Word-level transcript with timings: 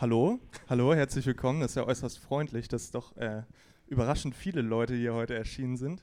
Hallo, 0.00 0.38
hallo, 0.70 0.94
herzlich 0.94 1.26
willkommen. 1.26 1.60
Das 1.60 1.72
ist 1.72 1.74
ja 1.74 1.86
äußerst 1.86 2.20
freundlich, 2.20 2.68
dass 2.68 2.90
doch 2.90 3.14
äh, 3.18 3.42
überraschend 3.86 4.34
viele 4.34 4.62
Leute 4.62 4.94
hier 4.94 5.12
heute 5.12 5.34
erschienen 5.34 5.76
sind. 5.76 6.02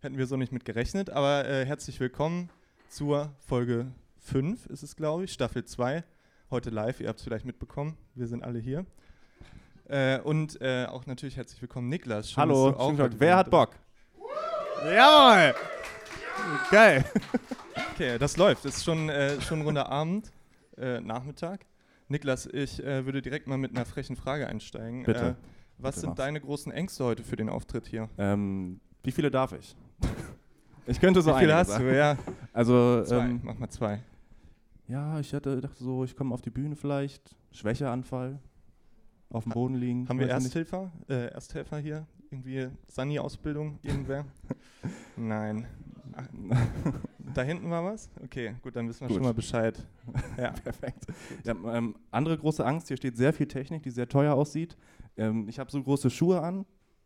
Hätten 0.00 0.18
wir 0.18 0.26
so 0.26 0.36
nicht 0.36 0.52
mit 0.52 0.66
gerechnet, 0.66 1.08
aber 1.08 1.48
äh, 1.48 1.64
herzlich 1.64 1.98
willkommen 1.98 2.50
zur 2.90 3.32
Folge 3.38 3.86
5 4.18 4.66
ist 4.66 4.82
es, 4.82 4.96
glaube 4.96 5.24
ich, 5.24 5.32
Staffel 5.32 5.64
2. 5.64 6.04
Heute 6.50 6.68
live, 6.68 7.00
ihr 7.00 7.08
habt 7.08 7.20
es 7.20 7.24
vielleicht 7.24 7.46
mitbekommen, 7.46 7.96
wir 8.14 8.26
sind 8.26 8.44
alle 8.44 8.58
hier. 8.58 8.84
Äh, 9.86 10.20
und 10.20 10.60
äh, 10.60 10.84
auch 10.84 11.06
natürlich 11.06 11.38
herzlich 11.38 11.62
willkommen, 11.62 11.88
Niklas. 11.88 12.32
Schön, 12.32 12.42
Hallo, 12.42 12.68
auch 12.76 12.92
wer 12.98 13.36
hat 13.38 13.48
Bock? 13.48 13.70
Jawohl! 14.84 15.54
Geil! 16.70 17.02
Okay, 17.94 18.16
das 18.16 18.36
läuft. 18.36 18.64
Es 18.64 18.76
ist 18.76 18.84
schon, 18.84 19.08
äh, 19.08 19.40
schon 19.40 19.62
runder 19.62 19.88
Abend, 19.88 20.30
äh, 20.76 21.00
Nachmittag. 21.00 21.66
Niklas, 22.08 22.46
ich 22.46 22.82
äh, 22.82 23.04
würde 23.04 23.20
direkt 23.20 23.46
mal 23.46 23.58
mit 23.58 23.76
einer 23.76 23.84
frechen 23.84 24.16
Frage 24.16 24.46
einsteigen. 24.46 25.04
Bitte. 25.04 25.20
Äh, 25.20 25.34
was 25.78 25.94
Bitte 25.94 26.00
sind 26.00 26.08
mach's. 26.10 26.16
deine 26.18 26.40
großen 26.40 26.72
Ängste 26.72 27.04
heute 27.04 27.22
für 27.22 27.36
den 27.36 27.48
Auftritt 27.48 27.86
hier? 27.86 28.08
Ähm, 28.18 28.80
wie 29.02 29.12
viele 29.12 29.30
darf 29.30 29.52
ich? 29.52 29.76
ich 30.86 31.00
könnte 31.00 31.22
so 31.22 31.34
Wie 31.34 31.40
viele 31.40 31.54
hast 31.54 31.68
sagen. 31.68 31.84
du? 31.84 31.96
Ja. 31.96 32.16
Also, 32.52 33.04
zwei. 33.04 33.26
Ähm, 33.26 33.40
Mach 33.42 33.58
mal 33.58 33.68
zwei. 33.68 34.00
Ja, 34.88 35.20
ich 35.20 35.34
hatte, 35.34 35.60
dachte 35.60 35.84
so, 35.84 36.02
ich 36.02 36.16
komme 36.16 36.32
auf 36.32 36.40
die 36.40 36.50
Bühne 36.50 36.74
vielleicht, 36.74 37.36
Schwächeanfall, 37.52 38.38
auf 39.28 39.44
dem 39.44 39.52
Boden 39.52 39.74
liegen. 39.74 40.08
Haben 40.08 40.18
wir 40.18 40.28
Ersthelfer, 40.28 40.90
äh, 41.08 41.26
Ersthelfer 41.26 41.78
hier? 41.78 42.06
Irgendwie 42.30 42.68
Sani-Ausbildung, 42.88 43.78
irgendwer? 43.82 44.24
Nein. 45.16 45.66
da 47.34 47.42
hinten 47.42 47.70
war 47.70 47.84
was? 47.84 48.10
Okay, 48.22 48.54
gut, 48.62 48.74
dann 48.76 48.88
wissen 48.88 49.02
wir 49.02 49.08
gut. 49.08 49.16
schon 49.16 49.24
mal 49.24 49.34
Bescheid. 49.34 49.86
Ja. 50.38 50.52
Perfekt. 50.52 51.06
Ja, 51.44 51.54
ähm, 51.72 51.96
andere 52.10 52.38
große 52.38 52.64
Angst, 52.64 52.88
hier 52.88 52.96
steht 52.96 53.16
sehr 53.16 53.32
viel 53.32 53.46
Technik, 53.46 53.82
die 53.82 53.90
sehr 53.90 54.08
teuer 54.08 54.34
aussieht. 54.34 54.76
Ähm, 55.16 55.48
ich 55.48 55.58
habe 55.58 55.70
so 55.70 55.82
große 55.82 56.10
Schuhe 56.10 56.40
an. 56.40 56.64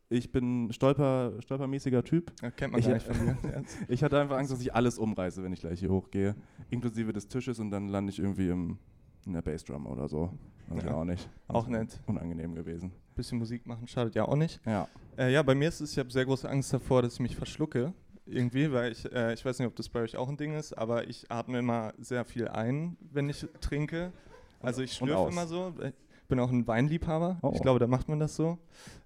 Ich 0.08 0.30
bin 0.30 0.70
stolper, 0.72 1.32
stolpermäßiger 1.40 2.04
Typ. 2.04 2.32
Ja, 2.42 2.50
kennt 2.50 2.72
man 2.72 2.80
ich, 2.80 2.86
gar 2.86 2.94
nicht 2.94 3.06
von 3.06 3.24
mir. 3.24 3.36
ich 3.88 4.04
hatte 4.04 4.20
einfach 4.20 4.36
Angst, 4.36 4.52
dass 4.52 4.60
ich 4.60 4.74
alles 4.74 4.98
umreiße, 4.98 5.42
wenn 5.42 5.52
ich 5.52 5.60
gleich 5.60 5.80
hier 5.80 5.90
hochgehe. 5.90 6.36
Inklusive 6.68 7.12
des 7.12 7.28
Tisches 7.28 7.58
und 7.58 7.70
dann 7.70 7.88
lande 7.88 8.12
ich 8.12 8.18
irgendwie 8.18 8.50
im, 8.50 8.78
in 9.24 9.32
der 9.32 9.42
Bassdrum 9.42 9.86
oder 9.86 10.08
so. 10.08 10.30
Also 10.68 10.86
ja. 10.86 10.94
auch 10.94 11.04
nicht. 11.04 11.28
Auch 11.48 11.66
nett. 11.66 12.00
Unangenehm 12.06 12.54
gewesen. 12.54 12.92
Bisschen 13.14 13.38
Musik 13.38 13.66
machen 13.66 13.88
schadet 13.88 14.14
ja 14.14 14.26
auch 14.26 14.36
nicht. 14.36 14.60
Ja. 14.66 14.86
Äh, 15.16 15.32
ja, 15.32 15.42
bei 15.42 15.54
mir 15.54 15.68
ist 15.68 15.80
es, 15.80 15.92
ich 15.92 15.98
habe 15.98 16.10
sehr 16.10 16.24
große 16.24 16.48
Angst 16.48 16.72
davor, 16.72 17.02
dass 17.02 17.14
ich 17.14 17.20
mich 17.20 17.36
verschlucke 17.36 17.92
irgendwie, 18.32 18.72
weil 18.72 18.92
ich, 18.92 19.10
äh, 19.12 19.34
ich 19.34 19.44
weiß 19.44 19.58
nicht, 19.58 19.68
ob 19.68 19.76
das 19.76 19.88
bei 19.88 20.00
euch 20.00 20.16
auch 20.16 20.28
ein 20.28 20.36
Ding 20.36 20.54
ist, 20.54 20.72
aber 20.72 21.08
ich 21.08 21.30
atme 21.30 21.58
immer 21.58 21.92
sehr 21.98 22.24
viel 22.24 22.48
ein, 22.48 22.96
wenn 23.12 23.28
ich 23.28 23.46
trinke. 23.60 24.12
Also 24.60 24.82
ich 24.82 24.92
schlürfe 24.92 25.30
immer 25.30 25.46
so. 25.46 25.74
Ich 25.82 26.28
bin 26.28 26.38
auch 26.40 26.50
ein 26.50 26.66
Weinliebhaber. 26.66 27.38
Oh. 27.42 27.52
Ich 27.54 27.62
glaube, 27.62 27.78
da 27.78 27.86
macht 27.86 28.08
man 28.08 28.18
das 28.18 28.36
so. 28.36 28.58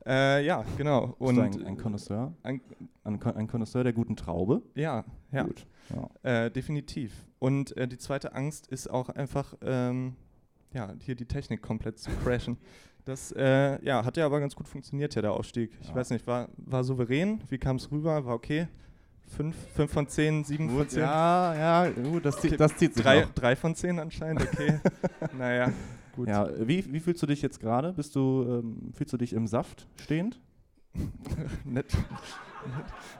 Äh, 0.06 0.44
ja, 0.44 0.64
genau. 0.76 1.16
Und 1.18 1.36
Bist 1.36 1.56
du 1.56 1.60
ein, 1.60 1.66
ein 1.66 1.76
Connoisseur? 1.76 2.32
Ein, 2.42 2.60
ein, 3.04 3.22
ein 3.22 3.48
Connoisseur 3.48 3.82
der 3.82 3.92
guten 3.92 4.16
Traube? 4.16 4.62
Ja, 4.74 5.04
ja. 5.32 5.42
Gut. 5.44 5.66
Ja. 6.22 6.44
Äh, 6.44 6.50
definitiv. 6.50 7.26
Und 7.38 7.76
äh, 7.76 7.88
die 7.88 7.98
zweite 7.98 8.34
Angst 8.34 8.66
ist 8.68 8.88
auch 8.88 9.08
einfach, 9.08 9.54
ähm, 9.62 10.16
ja, 10.72 10.94
hier 11.00 11.14
die 11.14 11.26
Technik 11.26 11.62
komplett 11.62 11.98
zu 11.98 12.10
crashen. 12.22 12.58
Das 13.04 13.32
äh, 13.32 13.82
ja, 13.84 14.04
hat 14.04 14.16
ja 14.16 14.26
aber 14.26 14.40
ganz 14.40 14.56
gut 14.56 14.68
funktioniert, 14.68 15.14
ja, 15.14 15.22
der 15.22 15.32
Ausstieg. 15.32 15.70
Ich 15.80 15.88
ja. 15.88 15.94
weiß 15.94 16.10
nicht, 16.10 16.26
war, 16.26 16.48
war 16.56 16.82
souverän? 16.82 17.40
Wie 17.48 17.58
kam 17.58 17.76
es 17.76 17.90
rüber? 17.90 18.24
War 18.24 18.34
okay? 18.34 18.66
Fünf, 19.28 19.56
fünf 19.74 19.92
von 19.92 20.08
zehn, 20.08 20.44
sieben 20.44 20.68
gut, 20.68 20.78
von 20.78 20.88
zehn? 20.88 21.02
Ja, 21.02 21.54
ja, 21.54 21.90
gut, 21.90 22.24
das, 22.24 22.36
okay. 22.38 22.56
das 22.56 22.76
zieht 22.76 22.94
sich 22.94 23.02
drei, 23.02 23.22
noch. 23.22 23.34
drei 23.34 23.56
von 23.56 23.74
zehn 23.74 23.98
anscheinend, 23.98 24.42
okay. 24.42 24.80
naja, 25.38 25.72
gut. 26.14 26.28
Ja, 26.28 26.48
wie, 26.58 26.92
wie 26.92 27.00
fühlst 27.00 27.22
du 27.22 27.26
dich 27.26 27.42
jetzt 27.42 27.60
gerade? 27.60 27.92
Bist 27.92 28.14
du, 28.14 28.62
ähm, 28.62 28.92
fühlst 28.94 29.12
du 29.12 29.16
dich 29.16 29.32
im 29.32 29.46
Saft 29.46 29.86
stehend? 30.00 30.40
Nett. 31.64 31.86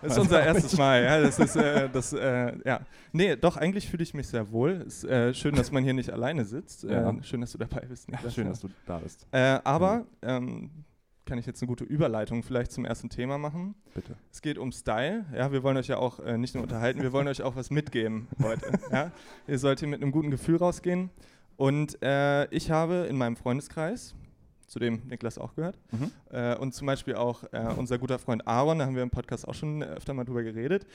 Das 0.03 0.13
ist 0.13 0.19
unser 0.19 0.45
erstes 0.45 0.77
Mal, 0.77 1.03
ja. 1.03 1.21
Das 1.21 1.39
ist, 1.39 1.57
äh, 1.57 1.89
das, 1.89 2.13
äh, 2.13 2.53
ja. 2.65 2.81
Nee, 3.13 3.37
doch, 3.37 3.57
eigentlich 3.57 3.89
fühle 3.89 4.03
ich 4.03 4.13
mich 4.13 4.27
sehr 4.29 4.51
wohl. 4.51 4.85
Ist 4.87 5.05
äh, 5.05 5.33
schön, 5.35 5.55
dass 5.55 5.71
man 5.71 5.85
hier 5.85 5.95
nicht 5.95 6.11
alleine 6.11 6.45
sitzt. 6.45 6.83
Ja. 6.85 7.11
Äh, 7.11 7.23
schön, 7.23 7.41
dass 7.41 7.53
du 7.53 7.59
dabei 7.59 7.81
bist. 7.87 8.09
Ja, 8.11 8.31
schön, 8.31 8.49
dass 8.49 8.61
du 8.61 8.69
da 8.87 8.99
bist. 8.99 9.27
Äh, 9.31 9.61
aber, 9.65 9.99
mhm. 9.99 10.05
ähm, 10.23 10.71
kann 11.27 11.39
ich 11.39 11.45
jetzt 11.45 11.61
eine 11.61 11.69
gute 11.69 11.85
Überleitung 11.85 12.43
vielleicht 12.43 12.73
zum 12.73 12.85
ersten 12.85 13.11
Thema 13.11 13.37
machen. 13.37 13.75
Bitte. 13.95 14.17
Es 14.33 14.41
geht 14.41 14.57
um 14.57 14.73
Style. 14.73 15.27
Ja, 15.35 15.53
wir 15.53 15.63
wollen 15.63 15.77
euch 15.77 15.89
ja 15.89 15.99
auch 15.99 16.21
äh, 16.21 16.39
nicht 16.39 16.55
nur 16.55 16.63
unterhalten, 16.63 17.03
wir 17.03 17.13
wollen 17.13 17.29
euch 17.29 17.43
auch 17.43 17.57
was 17.57 17.71
mitgeben 17.71 18.29
heute. 18.43 18.73
Ja? 18.91 19.11
Ihr 19.47 19.59
sollt 19.59 19.81
hier 19.81 19.89
mit 19.89 20.01
einem 20.01 20.13
guten 20.13 20.31
Gefühl 20.31 20.57
rausgehen. 20.57 21.11
Und 21.57 22.03
äh, 22.03 22.47
ich 22.55 22.71
habe 22.71 23.07
in 23.11 23.17
meinem 23.17 23.37
Freundeskreis, 23.37 24.15
zu 24.67 24.79
dem 24.79 25.03
Niklas 25.09 25.39
auch 25.39 25.55
gehört, 25.55 25.79
mhm. 25.91 26.11
äh, 26.31 26.57
und 26.57 26.75
zum 26.75 26.87
Beispiel 26.87 27.15
auch 27.15 27.45
äh, 27.53 27.73
unser 27.77 27.99
guter 27.99 28.19
Freund 28.19 28.47
Aaron, 28.47 28.79
da 28.79 28.87
haben 28.87 28.97
wir 28.97 29.03
im 29.03 29.11
Podcast 29.11 29.49
auch 29.49 29.55
schon 29.55 29.83
öfter 29.83 30.13
mal 30.13 30.25
drüber 30.25 30.43
geredet. 30.43 30.87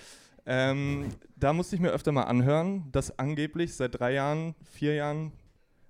Ähm, 0.45 1.05
da 1.35 1.53
musste 1.53 1.75
ich 1.75 1.81
mir 1.81 1.91
öfter 1.91 2.11
mal 2.11 2.23
anhören, 2.23 2.91
dass 2.91 3.17
angeblich 3.17 3.75
seit 3.75 3.99
drei 3.99 4.13
Jahren, 4.13 4.55
vier 4.71 4.95
Jahren, 4.95 5.31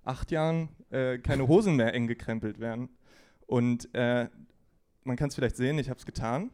acht 0.03 0.31
Jahren 0.31 0.69
äh, 0.89 1.19
keine 1.19 1.47
Hosen 1.47 1.75
mehr 1.75 1.93
eng 1.93 2.07
gekrempelt 2.07 2.59
werden. 2.59 2.89
Und 3.51 3.93
äh, 3.93 4.29
man 5.03 5.17
kann 5.17 5.27
es 5.27 5.35
vielleicht 5.35 5.57
sehen, 5.57 5.77
ich 5.77 5.89
habe 5.89 5.99
es 5.99 6.05
getan. 6.05 6.51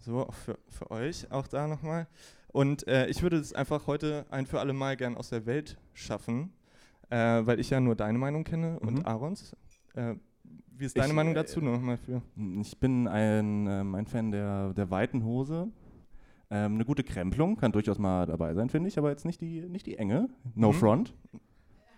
So, 0.00 0.26
auch 0.26 0.34
für, 0.34 0.58
für 0.68 0.90
euch 0.90 1.32
auch 1.32 1.46
da 1.46 1.66
nochmal. 1.66 2.08
Und 2.48 2.86
äh, 2.88 3.06
ich 3.06 3.22
würde 3.22 3.38
es 3.38 3.54
einfach 3.54 3.86
heute 3.86 4.26
ein 4.28 4.44
für 4.44 4.60
alle 4.60 4.74
Mal 4.74 4.98
gern 4.98 5.16
aus 5.16 5.30
der 5.30 5.46
Welt 5.46 5.78
schaffen, 5.94 6.52
äh, 7.08 7.16
weil 7.16 7.58
ich 7.58 7.70
ja 7.70 7.80
nur 7.80 7.96
deine 7.96 8.18
Meinung 8.18 8.44
kenne 8.44 8.76
mhm. 8.82 8.88
und 8.88 9.06
Aarons. 9.06 9.56
Äh, 9.94 10.16
wie 10.76 10.84
ist 10.84 10.98
deine 10.98 11.08
ich, 11.08 11.14
Meinung 11.14 11.32
dazu 11.32 11.62
nochmal 11.62 11.96
für? 11.96 12.20
Ich 12.60 12.78
bin 12.78 13.08
ein, 13.08 13.66
ähm, 13.66 13.94
ein 13.94 14.04
Fan 14.04 14.30
der, 14.30 14.74
der 14.74 14.90
weiten 14.90 15.24
Hose. 15.24 15.68
Ähm, 16.50 16.74
eine 16.74 16.84
gute 16.84 17.02
Kremplung 17.02 17.56
kann 17.56 17.72
durchaus 17.72 17.98
mal 17.98 18.26
dabei 18.26 18.52
sein, 18.52 18.68
finde 18.68 18.90
ich, 18.90 18.98
aber 18.98 19.08
jetzt 19.08 19.24
nicht 19.24 19.40
die, 19.40 19.62
nicht 19.62 19.86
die 19.86 19.96
enge. 19.96 20.28
No 20.54 20.68
mhm. 20.68 20.74
front. 20.74 21.14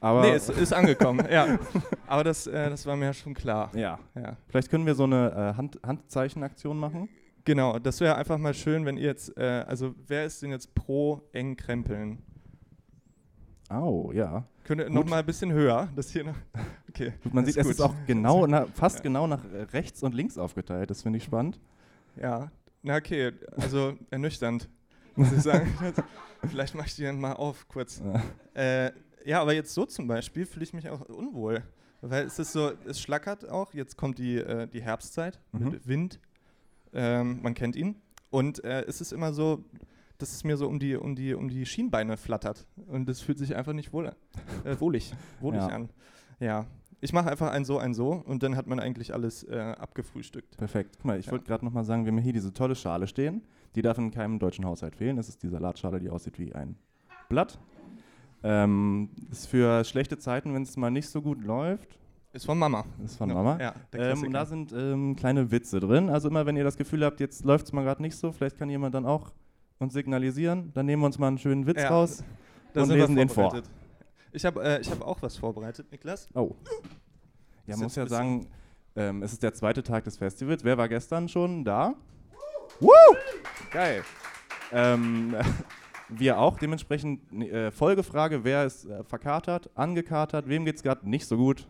Aber 0.02 0.22
nee, 0.22 0.32
es 0.32 0.48
ist 0.48 0.72
angekommen, 0.72 1.24
ja. 1.30 1.60
Aber 2.08 2.24
das, 2.24 2.48
äh, 2.48 2.68
das 2.68 2.84
war 2.86 2.96
mir 2.96 3.06
ja 3.06 3.12
schon 3.12 3.34
klar. 3.34 3.70
Ja. 3.72 4.00
ja. 4.16 4.36
Vielleicht 4.48 4.68
können 4.68 4.84
wir 4.84 4.96
so 4.96 5.04
eine 5.04 5.30
äh, 5.30 5.56
Hand 5.56 5.78
Handzeichenaktion 5.86 6.76
machen. 6.76 7.08
Genau, 7.44 7.78
das 7.78 8.00
wäre 8.00 8.16
einfach 8.16 8.36
mal 8.36 8.52
schön, 8.52 8.84
wenn 8.84 8.96
ihr 8.96 9.04
jetzt, 9.04 9.36
äh, 9.36 9.64
also 9.66 9.94
wer 10.08 10.24
ist 10.24 10.42
denn 10.42 10.50
jetzt 10.50 10.74
pro 10.74 11.22
eng 11.32 11.56
krempeln? 11.56 12.18
Au, 13.68 14.08
oh, 14.08 14.12
ja. 14.12 14.44
Könnt 14.64 14.80
ihr 14.80 14.90
noch 14.90 15.06
mal 15.06 15.20
ein 15.20 15.26
bisschen 15.26 15.52
höher, 15.52 15.88
das 15.94 16.10
hier 16.10 16.24
noch. 16.24 16.36
Okay. 16.94 17.14
Gut, 17.22 17.32
man 17.32 17.46
sieht, 17.46 17.56
es 17.56 17.66
ist 17.66 17.80
auch 17.80 17.94
genau, 18.06 18.46
na, 18.48 18.66
fast 18.74 18.96
ja. 18.96 19.02
genau 19.04 19.26
nach 19.26 19.42
rechts 19.72 20.02
und 20.02 20.14
links 20.14 20.36
aufgeteilt. 20.36 20.90
Das 20.90 21.00
finde 21.00 21.16
ich 21.16 21.24
spannend. 21.24 21.58
Ja, 22.20 22.50
na 22.82 22.96
okay, 22.96 23.32
also 23.56 23.94
ernüchternd, 24.10 24.68
muss 25.16 25.32
ich 25.32 25.40
sagen. 25.40 25.72
Vielleicht 26.50 26.74
mache 26.74 26.88
ich 26.88 26.96
die 26.96 27.04
dann 27.04 27.18
mal 27.18 27.32
auf 27.32 27.66
kurz. 27.66 28.02
Ja. 28.04 28.86
Äh, 28.86 28.92
ja, 29.24 29.40
aber 29.40 29.54
jetzt 29.54 29.74
so 29.74 29.86
zum 29.86 30.06
Beispiel 30.06 30.46
fühle 30.46 30.64
ich 30.64 30.72
mich 30.72 30.88
auch 30.88 31.00
unwohl. 31.08 31.62
Weil 32.02 32.26
es 32.26 32.38
ist 32.38 32.52
so, 32.52 32.72
es 32.84 33.00
schlackert 33.00 33.48
auch. 33.48 33.72
Jetzt 33.74 33.96
kommt 33.96 34.18
die, 34.18 34.36
äh, 34.36 34.66
die 34.66 34.82
Herbstzeit 34.82 35.40
mhm. 35.52 35.70
mit 35.70 35.86
Wind. 35.86 36.20
Ähm, 36.92 37.40
man 37.42 37.54
kennt 37.54 37.76
ihn. 37.76 37.96
Und 38.30 38.64
äh, 38.64 38.82
es 38.86 39.00
ist 39.00 39.12
immer 39.12 39.32
so, 39.32 39.64
dass 40.18 40.32
es 40.32 40.42
mir 40.42 40.56
so 40.56 40.68
um 40.68 40.78
die, 40.78 40.96
um 40.96 41.14
die, 41.14 41.34
um 41.34 41.48
die 41.48 41.64
Schienbeine 41.64 42.16
flattert. 42.16 42.66
Und 42.86 43.08
das 43.08 43.20
fühlt 43.20 43.38
sich 43.38 43.54
einfach 43.54 43.72
nicht 43.72 43.92
wohl, 43.92 44.06
äh, 44.64 44.80
wohlig, 44.80 45.12
wohlig 45.40 45.60
ja. 45.60 45.68
an. 45.68 45.90
Ja. 46.40 46.66
Ich 47.00 47.12
mache 47.12 47.30
einfach 47.30 47.50
ein 47.50 47.64
so, 47.64 47.78
ein 47.78 47.94
so 47.94 48.12
und 48.12 48.44
dann 48.44 48.56
hat 48.56 48.66
man 48.66 48.78
eigentlich 48.78 49.12
alles 49.12 49.42
äh, 49.44 49.58
abgefrühstückt. 49.58 50.56
Perfekt. 50.56 50.96
Guck 50.98 51.04
mal, 51.04 51.18
ich 51.18 51.26
ja. 51.26 51.32
wollte 51.32 51.46
gerade 51.46 51.64
nochmal 51.64 51.84
sagen, 51.84 52.04
wir 52.04 52.12
haben 52.12 52.18
hier 52.18 52.32
diese 52.32 52.52
tolle 52.52 52.76
Schale 52.76 53.08
stehen. 53.08 53.42
Die 53.74 53.82
darf 53.82 53.98
in 53.98 54.10
keinem 54.10 54.38
deutschen 54.38 54.64
Haushalt 54.64 54.94
fehlen. 54.94 55.16
Das 55.16 55.28
ist 55.28 55.42
die 55.42 55.48
Salatschale, 55.48 55.98
die 55.98 56.10
aussieht 56.10 56.38
wie 56.38 56.54
ein 56.54 56.76
Blatt. 57.28 57.58
Ähm, 58.44 59.10
ist 59.30 59.46
für 59.46 59.84
schlechte 59.84 60.18
Zeiten, 60.18 60.54
wenn 60.54 60.62
es 60.62 60.76
mal 60.76 60.90
nicht 60.90 61.08
so 61.08 61.22
gut 61.22 61.42
läuft. 61.42 61.98
Ist 62.32 62.46
von 62.46 62.58
Mama. 62.58 62.84
Ist 63.04 63.16
von 63.16 63.28
Mama. 63.28 63.58
Ja, 63.60 63.74
ähm, 63.92 64.22
und 64.22 64.32
da 64.32 64.46
sind 64.46 64.72
ähm, 64.72 65.14
kleine 65.16 65.50
Witze 65.50 65.80
drin. 65.80 66.08
Also 66.08 66.28
immer, 66.28 66.46
wenn 66.46 66.56
ihr 66.56 66.64
das 66.64 66.76
Gefühl 66.76 67.04
habt, 67.04 67.20
jetzt 67.20 67.44
läuft 67.44 67.66
es 67.66 67.72
mal 67.72 67.84
gerade 67.84 68.00
nicht 68.00 68.16
so, 68.16 68.32
vielleicht 68.32 68.58
kann 68.58 68.70
jemand 68.70 68.94
dann 68.94 69.04
auch 69.04 69.32
uns 69.78 69.92
signalisieren. 69.92 70.72
Dann 70.72 70.86
nehmen 70.86 71.02
wir 71.02 71.06
uns 71.06 71.18
mal 71.18 71.28
einen 71.28 71.38
schönen 71.38 71.66
Witz 71.66 71.82
ja, 71.82 71.88
raus 71.90 72.24
und 72.74 72.88
lesen 72.88 73.16
den 73.16 73.28
vor. 73.28 73.62
Ich 74.32 74.46
habe 74.46 74.62
äh, 74.62 74.82
hab 74.82 75.02
auch 75.02 75.20
was 75.20 75.36
vorbereitet, 75.36 75.92
Niklas. 75.92 76.28
Oh. 76.34 76.54
Ja, 77.66 77.76
man 77.76 77.84
muss 77.84 77.96
ja 77.96 78.06
sagen, 78.06 78.46
ähm, 78.96 79.22
es 79.22 79.34
ist 79.34 79.42
der 79.42 79.52
zweite 79.52 79.82
Tag 79.82 80.04
des 80.04 80.16
Festivals. 80.16 80.64
Wer 80.64 80.78
war 80.78 80.88
gestern 80.88 81.28
schon 81.28 81.64
da? 81.64 81.94
Woo! 82.80 82.90
Geil. 83.70 84.02
Ähm, 84.72 85.36
wir 86.18 86.38
auch. 86.38 86.58
Dementsprechend 86.58 87.32
äh, 87.32 87.70
Folgefrage: 87.70 88.44
Wer 88.44 88.64
ist 88.64 88.86
äh, 88.86 89.04
verkatert, 89.04 89.70
angekatert? 89.74 90.48
Wem 90.48 90.64
geht 90.64 90.76
es 90.76 90.82
gerade 90.82 91.08
nicht 91.08 91.26
so 91.26 91.36
gut? 91.36 91.66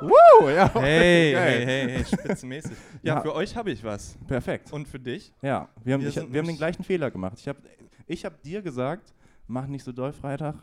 Woo! 0.00 0.48
Ja, 0.48 0.72
hey, 0.74 1.34
hey, 1.34 1.64
hey, 1.64 1.88
hey, 1.90 2.04
spitzenmäßig. 2.04 2.72
Ja, 3.02 3.14
ja. 3.14 3.20
für 3.20 3.34
euch 3.34 3.56
habe 3.56 3.70
ich 3.70 3.82
was. 3.84 4.18
Perfekt. 4.26 4.72
Und 4.72 4.88
für 4.88 4.98
dich? 4.98 5.32
Ja, 5.40 5.68
wir 5.82 5.94
haben, 5.94 6.02
wir 6.02 6.08
ich, 6.08 6.16
wir 6.16 6.40
haben 6.40 6.46
den 6.46 6.56
gleichen 6.56 6.82
Fehler 6.82 7.10
gemacht. 7.10 7.38
Ich 7.38 7.48
habe 7.48 7.58
ich 8.06 8.24
hab 8.24 8.42
dir 8.42 8.60
gesagt, 8.60 9.14
mach 9.46 9.66
nicht 9.66 9.84
so 9.84 9.92
doll 9.92 10.12
Freitag. 10.12 10.56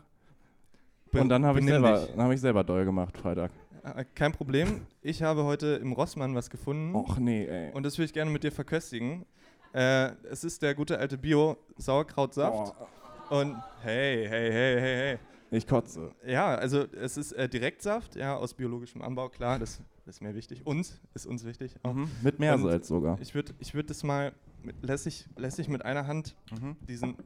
Und 1.12 1.28
dann 1.28 1.44
habe 1.44 1.60
ich, 1.60 1.66
selber, 1.66 2.08
hab 2.16 2.32
ich 2.32 2.40
selber 2.40 2.64
doll 2.64 2.84
gemacht 2.84 3.16
Freitag. 3.18 3.50
Äh, 3.84 4.04
Kein 4.14 4.32
Problem. 4.32 4.82
Ich 5.02 5.22
habe 5.22 5.44
heute 5.44 5.78
im 5.82 5.92
Rossmann 5.92 6.34
was 6.34 6.48
gefunden 6.48 6.94
Och 6.94 7.18
nee, 7.18 7.44
ey. 7.46 7.72
und 7.72 7.82
das 7.82 7.98
würde 7.98 8.06
ich 8.06 8.12
gerne 8.12 8.30
mit 8.30 8.44
dir 8.44 8.52
verköstigen. 8.52 9.26
Äh, 9.74 10.10
es 10.30 10.44
ist 10.44 10.62
der 10.62 10.74
gute 10.74 10.98
alte 10.98 11.18
Bio-Sauerkrautsaft. 11.18 12.74
Oh, 12.78 12.86
Und 13.32 13.56
hey, 13.80 14.28
hey, 14.28 14.52
hey, 14.52 14.80
hey, 14.80 14.96
hey. 15.16 15.18
ich 15.50 15.66
kotze. 15.66 16.14
Ja, 16.26 16.54
also 16.54 16.82
es 16.92 17.16
ist 17.16 17.32
äh, 17.32 17.48
Direktsaft, 17.48 18.14
ja, 18.14 18.36
aus 18.36 18.52
biologischem 18.52 19.00
Anbau, 19.00 19.30
klar, 19.30 19.58
das, 19.58 19.80
das 20.04 20.16
ist 20.16 20.20
mir 20.20 20.34
wichtig. 20.34 20.66
Uns 20.66 21.00
ist 21.14 21.24
uns 21.24 21.42
wichtig. 21.46 21.74
Mhm. 21.82 22.10
Mit 22.20 22.38
Meersalz 22.38 22.88
sogar. 22.88 23.18
Ich 23.22 23.34
würde 23.34 23.54
ich 23.58 23.72
würd 23.72 23.88
das 23.88 24.02
mal 24.02 24.34
mit, 24.62 24.76
lässig, 24.84 25.26
lässig 25.38 25.68
mit 25.68 25.82
einer 25.82 26.06
Hand 26.06 26.36
Mhm. 26.50 26.76
diesen. 26.86 27.16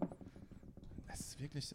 Es 1.12 1.20
ist 1.22 1.40
wirklich 1.40 1.74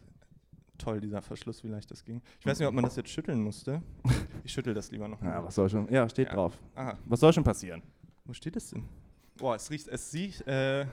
toll, 0.78 1.02
dieser 1.02 1.20
Verschluss, 1.20 1.62
wie 1.62 1.68
leicht 1.68 1.90
das 1.90 2.02
ging. 2.02 2.22
Ich 2.40 2.46
weiß 2.46 2.58
nicht, 2.58 2.66
ob 2.68 2.72
man 2.72 2.84
das 2.84 2.96
jetzt 2.96 3.10
schütteln 3.10 3.42
musste. 3.42 3.82
Ich 4.44 4.52
schüttel 4.54 4.72
das 4.72 4.90
lieber 4.90 5.06
noch. 5.08 5.20
Ja, 5.22 5.44
was 5.44 5.54
soll 5.56 5.68
schon? 5.68 5.92
Ja, 5.92 6.08
steht 6.08 6.28
Ja. 6.28 6.34
drauf. 6.34 6.58
Aha, 6.74 6.96
Was 7.04 7.20
soll 7.20 7.34
schon 7.34 7.44
passieren? 7.44 7.82
wo 8.24 8.32
steht 8.32 8.56
es 8.56 8.70
denn? 8.70 8.88
Boah, 9.36 9.56
es 9.56 9.70
riecht, 9.70 9.88
es 9.88 10.10
sieht, 10.10 10.40
äh, 10.48 10.86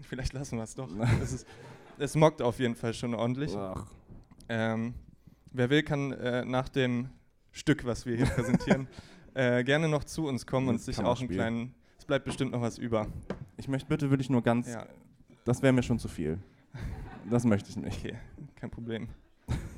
vielleicht 0.00 0.32
lassen 0.32 0.56
wir 0.56 0.64
es 0.64 0.74
doch. 0.74 0.88
es, 1.22 1.32
ist, 1.34 1.46
es 2.00 2.14
mockt 2.14 2.42
auf 2.42 2.58
jeden 2.58 2.74
Fall 2.74 2.94
schon 2.94 3.14
ordentlich. 3.14 3.56
Ähm, 4.48 4.94
wer 5.52 5.70
will, 5.70 5.82
kann 5.82 6.12
äh, 6.12 6.44
nach 6.44 6.68
dem 6.68 7.10
Stück, 7.52 7.84
was 7.84 8.06
wir 8.06 8.16
hier 8.16 8.26
präsentieren, 8.36 8.88
äh, 9.34 9.62
gerne 9.64 9.88
noch 9.88 10.04
zu 10.04 10.26
uns 10.26 10.46
kommen 10.46 10.68
und 10.68 10.80
sich 10.80 10.98
auch 10.98 11.20
einen 11.20 11.28
kleinen. 11.28 11.74
Es 11.98 12.04
bleibt 12.04 12.24
bestimmt 12.24 12.52
noch 12.52 12.62
was 12.62 12.78
über. 12.78 13.06
Ich 13.56 13.68
möchte 13.68 13.88
bitte 13.88 14.10
wirklich 14.10 14.30
nur 14.30 14.42
ganz. 14.42 14.68
Ja, 14.68 14.86
Das 15.44 15.62
wäre 15.62 15.72
mir 15.72 15.82
schon 15.82 15.98
zu 15.98 16.08
viel. 16.08 16.38
Das 17.28 17.44
möchte 17.44 17.70
ich 17.70 17.76
nicht. 17.76 17.98
okay, 17.98 18.16
kein 18.56 18.70
Problem. 18.70 19.08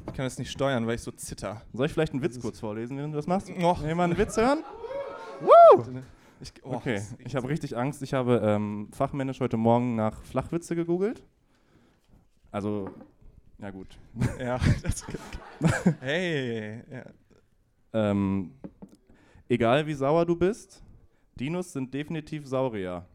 Ich 0.07 0.15
kann 0.15 0.25
das 0.27 0.39
nicht 0.39 0.51
steuern, 0.51 0.87
weil 0.87 0.95
ich 0.95 1.03
so 1.03 1.11
zitter. 1.11 1.63
Soll 1.73 1.87
ich 1.87 1.93
vielleicht 1.93 2.13
einen 2.13 2.23
Witz 2.23 2.41
kurz 2.41 2.61
vorlesen, 2.61 2.97
wenn 2.99 3.11
du 3.11 3.17
das 3.17 3.27
machst? 3.27 3.51
Och. 3.51 3.83
Will 3.83 3.99
einen 4.01 4.19
Witz 4.19 4.37
hören? 4.37 4.61
Ich, 6.43 6.53
oh, 6.65 6.75
Okay, 6.75 7.01
ich 7.19 7.37
habe 7.37 7.49
richtig 7.49 7.77
Angst. 7.77 8.03
Ich 8.03 8.15
habe 8.15 8.43
ähm, 8.45 8.89
fachmännisch 8.93 9.39
heute 9.39 9.57
Morgen 9.57 9.95
nach 9.95 10.23
Flachwitze 10.25 10.75
gegoogelt. 10.75 11.23
Also, 12.53 12.91
ja 13.59 13.71
gut. 13.71 13.99
Ja, 14.39 14.61
das, 14.83 15.05
hey, 16.01 16.83
ja. 16.91 17.05
Ähm, 17.95 18.53
egal 19.49 19.87
wie 19.87 19.95
sauer 19.95 20.25
du 20.27 20.37
bist, 20.37 20.83
Dinos 21.41 21.73
sind 21.73 21.93
definitiv 21.93 22.47
Saurier. 22.47 23.07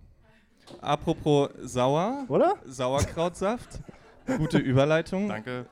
Apropos 0.82 1.50
sauer, 1.62 2.26
Oder? 2.28 2.58
Sauerkrautsaft, 2.66 3.80
gute 4.38 4.58
Überleitung. 4.58 5.30
Danke. 5.30 5.66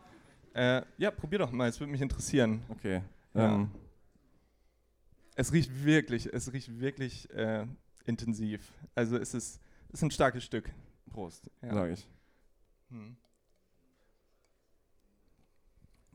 Äh, 0.53 0.83
ja, 0.97 1.11
probier 1.11 1.39
doch 1.39 1.51
mal, 1.51 1.67
es 1.67 1.79
würde 1.79 1.91
mich 1.91 2.01
interessieren. 2.01 2.61
Okay. 2.69 3.01
Ja. 3.33 3.55
Ähm, 3.55 3.71
Es 5.35 5.51
riecht 5.51 5.83
wirklich, 5.83 6.31
es 6.31 6.53
riecht 6.53 6.79
wirklich 6.79 7.29
äh, 7.31 7.65
intensiv. 8.05 8.71
Also 8.93 9.17
es 9.17 9.33
ist, 9.33 9.59
es 9.89 9.95
ist 9.95 10.03
ein 10.03 10.11
starkes 10.11 10.43
Stück. 10.45 10.71
Prost, 11.11 11.49
Ja. 11.61 11.73
sage 11.73 11.93
ich. 11.93 12.07
Hm. 12.89 13.17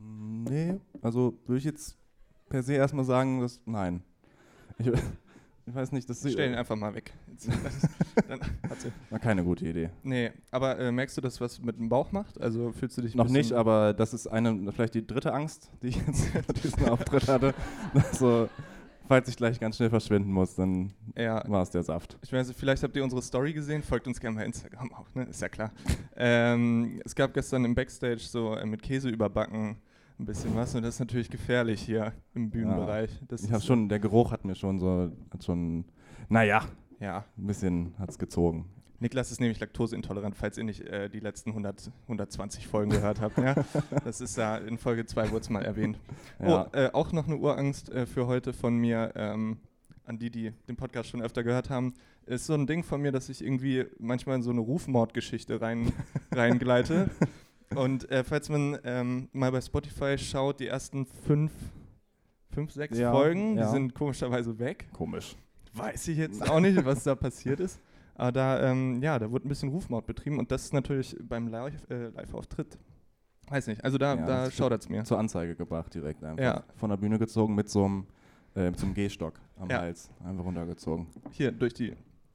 Nee, 0.03 0.79
also 1.03 1.35
würde 1.47 1.59
ich 1.59 1.65
jetzt 1.65 1.97
per 2.49 2.63
se 2.63 2.75
erstmal 2.75 3.05
sagen, 3.05 3.41
dass 3.41 3.61
nein. 3.67 4.03
Ich, 4.79 4.87
ich 5.67 5.75
weiß 5.75 5.93
nicht, 5.93 6.09
das 6.09 6.21
Stell 6.21 6.51
ihn 6.51 6.57
einfach 6.57 6.77
mal 6.77 6.95
weg. 6.95 7.13
Dann 8.29 8.41
sie- 8.79 8.93
war 9.11 9.19
keine 9.19 9.45
gute 9.45 9.67
Idee. 9.67 9.91
nee, 10.03 10.31
aber 10.51 10.79
äh, 10.79 10.91
merkst 10.93 11.17
du, 11.17 11.21
dass 11.21 11.41
was 11.41 11.61
mit 11.61 11.79
dem 11.79 11.89
Bauch 11.89 12.13
macht? 12.13 12.41
Also 12.41 12.73
fühlst 12.73 12.97
du 12.99 13.03
dich 13.03 13.15
Noch 13.15 13.29
nicht, 13.29 13.53
aber 13.53 13.93
das 13.95 14.13
ist 14.15 14.27
eine, 14.27 14.73
vielleicht 14.73 14.95
die 14.95 15.07
dritte 15.07 15.33
Angst, 15.33 15.71
die 15.83 15.89
ich 15.89 16.07
jetzt 16.07 16.25
für 16.29 16.43
diesen 16.55 16.89
Auftritt 16.89 17.29
hatte. 17.29 17.55
Also, 17.95 18.49
falls 19.09 19.29
ich 19.29 19.37
gleich 19.37 19.59
ganz 19.61 19.77
schnell 19.77 19.91
verschwinden 19.91 20.33
muss, 20.33 20.55
dann 20.55 20.93
Ja, 21.17 21.43
war 21.49 21.63
es 21.63 21.71
der 21.71 21.83
Saft. 21.83 22.19
Ich 22.23 22.33
weiß 22.33 22.53
vielleicht 22.53 22.83
habt 22.83 22.97
ihr 22.97 23.05
unsere 23.05 23.23
Story 23.23 23.53
gesehen, 23.53 23.83
folgt 23.83 24.07
uns 24.07 24.19
gerne 24.21 24.37
bei 24.37 24.45
Instagram 24.45 24.93
auch, 24.95 25.07
ne? 25.15 25.25
Ist 25.25 25.41
ja 25.41 25.49
klar. 25.49 25.73
ähm, 26.17 27.01
es 27.05 27.15
gab 27.15 27.33
gestern 27.35 27.65
im 27.65 27.75
Backstage 27.75 28.19
so 28.21 28.55
äh, 28.55 28.67
mit 28.67 28.83
Käse 28.83 29.09
überbacken 29.09 29.77
ein 30.21 30.27
bisschen 30.27 30.55
was 30.55 30.75
und 30.75 30.83
das 30.83 30.95
ist 30.95 31.01
natürlich 31.01 31.31
gefährlich 31.31 31.81
hier 31.81 32.13
im 32.35 32.51
Bühnenbereich. 32.51 33.11
Das 33.27 33.43
Ich 33.43 33.51
habe 33.51 33.63
schon, 33.63 33.89
der 33.89 33.99
Geruch 33.99 34.33
hat 34.33 34.45
mir 34.45 34.55
schon 34.55 34.79
so, 34.79 35.11
hat 35.33 35.43
schon, 35.43 35.85
naja, 36.29 36.63
Ja, 37.01 37.25
ein 37.39 37.47
bisschen 37.47 37.95
hat's 37.99 38.19
gezogen. 38.19 38.67
Niklas 38.99 39.31
ist 39.33 39.41
nämlich 39.41 39.59
laktoseintolerant, 39.59 40.37
falls 40.37 40.59
ihr 40.59 40.65
nicht 40.65 40.83
äh, 40.83 41.09
die 41.09 41.21
letzten 41.21 41.51
100, 41.51 41.91
120 42.03 42.69
Folgen 42.69 42.91
gehört 42.91 43.23
habt. 43.23 43.39
Ja? 43.39 43.55
Das 44.05 44.21
ist 44.21 44.37
da 44.37 44.59
in 44.59 44.77
Folge 44.77 45.07
2 45.07 45.31
wurde 45.31 45.41
es 45.41 45.49
mal 45.49 45.65
erwähnt. 45.65 45.99
Ja. 46.39 46.67
Oh, 46.67 46.77
äh, 46.77 46.91
auch 46.93 47.13
noch 47.13 47.27
eine 47.27 47.39
Urangst 47.39 47.89
äh, 47.91 48.05
für 48.05 48.27
heute 48.27 48.53
von 48.53 48.77
mir, 48.77 49.13
ähm, 49.17 49.57
an 50.05 50.19
die, 50.19 50.29
die 50.31 50.53
den 50.69 50.77
Podcast 50.77 51.09
schon 51.09 51.23
öfter 51.23 51.43
gehört 51.43 51.71
haben, 51.71 51.95
ist 52.27 52.45
so 52.45 52.53
ein 52.53 52.67
Ding 52.67 52.83
von 52.83 53.01
mir, 53.01 53.11
dass 53.11 53.31
ich 53.31 53.43
irgendwie 53.43 53.87
manchmal 53.99 54.37
in 54.37 54.43
so 54.43 54.51
eine 54.51 54.61
Rufmordgeschichte 54.61 55.63
rein, 55.63 55.93
reingleite. 56.33 57.09
Und 57.77 58.11
äh, 58.11 58.25
falls 58.25 58.49
man 58.49 58.79
ähm, 58.85 59.29
mal 59.33 59.53
bei 59.53 59.61
Spotify 59.61 60.19
schaut, 60.19 60.59
die 60.61 60.67
ersten 60.67 61.07
fünf, 61.07 61.53
fünf 62.53 62.73
sechs 62.73 62.99
Ja, 62.99 63.13
Folgen, 63.13 63.57
ja. 63.57 63.65
die 63.67 63.71
sind 63.71 63.95
komischerweise 63.95 64.59
weg. 64.59 64.87
Komisch. 64.93 65.37
Weiß 65.75 66.09
ich 66.09 66.19
jetzt 66.19 66.49
auch 66.51 66.59
nicht, 66.59 66.85
was 66.85 67.05
da 67.05 67.15
passiert 67.15 67.61
ist. 67.61 67.81
Aber 68.17 68.33
da, 68.33 68.71
ähm, 68.71 69.01
ja, 69.03 69.19
da 69.19 69.31
wurde 69.31 69.47
ein 69.47 69.49
bisschen 69.49 69.69
Rufmord 69.69 70.05
betrieben 70.07 70.39
und 70.41 70.51
das 70.51 70.65
ist 70.65 70.73
natürlich 70.75 71.17
beim 71.23 71.47
Live- 71.49 71.89
äh, 71.91 72.09
Live-Auftritt. 72.09 72.77
Weiß 73.49 73.67
nicht, 73.69 73.83
also 73.85 73.99
da, 73.99 74.15
Ja, 74.17 74.27
da 74.27 74.51
schaudert 74.51 74.83
es 74.83 74.89
mir. 74.89 75.05
Zur 75.05 75.19
Anzeige 75.19 75.55
gebracht 75.55 75.95
direkt 75.95 76.23
einfach. 76.25 76.43
Ja. 76.43 76.65
Von 76.77 76.91
der 76.91 76.97
Bühne 76.97 77.19
gezogen 77.19 77.55
mit 77.55 77.69
so 77.71 77.85
einem, 77.85 78.07
äh, 78.55 78.73
zum 78.73 78.95
Gehstock 78.95 79.35
am 79.57 79.71
Ja. 79.71 79.79
Hals. 79.81 80.11
Einfach 80.25 80.45
runtergezogen. 80.45 81.07
Hier, 81.31 81.53
durch 81.53 81.73
die 81.75 81.95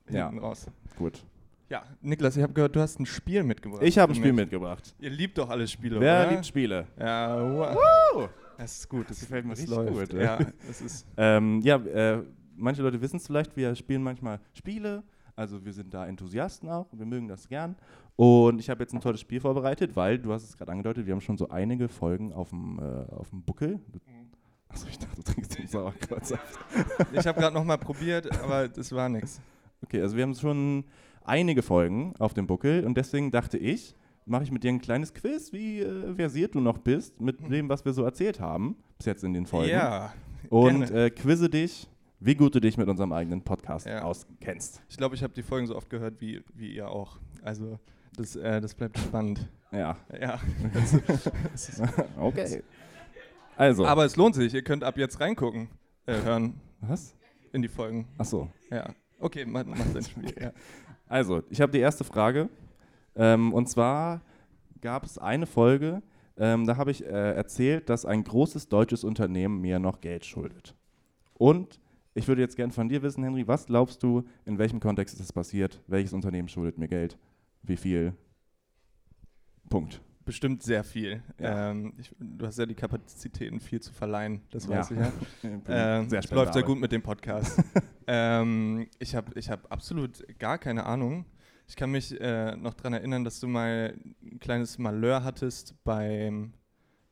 Ja. 0.09 0.27
hinten 0.29 0.39
raus. 0.39 0.65
Gut. 0.97 1.23
Ja, 1.69 1.83
Niklas, 2.01 2.37
ich 2.37 2.43
habe 2.43 2.53
gehört, 2.53 2.75
du 2.75 2.79
hast 2.79 2.99
ein 2.99 3.05
Spiel 3.05 3.43
mitgebracht. 3.43 3.81
Ich 3.83 3.97
habe 3.97 4.11
ein 4.11 4.15
Spiel 4.15 4.33
mitgebracht. 4.33 4.95
Ihr 4.99 5.09
liebt 5.09 5.37
doch 5.37 5.49
alle 5.49 5.67
Spiele, 5.67 5.99
Wer 5.99 6.21
oder? 6.21 6.31
liebt 6.31 6.45
Spiele? 6.45 6.87
Ja, 6.99 7.41
wow. 7.41 8.29
Das 8.57 8.77
ist 8.79 8.89
gut. 8.89 9.09
Das, 9.09 9.19
gefällt 9.19 9.45
mir 9.45 9.51
das 9.53 9.61
richtig 9.61 9.75
läuft. 9.75 10.11
gut, 10.11 10.21
ja. 10.21 10.39
Das 10.67 10.81
ist 10.81 11.07
Ähm, 11.17 11.61
ja, 11.61 11.77
äh, 11.77 12.23
manche 12.55 12.81
Leute 12.83 13.01
wissen 13.01 13.17
es 13.17 13.25
vielleicht, 13.25 13.57
wir 13.57 13.75
spielen 13.75 14.03
manchmal 14.03 14.39
Spiele. 14.53 15.03
Also 15.35 15.65
wir 15.65 15.73
sind 15.73 15.93
da 15.93 16.05
Enthusiasten 16.07 16.69
auch, 16.69 16.87
wir 16.93 17.05
mögen 17.05 17.27
das 17.27 17.49
gern. 17.49 17.75
Und 18.15 18.59
ich 18.59 18.69
habe 18.69 18.81
jetzt 18.83 18.93
ein 18.93 19.01
tolles 19.01 19.19
Spiel 19.19 19.41
vorbereitet, 19.41 19.95
weil, 19.95 20.17
du 20.17 20.31
hast 20.31 20.43
es 20.43 20.57
gerade 20.57 20.71
angedeutet, 20.71 21.05
wir 21.05 21.13
haben 21.13 21.19
schon 21.19 21.37
so 21.37 21.49
einige 21.49 21.89
Folgen 21.89 22.31
auf 22.31 22.51
dem, 22.51 22.79
äh, 22.79 23.05
Buckel. 23.45 23.81
Achso, 24.69 24.87
ich 24.87 24.97
dachte, 24.97 25.17
du 25.17 25.21
trinkst 25.23 25.57
den 25.57 25.67
Sauerkrautsaft. 25.67 26.59
ich 27.11 27.27
habe 27.27 27.39
gerade 27.39 27.53
noch 27.53 27.65
mal 27.65 27.77
probiert, 27.77 28.31
aber 28.41 28.69
das 28.69 28.91
war 28.93 29.09
nichts. 29.09 29.41
Okay, 29.83 30.01
also 30.01 30.15
wir 30.15 30.23
haben 30.23 30.35
schon 30.35 30.85
einige 31.27 31.61
Folgen 31.61 32.13
auf 32.19 32.33
dem 32.33 32.47
Buckel 32.47 32.85
und 32.85 32.95
deswegen 32.97 33.31
dachte 33.31 33.57
ich, 33.57 33.95
mache 34.25 34.43
ich 34.43 34.51
mit 34.51 34.63
dir 34.63 34.69
ein 34.69 34.81
kleines 34.81 35.13
Quiz, 35.13 35.53
wie 35.53 35.81
äh, 35.81 36.15
versiert 36.15 36.55
du 36.55 36.59
noch 36.59 36.77
bist 36.79 37.19
mit 37.21 37.39
dem, 37.51 37.69
was 37.69 37.85
wir 37.85 37.93
so 37.93 38.03
erzählt 38.03 38.39
haben 38.39 38.75
bis 38.97 39.05
jetzt 39.07 39.23
in 39.23 39.33
den 39.33 39.45
Folgen. 39.45 39.69
Ja, 39.71 40.13
und 40.49 40.89
äh, 40.91 41.09
quizze 41.09 41.49
dich, 41.49 41.87
wie 42.19 42.35
gut 42.35 42.55
du 42.55 42.59
dich 42.61 42.77
mit 42.77 42.87
unserem 42.87 43.11
eigenen 43.11 43.41
Podcast 43.41 43.85
Ja. 43.85 44.03
auskennst. 44.03 44.81
ich 44.89 44.97
glaube, 44.97 45.15
ich 45.15 45.23
habe 45.23 45.33
die 45.33 45.43
Folgen 45.43 45.67
so 45.67 45.75
oft 45.75 45.89
gehört 45.89 46.21
wie, 46.21 46.41
wie 46.53 46.73
ihr 46.73 46.89
auch. 46.89 47.19
Also 47.43 47.77
das, 48.15 48.35
äh, 48.35 48.61
das 48.61 48.73
bleibt 48.73 48.97
spannend. 48.97 49.47
Ja, 49.71 49.97
Ja. 50.19 50.39
okay. 52.19 52.63
Also, 53.57 53.85
Aber 53.85 54.05
es 54.05 54.15
lohnt 54.15 54.35
sich. 54.35 54.53
Ihr 54.53 54.63
könnt 54.63 54.83
ab 54.83 54.97
jetzt 54.97 55.19
reingucken, 55.19 55.69
äh, 56.05 56.21
hören 56.21 56.59
was? 56.81 57.15
in 57.53 57.61
die 57.61 57.67
Folgen. 57.69 58.07
Achso. 58.17 58.49
Ja. 58.69 58.93
Okay, 59.19 59.45
mach, 59.45 59.65
mach 59.65 59.77
dein 59.93 60.03
Spiel. 60.03 60.33
Ja. 60.39 60.51
Also, 61.07 61.43
ich 61.49 61.61
habe 61.61 61.71
die 61.71 61.79
erste 61.79 62.03
Frage. 62.03 62.49
Ähm, 63.15 63.53
und 63.53 63.69
zwar 63.69 64.21
gab 64.81 65.05
es 65.05 65.17
eine 65.17 65.45
Folge, 65.45 66.01
ähm, 66.37 66.65
da 66.65 66.77
habe 66.77 66.91
ich 66.91 67.03
äh, 67.03 67.33
erzählt, 67.33 67.89
dass 67.89 68.05
ein 68.05 68.23
großes 68.23 68.67
deutsches 68.67 69.03
Unternehmen 69.03 69.61
mir 69.61 69.79
noch 69.79 70.01
Geld 70.01 70.25
schuldet. 70.25 70.75
Und 71.33 71.79
ich 72.13 72.27
würde 72.27 72.41
jetzt 72.41 72.55
gern 72.55 72.71
von 72.71 72.89
dir 72.89 73.01
wissen, 73.01 73.23
Henry, 73.23 73.47
was 73.47 73.65
glaubst 73.65 74.03
du, 74.03 74.23
in 74.45 74.57
welchem 74.57 74.79
Kontext 74.79 75.15
ist 75.15 75.21
das 75.21 75.33
passiert? 75.33 75.81
Welches 75.87 76.13
Unternehmen 76.13 76.47
schuldet 76.47 76.77
mir 76.77 76.87
Geld? 76.87 77.17
Wie 77.63 77.77
viel? 77.77 78.13
Punkt. 79.69 80.01
Bestimmt 80.25 80.63
sehr 80.63 80.83
viel. 80.83 81.21
Ja. 81.39 81.69
Ähm, 81.71 81.93
ich, 81.97 82.11
du 82.19 82.45
hast 82.47 82.57
ja 82.57 82.65
die 82.65 82.73
Kapazitäten, 82.75 83.59
viel 83.59 83.79
zu 83.79 83.93
verleihen. 83.93 84.41
Das 84.51 84.65
Ja. 84.65 84.79
weiß 84.79 84.91
ich 84.91 84.97
ja. 84.97 85.11
Ich 85.35 85.41
bin 85.41 85.51
Ähm, 85.53 85.61
sehr 85.63 85.77
läuft 85.77 86.11
sehr 86.11 86.23
spendabel. 86.23 86.63
gut 86.63 86.79
mit 86.79 86.91
dem 86.91 87.03
Podcast. 87.03 87.61
ähm, 88.07 88.87
ich 88.99 89.15
habe 89.15 89.31
ich 89.39 89.49
hab 89.51 89.71
absolut 89.71 90.23
gar 90.39 90.57
keine 90.57 90.85
Ahnung. 90.85 91.25
Ich 91.67 91.75
kann 91.75 91.91
mich 91.91 92.19
äh, 92.19 92.55
noch 92.55 92.73
daran 92.73 92.93
erinnern, 92.93 93.23
dass 93.23 93.39
du 93.39 93.47
mal 93.47 93.93
ein 94.23 94.39
kleines 94.39 94.77
Malheur 94.79 95.23
hattest 95.23 95.75
beim, 95.83 96.53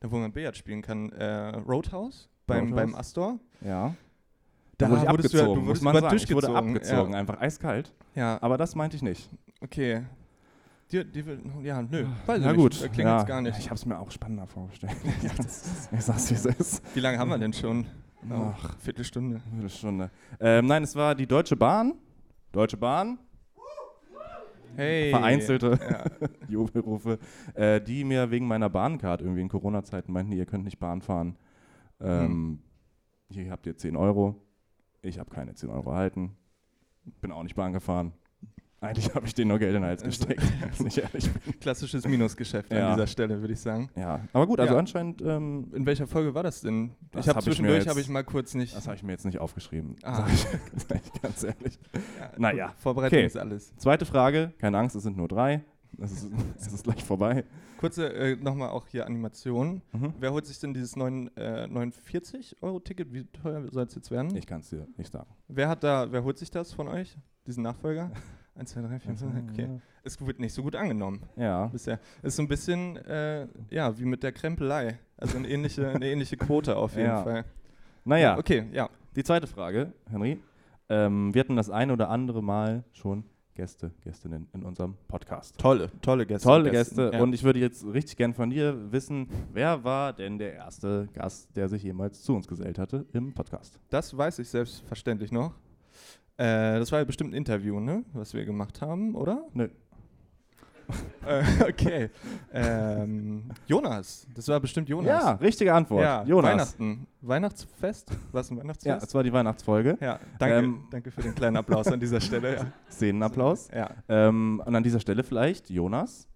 da 0.00 0.10
wo 0.10 0.16
man 0.18 0.32
Billard 0.32 0.56
spielen 0.56 0.82
kann, 0.82 1.10
äh, 1.12 1.56
Roadhouse, 1.56 2.28
beim, 2.46 2.72
Roadhouse? 2.72 2.76
beim 2.76 2.94
Astor. 2.94 3.38
Ja. 3.60 3.94
Da 4.78 4.86
Da 4.86 4.90
wurde 4.90 5.02
ich 5.04 5.10
wurdest 5.10 5.34
du 5.34 5.38
ja- 5.38 5.42
abgezogen, 5.44 5.60
du 5.62 5.68
muss 5.70 5.80
man 5.82 5.94
sagen. 6.00 6.16
Ich 6.16 6.34
wurde 6.34 6.46
gezogen, 6.48 6.56
abgezogen, 6.74 7.12
ja. 7.12 7.18
einfach 7.18 7.40
eiskalt. 7.40 7.92
Ja, 8.16 8.38
Aber 8.42 8.56
das 8.58 8.74
meinte 8.74 8.96
ich 8.96 9.02
nicht. 9.02 9.30
okay. 9.60 10.02
Die, 10.92 11.04
die, 11.10 11.24
ja, 11.62 11.82
nö, 11.82 12.06
weiß 12.26 12.40
Na 12.40 12.52
nicht. 12.52 12.56
gut, 12.56 12.82
Äh, 12.82 12.88
Klingt 12.88 13.08
ja. 13.08 13.18
jetzt 13.18 13.26
gar 13.26 13.40
nicht. 13.40 13.58
Ich 13.58 13.66
habe 13.66 13.76
es 13.76 13.86
mir 13.86 13.98
auch 13.98 14.10
spannender 14.10 14.46
vorgestellt. 14.46 14.94
ich 15.92 16.00
sag's, 16.04 16.30
wie 16.30 16.34
es 16.34 16.44
ist. 16.44 16.82
Wie 16.94 17.00
lange 17.00 17.18
haben 17.18 17.30
wir 17.30 17.38
denn 17.38 17.52
schon? 17.52 17.86
Ach, 18.30 18.76
Viertelstunde. 18.78 19.40
Viertelstunde. 19.50 20.10
Ähm, 20.40 20.66
nein, 20.66 20.82
es 20.82 20.94
war 20.94 21.14
die 21.14 21.26
Deutsche 21.26 21.56
Bahn. 21.56 21.94
Deutsche 22.52 22.76
Bahn. 22.76 23.18
Hey. 24.76 25.10
Vereinzelte 25.10 25.78
Ja. 25.88 26.28
Jubelrufe, 26.48 27.18
äh, 27.54 27.80
die 27.80 28.02
mir 28.04 28.30
wegen 28.30 28.46
meiner 28.48 28.68
Bahncard 28.68 29.20
irgendwie 29.20 29.40
in 29.42 29.48
Corona-Zeiten 29.48 30.12
meinten, 30.12 30.32
ihr 30.32 30.46
könnt 30.46 30.64
nicht 30.64 30.78
Bahn 30.78 31.00
fahren. 31.00 31.36
Ähm, 32.00 32.60
Hier 33.28 33.50
habt 33.50 33.66
ihr 33.66 33.76
10 33.76 33.96
Euro. 33.96 34.42
Ich 35.02 35.18
habe 35.18 35.30
keine 35.30 35.54
10 35.54 35.70
Euro 35.70 35.90
erhalten. 35.90 36.36
Bin 37.20 37.30
auch 37.30 37.42
nicht 37.42 37.54
Bahn 37.54 37.72
gefahren. 37.72 38.12
Eigentlich 38.84 39.14
habe 39.14 39.26
ich 39.26 39.34
denen 39.34 39.48
nur 39.48 39.58
Geld 39.58 39.74
in 39.74 39.82
den 39.82 39.88
Hals 39.88 40.02
gesteckt, 40.02 40.42
wenn 40.78 40.86
ich 40.86 40.98
ehrlich 40.98 41.30
bin. 41.32 41.60
Klassisches 41.60 42.06
Minusgeschäft 42.06 42.72
Ja. 42.72 42.90
an 42.90 42.94
dieser 42.96 43.06
Stelle, 43.06 43.40
würde 43.40 43.52
ich 43.54 43.60
sagen. 43.60 43.90
Ja, 43.96 44.20
aber 44.32 44.46
gut, 44.46 44.60
also 44.60 44.74
Ja. 44.74 44.78
anscheinend, 44.78 45.22
ähm, 45.22 45.70
In 45.74 45.86
welcher 45.86 46.06
Folge 46.06 46.34
war 46.34 46.42
das 46.42 46.60
denn? 46.60 46.92
Das 47.12 47.24
ich 47.24 47.28
habe 47.28 47.36
hab 47.38 47.44
zwischendurch 47.44 47.88
habe 47.88 48.00
ich 48.00 48.08
mal 48.08 48.24
kurz 48.24 48.54
nicht. 48.54 48.76
das 48.76 48.86
habe 48.86 48.96
ich 48.96 49.02
mir 49.02 49.12
jetzt 49.12 49.24
nicht 49.24 49.38
aufgeschrieben. 49.38 49.96
Ah. 50.02 50.26
Sag, 50.26 51.00
ich, 51.04 51.12
ganz 51.22 51.42
ehrlich. 51.44 51.78
Ja, 52.20 52.30
Naja, 52.36 52.74
Vorbereitung 52.78 53.18
okay. 53.18 53.26
ist 53.26 53.36
alles. 53.36 53.74
Zweite 53.76 54.04
Frage, 54.04 54.52
keine 54.58 54.78
Angst, 54.78 54.94
es 54.96 55.02
sind 55.02 55.16
nur 55.16 55.28
drei. 55.28 55.62
Es 55.98 56.10
ist, 56.12 56.28
es 56.58 56.72
ist 56.72 56.84
gleich 56.84 57.04
vorbei. 57.04 57.44
Kurze 57.78 58.12
äh, 58.12 58.36
nochmal 58.36 58.70
auch 58.70 58.86
hier 58.88 59.06
Animation. 59.06 59.82
Mhm. 59.92 60.14
Wer 60.18 60.32
holt 60.32 60.46
sich 60.46 60.58
denn 60.58 60.74
dieses 60.74 60.96
9, 60.96 61.28
äh, 61.36 61.66
49 61.68 62.56
Euro 62.62 62.80
Ticket? 62.80 63.12
Wie 63.12 63.24
teuer 63.26 63.64
soll 63.70 63.84
es 63.84 63.94
jetzt 63.94 64.10
werden? 64.10 64.34
Ich 64.36 64.46
kann 64.46 64.60
es 64.60 64.70
dir 64.70 64.86
nicht 64.96 65.12
sagen. 65.12 65.28
Wer 65.48 65.68
hat 65.68 65.84
da, 65.84 66.10
wer 66.10 66.24
holt 66.24 66.38
sich 66.38 66.50
das 66.50 66.72
von 66.72 66.88
euch? 66.88 67.16
Diesen 67.46 67.62
Nachfolger? 67.62 68.10
1, 68.56 68.70
2, 68.70 68.80
3, 68.82 68.98
4, 69.00 69.14
5, 69.16 69.50
okay. 69.52 69.68
Es 70.04 70.24
wird 70.24 70.38
nicht 70.38 70.52
so 70.52 70.62
gut 70.62 70.76
angenommen 70.76 71.22
Ja. 71.36 71.66
bisher. 71.66 71.98
Ist 72.22 72.36
so 72.36 72.42
ein 72.42 72.48
bisschen, 72.48 72.96
äh, 72.98 73.48
ja, 73.70 73.98
wie 73.98 74.04
mit 74.04 74.22
der 74.22 74.32
Krempelei. 74.32 74.98
Also 75.16 75.38
eine 75.38 75.48
ähnliche, 75.48 75.88
eine 75.94 76.06
ähnliche 76.10 76.36
Quote 76.36 76.76
auf 76.76 76.94
jeden 76.94 77.06
Ja. 77.08 77.22
Fall. 77.22 77.44
Naja, 78.04 78.36
Okay, 78.38 78.66
ja. 78.72 78.88
die 79.16 79.24
zweite 79.24 79.46
Frage, 79.46 79.92
Henry. 80.10 80.38
Ähm, 80.88 81.32
wir 81.34 81.40
hatten 81.40 81.56
das 81.56 81.70
ein 81.70 81.90
oder 81.90 82.10
andere 82.10 82.42
Mal 82.42 82.84
schon 82.92 83.24
Gäste, 83.54 83.92
Gästinnen 84.02 84.48
in 84.52 84.62
unserem 84.64 84.96
Podcast. 85.08 85.56
Tolle, 85.58 85.88
tolle 86.02 86.26
Gäste. 86.26 86.46
Tolle 86.48 86.70
Gäste, 86.70 86.96
Gäste. 86.96 87.16
ja. 87.16 87.22
Und 87.22 87.32
ich 87.34 87.42
würde 87.44 87.60
jetzt 87.60 87.84
richtig 87.86 88.16
gern 88.16 88.34
von 88.34 88.50
dir 88.50 88.92
wissen, 88.92 89.28
wer 89.52 89.82
war 89.84 90.12
denn 90.12 90.38
der 90.38 90.54
erste 90.54 91.08
Gast, 91.14 91.56
der 91.56 91.68
sich 91.68 91.82
jemals 91.84 92.22
zu 92.22 92.34
uns 92.34 92.46
gesellt 92.48 92.78
hatte 92.78 93.06
im 93.12 93.32
Podcast? 93.32 93.78
Das 93.90 94.16
weiß 94.16 94.40
ich 94.40 94.48
selbstverständlich 94.48 95.30
noch. 95.32 95.54
Äh, 96.36 96.78
das 96.78 96.90
war 96.92 96.98
ja 97.00 97.04
bestimmt 97.04 97.30
ein 97.32 97.36
Interview, 97.36 97.78
ne? 97.80 98.04
Was 98.12 98.34
wir 98.34 98.44
gemacht 98.44 98.80
haben, 98.80 99.14
oder? 99.14 99.44
Nö. 99.52 99.68
äh, 101.26 101.42
okay. 101.66 102.10
Ähm, 102.52 103.44
Jonas. 103.66 104.26
Das 104.34 104.48
war 104.48 104.60
bestimmt 104.60 104.88
Jonas. 104.88 105.06
Ja, 105.24 105.32
richtige 105.32 105.72
Antwort. 105.72 106.02
Ja, 106.02 106.24
Jonas. 106.24 106.50
Weihnachten. 106.52 107.06
Weihnachtsfest? 107.22 108.10
War 108.32 108.40
es 108.42 108.50
ein 108.50 108.56
Ja, 108.56 108.62
Weihnachtsfest? 108.64 109.06
es 109.08 109.14
war 109.14 109.22
die 109.22 109.32
Weihnachtsfolge. 109.32 109.96
Ja, 110.00 110.18
danke, 110.38 110.56
Ähm, 110.56 110.84
danke 110.90 111.10
für 111.10 111.22
den 111.22 111.34
kleinen 111.34 111.56
Applaus 111.56 111.86
an 111.88 112.00
dieser 112.00 112.20
Stelle. 112.20 112.56
Ja. 112.56 112.66
Szenenapplaus. 112.90 113.68
ja. 113.74 113.90
Ähm, 114.08 114.62
und 114.64 114.74
an 114.76 114.82
dieser 114.82 115.00
Stelle 115.00 115.22
vielleicht 115.24 115.70
Jonas, 115.70 116.28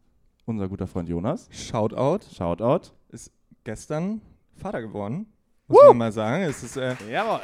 unser 0.47 0.67
guter 0.69 0.87
Freund 0.87 1.09
Jonas. 1.11 1.49
Shoutout. 1.53 2.25
Shoutout. 2.35 2.93
Ist 3.11 3.31
gestern 3.65 4.23
Vater 4.57 4.81
geworden. 4.81 5.27
Muss 5.67 5.83
man 5.89 5.99
mal 5.99 6.13
sagen. 6.13 6.45
Es 6.45 6.63
ist 6.63 6.79
äh, 6.79 6.95
Jawohl. 7.11 7.41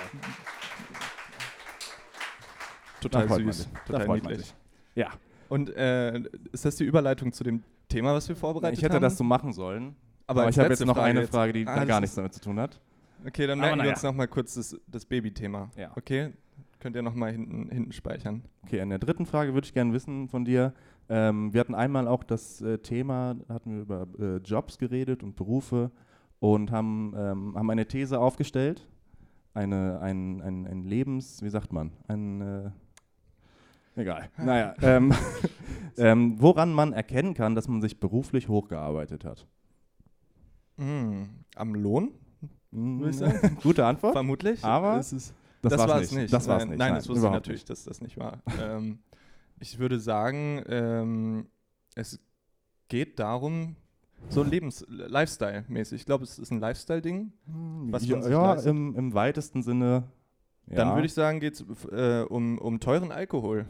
Total 3.08 3.28
man 3.28 3.52
süß. 3.52 3.68
Da 3.88 3.98
Total 3.98 4.08
niedlich. 4.16 4.54
Ja, 4.94 5.08
Und 5.48 5.70
äh, 5.76 6.22
ist 6.52 6.64
das 6.64 6.76
die 6.76 6.84
Überleitung 6.84 7.32
zu 7.32 7.44
dem 7.44 7.62
Thema, 7.88 8.14
was 8.14 8.28
wir 8.28 8.36
vorbereitet 8.36 8.78
ich 8.78 8.84
hätte 8.84 8.94
haben? 8.94 9.02
das 9.02 9.16
so 9.16 9.24
machen 9.24 9.52
sollen. 9.52 9.94
Aber, 10.26 10.44
als 10.44 10.56
ich 10.56 10.60
habe 10.60 10.70
jetzt 10.70 10.84
noch 10.84 10.96
eine 10.96 11.20
jetzt- 11.22 11.30
Frage, 11.30 11.52
die 11.52 11.66
Ah, 11.66 11.76
da 11.76 11.84
gar 11.84 12.00
nichts 12.00 12.16
damit 12.16 12.32
zu 12.34 12.40
tun 12.40 12.58
hat. 12.58 12.80
Okay, 13.26 13.46
dann 13.46 13.58
Aber 13.60 13.68
merken 13.68 13.82
wir 13.84 13.90
uns 13.90 14.02
nochmal 14.02 14.28
kurz 14.28 14.54
das, 14.54 14.78
das 14.86 15.04
Baby-Thema. 15.04 15.70
Ja. 15.76 15.90
Okay? 15.96 16.32
Könnt 16.80 16.96
ihr 16.96 17.02
nochmal 17.02 17.32
hinten, 17.32 17.70
hinten 17.70 17.92
speichern. 17.92 18.42
Okay, 18.64 18.80
an 18.80 18.90
der 18.90 18.98
dritten 18.98 19.24
Frage 19.26 19.54
würde 19.54 19.64
ich 19.66 19.72
gerne 19.74 19.92
wissen 19.92 20.28
von 20.28 20.44
dir. 20.44 20.74
Ähm, 21.08 21.52
wir 21.52 21.60
hatten 21.60 21.74
einmal 21.74 22.06
auch 22.08 22.22
das 22.24 22.60
äh, 22.62 22.78
Thema, 22.78 23.36
hatten 23.48 23.74
wir 23.74 23.82
über 23.82 24.06
äh, 24.18 24.36
Jobs 24.38 24.78
geredet 24.78 25.22
und 25.22 25.36
Berufe 25.36 25.90
und 26.40 26.70
haben, 26.70 27.14
ähm, 27.16 27.54
haben 27.56 27.70
eine 27.70 27.86
These 27.86 28.18
aufgestellt. 28.18 28.86
Eine, 29.54 30.00
ein, 30.00 30.40
ein, 30.42 30.66
ein 30.66 30.84
Lebens, 30.84 31.42
wie 31.42 31.48
sagt 31.48 31.72
man? 31.72 31.92
Ein, 32.08 32.40
äh, 32.40 32.70
egal. 33.96 34.30
Naja, 34.38 34.74
ähm, 34.82 35.12
ähm, 35.96 36.40
woran 36.40 36.72
man 36.72 36.92
erkennen 36.92 37.34
kann, 37.34 37.54
dass 37.54 37.68
man 37.68 37.80
sich 37.80 38.00
beruflich 38.00 38.48
hochgearbeitet 38.48 39.24
hat. 39.24 39.46
Mm, 40.76 41.24
am 41.54 41.74
Lohn. 41.74 42.12
Hm, 42.72 43.10
Gute 43.62 43.86
Antwort. 43.86 44.12
Vermutlich. 44.12 44.64
Aber 44.64 44.98
es 44.98 45.12
ist, 45.12 45.34
Das, 45.62 45.72
das 45.72 45.88
war 45.88 46.00
es 46.00 46.12
nicht. 46.12 46.32
Das 46.32 46.48
war's 46.48 46.62
nein, 46.62 46.70
nicht. 46.70 46.78
Nein, 46.78 46.94
das 46.94 47.08
wusste 47.08 47.26
ich 47.26 47.32
natürlich, 47.32 47.60
nicht. 47.60 47.70
dass 47.70 47.84
das 47.84 48.00
nicht 48.00 48.18
war. 48.18 48.42
ähm, 48.60 48.98
ich 49.60 49.78
würde 49.78 50.00
sagen, 50.00 50.62
ähm, 50.66 51.46
es 51.94 52.20
geht 52.88 53.18
darum, 53.18 53.76
so 54.28 54.42
Lebens-, 54.42 54.84
Lifestyle-mäßig. 54.88 56.00
Ich 56.00 56.06
glaube, 56.06 56.24
es 56.24 56.38
ist 56.38 56.50
ein 56.50 56.60
Lifestyle-Ding. 56.60 57.32
was 57.90 58.06
ja, 58.06 58.28
ja 58.28 58.54
im, 58.54 58.94
im 58.96 59.14
weitesten 59.14 59.62
Sinne. 59.62 60.04
Dann 60.66 60.88
ja. 60.88 60.94
würde 60.94 61.06
ich 61.06 61.14
sagen, 61.14 61.40
geht 61.40 61.54
es 61.54 61.64
äh, 61.92 62.24
um, 62.28 62.58
um 62.58 62.80
teuren 62.80 63.12
Alkohol. 63.12 63.66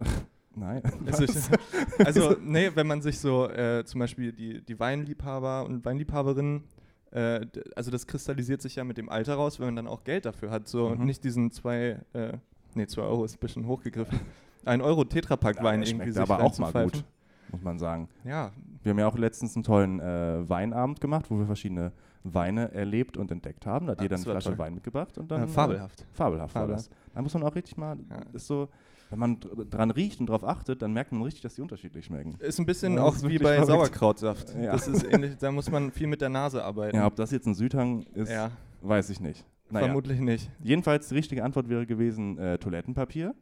Nein. 0.54 0.82
Also, 1.06 1.24
ich, 1.24 1.30
also 2.04 2.36
nee, 2.42 2.70
wenn 2.74 2.86
man 2.86 3.00
sich 3.02 3.18
so 3.18 3.48
äh, 3.48 3.84
zum 3.84 4.00
Beispiel 4.00 4.32
die, 4.32 4.62
die 4.62 4.78
Weinliebhaber 4.78 5.64
und 5.66 5.84
Weinliebhaberinnen, 5.84 6.64
äh, 7.12 7.46
also 7.76 7.90
das 7.90 8.06
kristallisiert 8.06 8.62
sich 8.62 8.76
ja 8.76 8.84
mit 8.84 8.98
dem 8.98 9.08
Alter 9.08 9.34
raus, 9.34 9.60
wenn 9.60 9.68
man 9.68 9.76
dann 9.76 9.86
auch 9.86 10.04
Geld 10.04 10.26
dafür 10.26 10.50
hat. 10.50 10.68
So 10.68 10.90
Mhm. 10.90 11.04
nicht 11.04 11.22
diesen 11.24 11.50
zwei, 11.50 12.00
äh, 12.12 12.32
nee, 12.74 12.86
zwei 12.86 13.02
Euro 13.02 13.24
ist 13.24 13.36
ein 13.36 13.40
bisschen 13.40 13.66
hochgegriffen. 13.66 14.18
Ein 14.64 14.80
Euro 14.82 15.04
Tetrapack 15.04 15.62
Wein 15.62 15.80
der 15.80 15.88
irgendwie 15.88 16.10
sich 16.10 16.20
aber 16.20 16.42
auch 16.42 16.58
mal 16.58 16.72
gut, 16.72 17.04
muss 17.52 17.62
man 17.62 17.78
sagen. 17.78 18.08
Ja, 18.24 18.50
Wir 18.82 18.90
haben 18.90 18.98
ja 18.98 19.06
auch 19.06 19.16
letztens 19.16 19.54
einen 19.54 19.62
tollen 19.62 20.00
äh, 20.00 20.46
Weinabend 20.48 21.00
gemacht, 21.00 21.26
wo 21.30 21.38
wir 21.38 21.46
verschiedene 21.46 21.92
Weine 22.34 22.72
erlebt 22.72 23.16
und 23.16 23.30
entdeckt 23.30 23.66
haben. 23.66 23.86
Da 23.86 23.92
hat 23.92 24.00
Ah, 24.00 24.02
jeder 24.02 24.16
eine 24.16 24.24
Flasche 24.24 24.48
toll. 24.50 24.58
Wein 24.58 24.74
mitgebracht 24.74 25.16
und 25.18 25.30
dann. 25.30 25.48
fabelhaft. 25.48 26.00
Äh, 26.02 26.04
fabelhaft 26.12 26.54
war 26.54 26.62
Fabelhaft. 26.62 26.90
das. 26.90 27.14
Da 27.14 27.22
muss 27.22 27.34
man 27.34 27.42
auch 27.42 27.54
richtig 27.54 27.76
mal, 27.76 27.96
Ja. 28.10 28.16
ist 28.32 28.46
so, 28.46 28.68
wenn 29.10 29.18
man 29.18 29.40
dr- 29.40 29.64
dran 29.64 29.90
riecht 29.90 30.20
und 30.20 30.28
drauf 30.28 30.44
achtet, 30.44 30.82
dann 30.82 30.92
merkt 30.92 31.12
man 31.12 31.22
richtig, 31.22 31.42
dass 31.42 31.54
die 31.54 31.62
unterschiedlich 31.62 32.04
schmecken. 32.06 32.34
Ist 32.40 32.58
ein 32.58 32.66
bisschen 32.66 32.94
Ja, 32.94 33.02
auch 33.04 33.16
wie 33.22 33.38
bei 33.38 33.54
verrückt. 33.54 33.66
Sauerkrautsaft. 33.68 34.54
Ja. 34.54 34.72
Das 34.72 34.86
ist 34.88 35.04
ähnlich, 35.04 35.36
da 35.38 35.50
muss 35.50 35.70
man 35.70 35.90
viel 35.92 36.06
mit 36.06 36.20
der 36.20 36.28
Nase 36.28 36.62
arbeiten. 36.62 36.96
Ja, 36.96 37.06
ob 37.06 37.16
das 37.16 37.30
jetzt 37.30 37.46
ein 37.46 37.54
Südhang 37.54 38.02
ist, 38.14 38.30
Ja, 38.30 38.50
weiß 38.82 39.10
ich 39.10 39.20
nicht. 39.20 39.44
Naja. 39.70 39.86
vermutlich 39.86 40.18
nicht. 40.20 40.50
Jedenfalls 40.62 41.08
die 41.08 41.14
richtige 41.14 41.44
Antwort 41.44 41.68
wäre 41.68 41.84
gewesen 41.86 42.38
äh, 42.38 42.58
Toilettenpapier. 42.58 43.34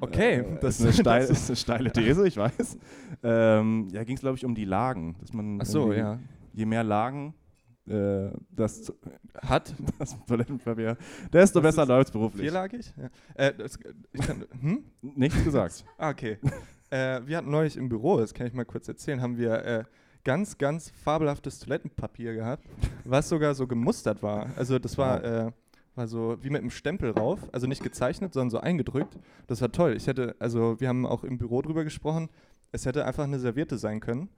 Okay, 0.00 0.38
Äh, 0.40 0.58
das, 0.60 0.80
ist, 0.80 0.84
eine 0.84 0.92
steil, 1.00 1.20
das 1.28 1.30
ist 1.30 1.48
eine 1.50 1.56
steile 1.56 1.92
These, 1.92 2.26
ich 2.26 2.36
weiß. 2.36 2.78
Ähm, 3.22 3.88
ja, 3.92 4.02
ging 4.04 4.16
es, 4.16 4.22
glaube 4.22 4.36
ich, 4.38 4.44
um 4.44 4.54
die 4.54 4.64
Lagen. 4.64 5.16
Dass 5.20 5.32
man 5.34 5.58
Ach 5.60 5.66
so, 5.66 5.92
ja. 5.92 6.18
Je 6.52 6.66
mehr 6.66 6.84
Lagen 6.84 7.34
äh, 7.88 8.30
das, 8.50 8.92
Hat 9.42 9.74
das 9.98 10.16
Toilettenpapier, 10.26 10.96
desto 11.32 11.60
Das 11.60 11.74
besser 11.74 11.86
läuft 11.86 12.08
es 12.08 12.12
beruflich. 12.12 12.42
vierlagig? 12.42 12.92
Ja. 12.96 13.10
Äh, 13.34 13.54
das, 13.54 13.78
ich 14.12 14.20
kann, 14.20 14.44
hm? 14.60 14.84
Nichts 15.00 15.42
gesagt. 15.42 15.84
Ah, 15.98 16.10
okay. 16.10 16.38
äh, 16.90 17.20
wir 17.26 17.36
hatten 17.36 17.50
neulich 17.50 17.76
im 17.76 17.88
Büro, 17.88 18.18
das 18.18 18.34
kann 18.34 18.46
ich 18.46 18.52
mal 18.52 18.64
kurz 18.64 18.86
erzählen, 18.88 19.20
haben 19.20 19.36
wir 19.36 19.64
äh, 19.64 19.84
ganz, 20.24 20.58
ganz 20.58 20.90
fabelhaftes 20.90 21.58
Toilettenpapier 21.58 22.34
gehabt, 22.34 22.64
was 23.04 23.28
sogar 23.28 23.54
so 23.54 23.66
gemustert 23.66 24.22
war. 24.22 24.50
Also 24.56 24.78
das 24.78 24.96
war, 24.96 25.24
äh, 25.24 25.52
war 25.96 26.06
so 26.06 26.36
wie 26.40 26.50
mit 26.50 26.60
einem 26.60 26.70
Stempel 26.70 27.10
rauf, 27.10 27.40
also 27.52 27.66
nicht 27.66 27.82
gezeichnet, 27.82 28.32
sondern 28.32 28.50
so 28.50 28.60
eingedrückt. 28.60 29.18
Das 29.48 29.60
war 29.60 29.72
toll. 29.72 29.94
Ich 29.96 30.06
hätte, 30.06 30.36
also 30.38 30.80
wir 30.80 30.88
haben 30.88 31.04
auch 31.04 31.24
im 31.24 31.38
Büro 31.38 31.62
drüber 31.62 31.82
gesprochen, 31.82 32.28
es 32.70 32.86
hätte 32.86 33.04
einfach 33.04 33.24
eine 33.24 33.40
Serviette 33.40 33.76
sein 33.76 34.00
können. 34.00 34.28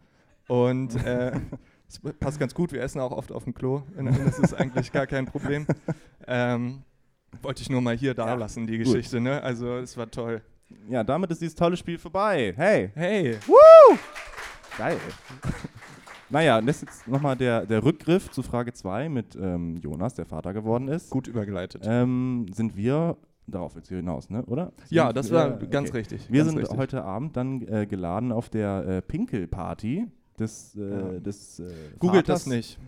Und 0.49 0.97
äh, 1.05 1.33
es 1.89 2.01
passt 2.19 2.39
ganz 2.41 2.55
gut, 2.55 2.73
wir 2.73 2.81
essen 2.83 3.01
auch 3.01 3.13
oft 3.13 3.31
auf 3.33 3.45
dem 3.45 3.55
Klo. 3.55 3.83
Das 4.27 4.39
ist 4.39 4.55
eigentlich 4.55 4.91
gar 4.93 5.07
kein 5.07 5.27
Problem. 5.27 5.67
Ähm, 6.27 6.81
wollte 7.43 7.61
ich 7.61 7.69
nur 7.69 7.83
mal 7.83 7.95
hier 7.95 8.15
da 8.15 8.29
Ja, 8.29 8.35
lassen, 8.35 8.67
die. 8.67 8.79
Geschichte. 8.79 9.21
Ne? 9.21 9.43
Also 9.43 9.77
es 9.77 9.95
war 9.99 10.11
toll. 10.11 10.41
Ja, 10.89 11.05
damit 11.05 11.31
ist 11.33 11.43
dieses 11.43 11.55
tolle 11.55 11.77
Spiel 11.77 11.99
vorbei. 11.99 12.55
Hey, 12.57 12.91
Hey, 12.95 13.37
geil. 14.79 14.97
naja, 16.31 16.59
und 16.59 16.67
das 16.67 16.77
ist 16.77 16.83
jetzt 16.83 17.09
nochmal 17.09 17.37
der, 17.37 17.67
der 17.67 17.85
Rückgriff 17.85 18.31
zu 18.31 18.43
Frage 18.43 18.73
2 18.73 19.09
mit 19.11 19.37
ähm, 19.37 19.77
Jonas, 19.77 20.15
der 20.15 20.25
Vater 20.25 20.53
geworden 20.55 20.89
ist. 20.89 21.11
gut 21.11 21.29
übergeleitet. 21.29 21.83
Ähm, 21.87 22.47
sind 22.53 22.75
wir, 22.77 23.17
darauf 23.47 23.75
willst 23.77 23.91
du 23.91 23.97
hinaus, 23.97 24.31
ne? 24.31 24.43
oder? 24.47 24.73
ja, 24.89 25.07
Sind 25.09 25.17
das 25.19 25.31
wir- 25.31 25.37
war 25.37 25.55
okay. 25.57 25.67
ganz 25.71 25.93
richtig. 25.93 26.31
Wir 26.33 26.41
ganz 26.41 26.51
sind 26.53 26.59
richtig. 26.61 26.79
heute 26.79 27.05
Abend 27.05 27.37
dann 27.37 27.61
äh, 27.69 27.87
geladen 27.87 28.33
auf 28.33 28.49
der 28.49 28.87
äh, 28.87 29.03
Pinkelparty 29.03 30.07
des, 30.39 30.75
äh, 30.77 30.81
Ja. 31.15 31.19
des 31.21 31.61
äh, 31.61 31.65
Googelt 31.99 32.27
Vaters. 32.27 32.45
das 32.45 32.47
nicht, 32.47 32.79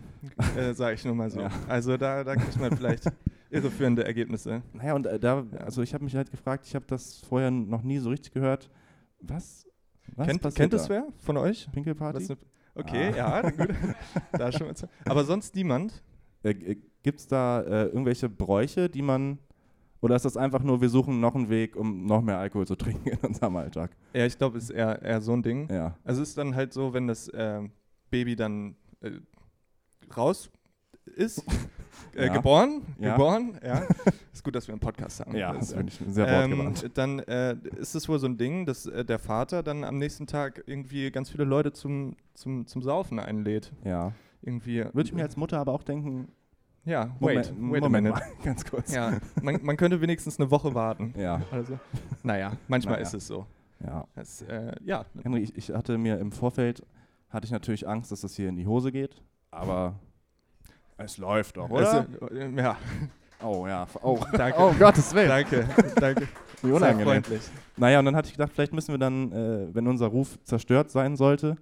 äh, 0.57 0.73
sage 0.73 0.95
ich 0.95 1.05
nur 1.05 1.15
mal 1.15 1.29
so. 1.29 1.41
Ja. 1.41 1.49
Also 1.67 1.97
da, 1.97 2.23
da 2.23 2.35
kriegt 2.35 2.59
man 2.59 2.75
vielleicht 2.75 3.03
irreführende 3.49 4.03
Ergebnisse. 4.05 4.61
Naja, 4.73 4.93
und 4.95 5.05
äh, 5.05 5.19
da, 5.19 5.45
also 5.59 5.81
ich 5.81 5.93
habe 5.93 6.03
mich 6.03 6.15
halt 6.15 6.29
gefragt, 6.31 6.65
ich 6.67 6.75
habe 6.75 6.85
das 6.87 7.19
vorher 7.19 7.49
noch 7.51 7.83
nie 7.83 7.99
so 7.99 8.09
richtig 8.09 8.33
gehört. 8.33 8.69
Was? 9.21 9.65
Was 10.15 10.27
kennt 10.27 10.55
kennt 10.55 10.73
da? 10.73 10.77
es 10.77 10.89
wer 10.89 11.07
von 11.17 11.37
euch? 11.37 11.67
Pinkelparty? 11.71 12.23
Ne- 12.27 12.37
okay, 12.75 13.11
Ah. 13.13 13.17
ja, 13.17 13.49
gut. 13.49 13.69
da 14.33 14.51
schon 14.51 14.67
mal 14.67 14.75
zu. 14.75 14.87
Aber 15.05 15.23
sonst 15.25 15.55
niemand? 15.55 16.01
Äh, 16.43 16.51
äh, 16.51 16.77
Gibt 17.03 17.19
es 17.21 17.27
da 17.27 17.61
äh, 17.61 17.85
irgendwelche 17.85 18.27
Bräuche, 18.27 18.89
die 18.89 19.01
man 19.01 19.37
oder 20.01 20.15
ist 20.15 20.25
das 20.25 20.37
einfach 20.37 20.61
nur, 20.63 20.81
wir 20.81 20.89
suchen 20.89 21.19
noch 21.19 21.35
einen 21.35 21.49
Weg, 21.49 21.75
um 21.75 22.05
noch 22.05 22.21
mehr 22.21 22.37
Alkohol 22.37 22.67
zu 22.67 22.75
trinken 22.83 23.09
in 23.09 23.17
unserem 23.19 23.55
Alltag? 23.55 23.91
Ja, 24.13 24.25
ich 24.25 24.37
glaube, 24.37 24.57
es 24.57 24.65
ist 24.65 24.69
eher, 24.71 25.01
eher 25.01 25.21
so 25.21 25.33
ein 25.33 25.43
Ding. 25.43 25.67
Ja. 25.71 25.95
Also 26.03 26.21
es 26.21 26.29
ist 26.29 26.37
dann 26.37 26.55
halt 26.55 26.73
so, 26.73 26.93
wenn 26.93 27.07
das 27.07 27.27
äh, 27.29 27.61
Baby 28.09 28.35
dann 28.35 28.75
äh, 29.01 29.11
raus 30.15 30.49
ist, 31.15 31.43
äh, 32.15 32.27
Ja. 32.27 32.33
geboren, 32.33 32.81
Ja. 32.99 33.13
geboren, 33.13 33.57
ja. 33.63 33.83
ist 34.33 34.43
gut, 34.43 34.55
dass 34.55 34.67
wir 34.67 34.73
einen 34.73 34.79
Podcast 34.81 35.19
haben. 35.21 35.35
Ja, 35.35 35.53
Das, 35.53 35.73
finde 35.73 35.91
ich 35.91 35.99
sehr 36.13 36.25
wortgewandt. 36.27 36.83
ähm, 36.83 36.91
dann 36.93 37.19
äh, 37.19 37.55
ist 37.77 37.95
es 37.95 38.07
wohl 38.09 38.19
so 38.19 38.27
ein 38.27 38.37
Ding, 38.37 38.65
dass 38.65 38.85
äh, 38.87 39.05
der 39.05 39.19
Vater 39.19 39.63
dann 39.63 39.83
am 39.83 39.97
nächsten 39.97 40.27
Tag 40.27 40.63
irgendwie 40.67 41.09
ganz 41.11 41.29
viele 41.29 41.43
Leute 41.45 41.71
zum, 41.73 42.15
zum, 42.33 42.67
zum 42.67 42.81
Saufen 42.81 43.19
einlädt. 43.19 43.71
ja. 43.83 44.13
Irgendwie. 44.43 44.85
Würde 44.93 45.01
ich 45.01 45.13
mir 45.13 45.23
als 45.23 45.35
Mutter 45.35 45.57
aber 45.59 45.73
auch 45.73 45.81
denken, 45.83 46.27
Ja, 46.87 47.09
wait, 47.19 47.51
Moment, 47.53 47.73
wait 47.73 47.83
a 47.83 47.85
Moment 47.89 48.03
minute. 48.05 48.09
mal, 48.21 48.23
ganz 48.45 48.65
kurz. 48.65 48.93
Ja, 48.93 49.17
man, 49.41 49.59
man 49.61 49.75
könnte 49.77 49.99
wenigstens 49.99 50.39
eine 50.39 50.49
Woche 50.49 50.73
warten. 50.73 51.13
Ja, 51.17 51.41
Also, 51.51 51.77
naja, 52.23 52.53
manchmal 52.67 52.95
Naja. 52.95 53.05
ist 53.07 53.13
es 53.13 53.27
so. 53.27 53.45
ja. 53.85 54.05
Es, 54.15 54.41
äh, 54.43 54.71
ja, 54.85 55.05
Henry, 55.21 55.41
ich, 55.41 55.55
ich 55.57 55.69
hatte 55.71 55.97
mir 55.97 56.17
im 56.19 56.31
Vorfeld, 56.31 56.83
hatte 57.29 57.45
ich 57.45 57.51
natürlich 57.51 57.87
Angst, 57.87 58.11
dass 58.11 58.21
das 58.21 58.35
hier 58.35 58.47
in 58.47 58.55
die 58.55 58.65
Hose 58.65 58.91
geht, 58.93 59.21
aber 59.51 59.95
es 60.97 61.17
läuft 61.17 61.57
doch, 61.57 61.69
oder? 61.69 62.07
Also, 62.19 62.27
äh, 62.33 62.49
ja, 62.55 62.77
oh 63.43 63.67
ja, 63.67 63.85
oh, 64.01 64.19
danke. 64.37 64.57
oh 64.57 64.71
Gottes 64.79 65.13
Willen, 65.13 65.27
Danke, 65.27 65.67
danke. 65.99 66.27
wie 66.61 66.67
Sehr 66.67 66.75
unangenehm. 66.75 67.05
freundlich. 67.05 67.41
Naja, 67.75 67.99
und 67.99 68.05
dann 68.05 68.15
hatte 68.15 68.27
ich 68.29 68.33
gedacht, 68.33 68.51
vielleicht 68.53 68.73
müssen 68.73 68.93
wir 68.93 68.97
dann, 68.97 69.31
äh, 69.33 69.75
wenn 69.75 69.87
unser 69.87 70.07
Ruf 70.07 70.39
zerstört 70.43 70.89
sein 70.89 71.15
sollte, 71.17 71.57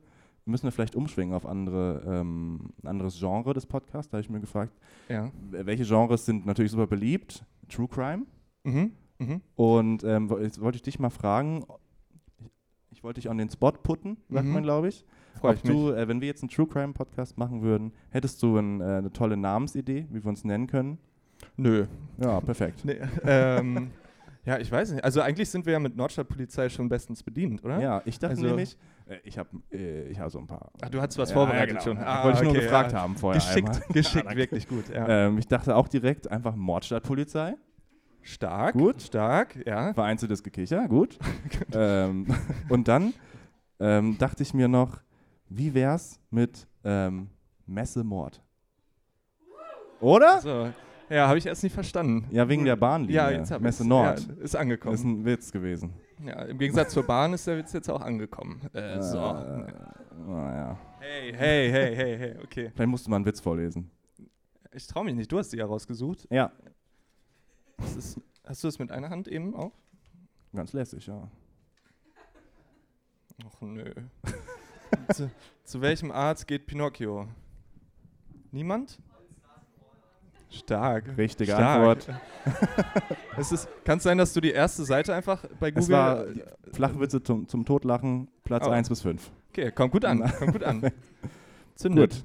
müssen 0.46 0.64
wir 0.66 0.72
vielleicht 0.72 0.96
umschwingen 0.96 1.34
auf 1.36 1.46
andere, 1.46 2.04
ähm, 2.08 2.72
ein 2.84 2.88
anderes 2.88 3.18
Genre 3.20 3.54
des 3.54 3.66
Podcasts. 3.66 4.10
Da 4.12 4.18
habe 4.18 4.22
ich 4.24 4.30
mir 4.30 4.40
gefragt, 4.40 4.74
Ja. 5.10 5.32
welche 5.52 5.84
Genres 5.86 6.26
sind 6.26 6.46
natürlich 6.46 6.72
super 6.72 6.88
beliebt? 6.88 7.44
True 7.70 7.88
Crime. 7.88 8.26
Mhm. 8.64 8.92
Mhm. 9.20 9.42
Und 9.56 10.04
ähm, 10.04 10.30
jetzt 10.42 10.62
wollte 10.62 10.76
ich 10.78 10.82
dich 10.84 11.00
mal 11.00 11.10
fragen, 11.10 11.66
ich, 12.92 13.04
wollte 13.04 13.20
dich 13.22 13.30
an 13.30 13.38
den 13.38 13.50
Spot 13.50 13.72
putten, 13.72 14.18
sagt 14.30 14.46
Mhm. 14.48 14.54
man, 14.54 14.64
glaube 14.64 14.88
ich. 14.90 15.06
Freue 15.40 15.52
Ob 15.52 15.58
ich 15.58 15.64
du, 15.64 15.92
äh, 15.92 16.08
wenn 16.08 16.22
wir 16.22 16.28
jetzt 16.28 16.44
einen 16.44 16.50
True 16.50 16.68
Crime 16.68 16.94
Podcast 16.94 17.38
machen 17.38 17.62
würden, 17.62 17.92
hättest 18.10 18.42
du 18.42 18.58
ein, 18.58 18.80
äh, 18.82 18.84
eine 18.86 19.12
tolle 19.12 19.36
Namensidee, 19.38 20.06
wie 20.10 20.24
wir 20.24 20.30
uns 20.30 20.44
nennen 20.46 20.68
können? 20.68 20.98
Nö. 21.58 21.88
Ja, 22.20 22.40
perfekt. 22.40 22.86
Nee, 22.86 22.98
ähm, 23.26 23.92
ja, 24.46 24.58
ich 24.60 24.72
weiß 24.72 24.92
nicht. 24.92 25.04
Also 25.04 25.22
eigentlich 25.22 25.50
sind 25.50 25.66
wir 25.66 25.74
ja 25.74 25.80
mit 25.80 25.96
Nordstadtpolizei 25.96 26.70
schon 26.70 26.88
bestens 26.90 27.24
bedient, 27.24 27.64
oder? 27.64 27.80
Ja, 27.80 28.02
ich 28.06 28.20
dachte 28.20 28.36
Also- 28.36 28.46
nämlich, 28.48 28.78
äh, 29.08 29.18
ich 29.24 29.38
habe 29.38 29.50
äh, 29.72 30.08
ich 30.10 30.20
hab 30.20 30.30
so 30.32 30.40
ein 30.40 30.48
paar. 30.48 30.72
Ach, 30.82 30.90
du 30.90 31.02
hattest 31.02 31.18
was 31.18 31.30
Ja, 31.30 31.34
vorbereitet 31.36 31.76
ja, 31.76 31.82
schon. 31.82 31.98
genau. 31.98 32.08
Ah, 32.08 32.24
wollte 32.24 32.38
ich 32.38 32.44
nur 32.44 32.52
okay, 32.52 32.62
gefragt 32.62 32.92
ja. 32.92 33.02
haben 33.02 33.16
vorher 33.16 33.42
Geschickt, 33.42 33.70
einmal. 33.70 33.82
geschickt, 33.94 34.36
wirklich 34.36 34.68
gut. 34.68 34.90
Ja. 34.90 35.08
Ähm, 35.28 35.38
ich 35.38 35.48
dachte 35.48 35.76
auch 35.76 35.88
direkt 35.88 36.30
einfach 36.30 36.56
Mordstadtpolizei. 36.56 37.56
Stark, 38.22 38.74
Gut. 38.74 39.04
stark, 39.04 39.56
ja. 39.68 39.94
Vereinzeltes 39.94 40.42
Gekicher, 40.42 40.88
gut. 40.88 41.20
ähm, 41.74 42.26
und 42.70 42.88
dann 42.88 43.14
ähm, 43.80 44.18
dachte 44.18 44.42
ich 44.42 44.52
mir 44.54 44.68
noch, 44.68 45.00
wie 45.48 45.76
wär's 45.76 46.20
mit 46.32 46.66
ähm, 46.84 47.30
Messemord? 47.68 48.42
Oder? 50.00 50.42
So. 50.42 50.70
Ja, 51.10 51.28
habe 51.28 51.38
ich 51.38 51.46
erst 51.46 51.64
nicht 51.64 51.74
verstanden. 51.74 52.28
Ja, 52.32 52.48
wegen 52.50 52.66
der 52.66 52.76
Bahnlinie. 52.76 53.16
Ja, 53.16 53.30
jetzt 53.30 53.52
habe 53.52 53.62
ich 53.62 53.66
Messe 53.66 53.88
Nord. 53.88 54.28
Ja, 54.28 54.44
ist 54.44 54.56
angekommen. 54.56 54.96
ist 54.96 55.04
ein 55.04 55.24
Witz 55.26 55.52
gewesen. 55.52 55.94
ja, 56.26 56.42
Im 56.44 56.58
Gegensatz 56.58 56.94
zur 56.94 57.04
Bahn 57.04 57.34
ist 57.34 57.46
der 57.46 57.58
Witz 57.58 57.74
jetzt 57.74 57.90
auch 57.90 58.02
angekommen. 58.02 58.62
Äh, 58.74 59.02
so. 59.02 59.18
Äh, 59.20 59.72
naja. 60.28 60.78
Hey, 61.00 61.34
hey, 61.34 61.72
hey, 61.72 61.96
hey, 61.96 62.18
hey, 62.18 62.36
okay. 62.44 62.72
Vielleicht 62.74 62.90
musste 62.90 63.10
man 63.10 63.18
einen 63.18 63.26
Witz 63.26 63.40
vorlesen. 63.40 63.92
Ich 64.74 64.88
traue 64.88 65.06
mich 65.06 65.16
nicht, 65.16 65.32
du 65.32 65.38
hast 65.38 65.50
die 65.54 65.58
ja 65.58 65.66
rausgesucht. 65.66 66.28
Ja, 66.32 66.52
Das 67.78 67.96
ist, 67.96 68.20
hast 68.44 68.64
du 68.64 68.68
es 68.68 68.80
mit 68.80 68.92
einer 68.92 69.10
Hand 69.10 69.28
eben 69.28 69.56
auch? 69.56 69.72
ganz 70.54 70.74
lässig, 70.74 71.06
ja. 71.08 71.30
Ach 73.46 73.62
nö. 73.62 73.94
zu, 75.14 75.30
zu 75.66 75.82
welchem 75.82 76.12
Arzt 76.12 76.48
geht 76.48 76.66
Pinocchio? 76.66 77.28
Niemand? 78.52 78.98
Stark. 80.50 81.18
Richtige 81.18 81.52
Stark. 81.52 81.78
Antwort. 82.08 82.08
es 83.38 83.52
ist, 83.52 83.68
kann 83.84 83.98
es 83.98 84.04
sein, 84.04 84.18
dass 84.18 84.34
du 84.34 84.42
die 84.42 84.52
erste 84.52 84.86
Seite 84.86 85.14
einfach 85.14 85.44
bei 85.60 85.72
Google. 85.72 85.84
Es 85.84 85.90
war 85.90 86.26
Flachwitze 86.72 87.22
zum, 87.24 87.48
zum 87.48 87.66
Totlachen, 87.66 88.30
Platz 88.44 88.66
Oh. 88.68 88.72
1 88.72 88.90
bis 88.90 89.02
5. 89.02 89.32
okay, 89.50 89.72
kommt 89.72 89.92
gut 89.92 90.06
an. 90.06 90.20
Kommt 90.40 90.54
gut 90.54 90.64
an. 90.64 90.92
Zündet. 91.76 92.24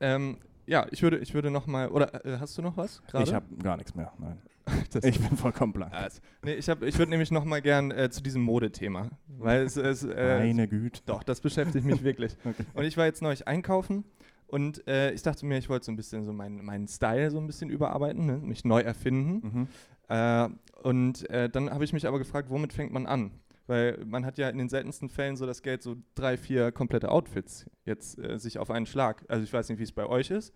Ähm, 0.00 0.38
ja, 0.66 0.86
ich 0.90 1.02
würde, 1.02 1.18
ich 1.18 1.32
würde 1.34 1.50
noch 1.50 1.66
mal. 1.66 1.88
Oder 1.88 2.24
äh, 2.26 2.38
hast 2.38 2.56
du 2.58 2.62
noch 2.62 2.76
was? 2.76 3.02
Gerade? 3.06 3.24
Ich 3.24 3.34
habe 3.34 3.46
gar 3.62 3.76
nichts 3.76 3.94
mehr. 3.94 4.12
Nein. 4.18 4.38
Das- 4.92 5.02
Ich 5.04 5.18
bin 5.18 5.34
vollkommen 5.38 5.72
blank. 5.72 5.94
Also, 5.94 6.20
nee, 6.44 6.52
ich, 6.52 6.68
hab- 6.68 6.82
ich 6.82 6.98
würde 6.98 7.10
nämlich 7.10 7.30
noch 7.30 7.44
mal 7.46 7.62
gern 7.62 7.90
äh, 7.90 8.10
zu 8.10 8.22
diesem 8.22 8.42
Modethema, 8.42 9.08
weil 9.26 9.62
es, 9.62 9.78
es 9.78 10.04
äh, 10.04 10.40
Meine 10.40 10.68
Güte. 10.68 11.00
Doch, 11.06 11.22
das 11.22 11.40
beschäftigt 11.40 11.86
mich 11.86 12.02
wirklich. 12.04 12.36
Okay. 12.44 12.64
Und 12.74 12.84
ich 12.84 12.98
war 12.98 13.06
jetzt 13.06 13.22
neulich 13.22 13.48
einkaufen 13.48 14.04
und 14.48 14.86
äh, 14.88 15.12
ich 15.12 15.22
dachte 15.22 15.44
mir, 15.44 15.58
ich 15.58 15.68
wollte 15.68 15.84
so 15.86 15.92
ein 15.92 15.96
bisschen 15.96 16.24
so 16.24 16.32
meinen, 16.32 16.64
meinen 16.64 16.88
Style 16.88 17.30
so 17.30 17.38
ein 17.38 17.46
bisschen 17.46 17.68
überarbeiten, 17.68 18.24
ne? 18.24 18.38
mich 18.38 18.64
neu 18.64 18.80
erfinden. 18.80 19.46
Mhm. 19.46 19.68
Äh, 20.08 20.48
und 20.82 21.28
äh, 21.28 21.50
dann 21.50 21.70
habe 21.70 21.84
ich 21.84 21.92
mich 21.92 22.06
aber 22.06 22.18
gefragt, 22.18 22.48
womit 22.48 22.72
fängt 22.72 22.92
man 22.92 23.06
an? 23.06 23.30
Weil 23.66 24.02
man 24.06 24.24
hat 24.24 24.38
ja 24.38 24.48
in 24.48 24.56
den 24.56 24.70
seltensten 24.70 25.10
Fällen 25.10 25.36
so 25.36 25.44
das 25.44 25.60
Geld, 25.60 25.82
so 25.82 25.96
drei, 26.14 26.38
vier 26.38 26.72
komplette 26.72 27.10
Outfits 27.10 27.66
jetzt 27.84 28.18
äh, 28.18 28.38
sich 28.38 28.58
auf 28.58 28.70
einen 28.70 28.86
Schlag. 28.86 29.22
Also 29.28 29.44
ich 29.44 29.52
weiß 29.52 29.68
nicht, 29.68 29.78
wie 29.78 29.84
es 29.84 29.92
bei 29.92 30.06
euch 30.06 30.30
ist, 30.30 30.54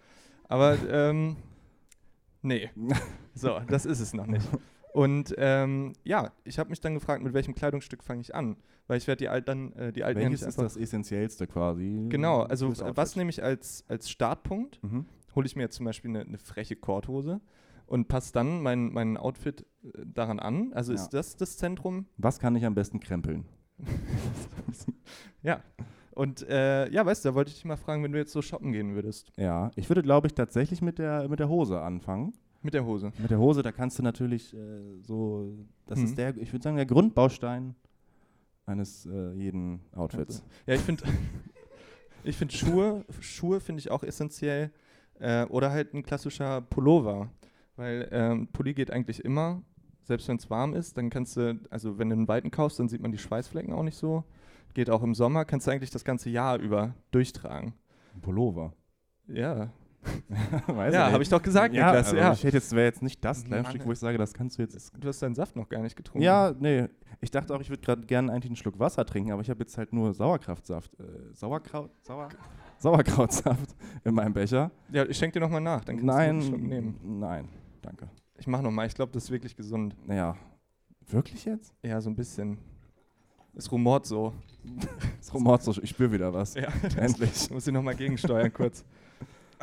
aber 0.48 0.78
ähm, 0.88 1.36
nee. 2.40 2.70
So, 3.34 3.60
das 3.66 3.86
ist 3.86 4.00
es 4.00 4.12
noch 4.12 4.26
nicht. 4.26 4.46
Und 4.92 5.34
ähm, 5.38 5.94
ja, 6.04 6.32
ich 6.44 6.58
habe 6.58 6.70
mich 6.70 6.80
dann 6.80 6.94
gefragt, 6.94 7.22
mit 7.22 7.32
welchem 7.32 7.54
Kleidungsstück 7.54 8.04
fange 8.04 8.20
ich 8.20 8.34
an? 8.34 8.56
Weil 8.88 8.98
ich 8.98 9.06
werde 9.06 9.18
die, 9.18 9.28
alt 9.28 9.48
dann, 9.48 9.72
äh, 9.72 9.92
die 9.92 10.04
alten 10.04 10.20
Welches 10.20 10.42
ist 10.42 10.58
das 10.58 10.76
Essentiellste 10.76 11.46
quasi? 11.46 12.06
Genau, 12.10 12.42
also 12.42 12.72
was 12.94 13.16
nehme 13.16 13.30
ich 13.30 13.42
als, 13.42 13.84
als 13.88 14.10
Startpunkt? 14.10 14.82
Mhm. 14.82 15.06
Hole 15.34 15.46
ich 15.46 15.56
mir 15.56 15.62
jetzt 15.62 15.76
zum 15.76 15.86
Beispiel 15.86 16.10
eine, 16.10 16.20
eine 16.20 16.36
freche 16.38 16.76
Korthose 16.76 17.40
und 17.86 18.08
passe 18.08 18.32
dann 18.34 18.62
mein, 18.62 18.92
mein 18.92 19.16
Outfit 19.16 19.64
äh, 19.82 19.88
daran 20.04 20.38
an. 20.38 20.72
Also 20.74 20.92
Ja. 20.92 21.00
ist 21.00 21.10
das 21.10 21.36
das 21.36 21.56
Zentrum? 21.56 22.06
Was 22.18 22.38
kann 22.38 22.54
ich 22.54 22.66
am 22.66 22.74
besten 22.74 23.00
krempeln? 23.00 23.46
Ja. 25.42 25.60
Und 26.12 26.46
äh, 26.48 26.88
ja, 26.90 27.04
weißt 27.04 27.24
du, 27.24 27.30
da 27.30 27.34
wollte 27.34 27.48
ich 27.48 27.54
dich 27.56 27.64
mal 27.64 27.76
fragen, 27.76 28.04
wenn 28.04 28.12
du 28.12 28.18
jetzt 28.18 28.32
so 28.32 28.42
shoppen 28.42 28.72
gehen 28.72 28.94
würdest. 28.94 29.32
Ja, 29.36 29.70
ich 29.76 29.88
würde, 29.88 30.02
glaube 30.02 30.26
ich, 30.26 30.34
tatsächlich 30.34 30.82
mit 30.82 30.98
der, 30.98 31.28
mit 31.28 31.40
der 31.40 31.48
Hose 31.48 31.80
anfangen. 31.80 32.34
Mit 32.62 32.74
der 32.74 32.84
Hose. 32.84 33.12
Mit 33.18 33.30
der 33.30 33.38
Hose, 33.38 33.62
da 33.62 33.72
kannst 33.72 33.98
du 33.98 34.02
natürlich 34.02 34.54
äh, 34.54 35.00
so, 35.02 35.52
das 35.86 35.98
Mhm. 35.98 36.04
ist 36.04 36.18
der, 36.18 36.36
ich 36.36 36.52
würde 36.52 36.62
sagen, 36.62 36.76
der 36.76 36.86
Grundbaustein 36.86 37.74
eines 38.66 39.06
äh, 39.06 39.32
jeden 39.32 39.80
Outfits. 39.94 40.42
Ja, 40.66 40.74
ich 40.74 40.80
finde 40.80 41.02
ich 42.24 42.36
find 42.36 42.52
Schuhe, 42.52 43.04
Schuhe 43.20 43.60
finde 43.60 43.80
ich 43.80 43.90
auch 43.90 44.02
essentiell. 44.02 44.70
Äh, 45.18 45.44
oder 45.46 45.70
halt 45.70 45.94
ein 45.94 46.02
klassischer 46.02 46.60
Pullover. 46.62 47.30
Weil 47.76 48.08
ähm, 48.12 48.48
Pulli 48.48 48.74
geht 48.74 48.90
eigentlich 48.90 49.24
immer, 49.24 49.62
selbst 50.04 50.28
wenn 50.28 50.36
es 50.36 50.50
warm 50.50 50.74
ist, 50.74 50.96
dann 50.98 51.10
kannst 51.10 51.36
du, 51.36 51.58
also 51.70 51.98
wenn 51.98 52.10
du 52.10 52.16
einen 52.16 52.28
weiten 52.28 52.50
kaufst, 52.50 52.78
dann 52.78 52.88
sieht 52.88 53.00
man 53.00 53.12
die 53.12 53.18
Schweißflecken 53.18 53.72
auch 53.72 53.82
nicht 53.82 53.96
so. 53.96 54.24
Geht 54.74 54.90
auch 54.90 55.02
im 55.02 55.14
Sommer, 55.14 55.44
kannst 55.44 55.66
du 55.66 55.70
eigentlich 55.70 55.90
das 55.90 56.04
ganze 56.04 56.28
Jahr 56.30 56.58
über 56.58 56.94
durchtragen. 57.12 57.74
Ein 58.14 58.20
Pullover. 58.20 58.72
Ja, 59.26 59.70
ja 60.92 61.12
habe 61.12 61.22
ich 61.22 61.28
doch 61.28 61.42
gesagt, 61.42 61.74
ja, 61.74 61.86
Niklas. 61.86 62.06
also 62.06 62.16
Ja. 62.16 62.32
Ich 62.32 62.44
hätte 62.44 62.56
jetzt, 62.56 62.72
wäre 62.72 62.86
jetzt 62.86 63.02
nicht 63.02 63.24
das 63.24 63.42
Mann, 63.42 63.48
Kleidungsstück, 63.48 63.86
wo 63.86 63.92
ich 63.92 63.98
sage, 63.98 64.18
das 64.18 64.34
kannst 64.34 64.58
du 64.58 64.62
jetzt. 64.62 64.92
Du 64.98 65.08
hast 65.08 65.22
deinen 65.22 65.34
Saft 65.34 65.56
noch 65.56 65.68
gar 65.68 65.80
nicht 65.80 65.96
getrunken. 65.96 66.22
Ja, 66.22 66.54
nee. 66.58 66.88
Ich 67.20 67.30
dachte 67.30 67.54
auch, 67.54 67.60
ich 67.60 67.70
würde 67.70 67.82
gerade 67.82 68.02
gerne 68.02 68.32
eigentlich 68.32 68.50
einen 68.50 68.56
Schluck 68.56 68.78
Wasser 68.78 69.04
trinken, 69.04 69.32
aber 69.32 69.42
ich 69.42 69.50
habe 69.50 69.60
jetzt 69.60 69.78
halt 69.78 69.92
nur 69.92 70.12
Sauerkraftsaft. 70.12 70.92
Äh, 70.98 71.32
Sauerkraut? 71.34 71.90
Sauer? 72.02 72.28
Sauerkrautsaft 72.78 73.76
in 74.04 74.14
meinem 74.14 74.32
Becher. 74.32 74.70
Ja, 74.90 75.04
ich 75.04 75.16
schenke 75.16 75.34
dir 75.34 75.40
nochmal 75.40 75.60
nach, 75.60 75.84
dann 75.84 75.96
kannst 75.96 76.02
du 76.02 76.06
Nein, 76.16 76.30
einen 76.30 76.42
Schluck 76.42 76.62
nehmen. 76.62 76.98
nein, 77.20 77.48
danke. 77.80 78.08
Ich 78.38 78.46
mache 78.48 78.62
nochmal, 78.62 78.88
ich 78.88 78.94
glaube, 78.94 79.12
das 79.12 79.24
ist 79.24 79.30
wirklich 79.30 79.54
gesund. 79.54 79.94
Naja, 80.04 80.36
wirklich 81.06 81.44
jetzt? 81.44 81.72
Ja, 81.82 82.00
so 82.00 82.10
ein 82.10 82.16
bisschen. 82.16 82.58
Es 83.54 83.70
rumort 83.70 84.06
so. 84.06 84.32
Das 85.18 85.32
rumort 85.32 85.62
so, 85.62 85.72
ich 85.80 85.90
spüre 85.90 86.10
wieder 86.10 86.34
was. 86.34 86.54
Ja, 86.54 86.68
Endlich. 86.96 87.48
muss 87.50 87.66
ich 87.66 87.72
nochmal 87.72 87.94
gegensteuern 87.94 88.52
kurz. 88.52 88.84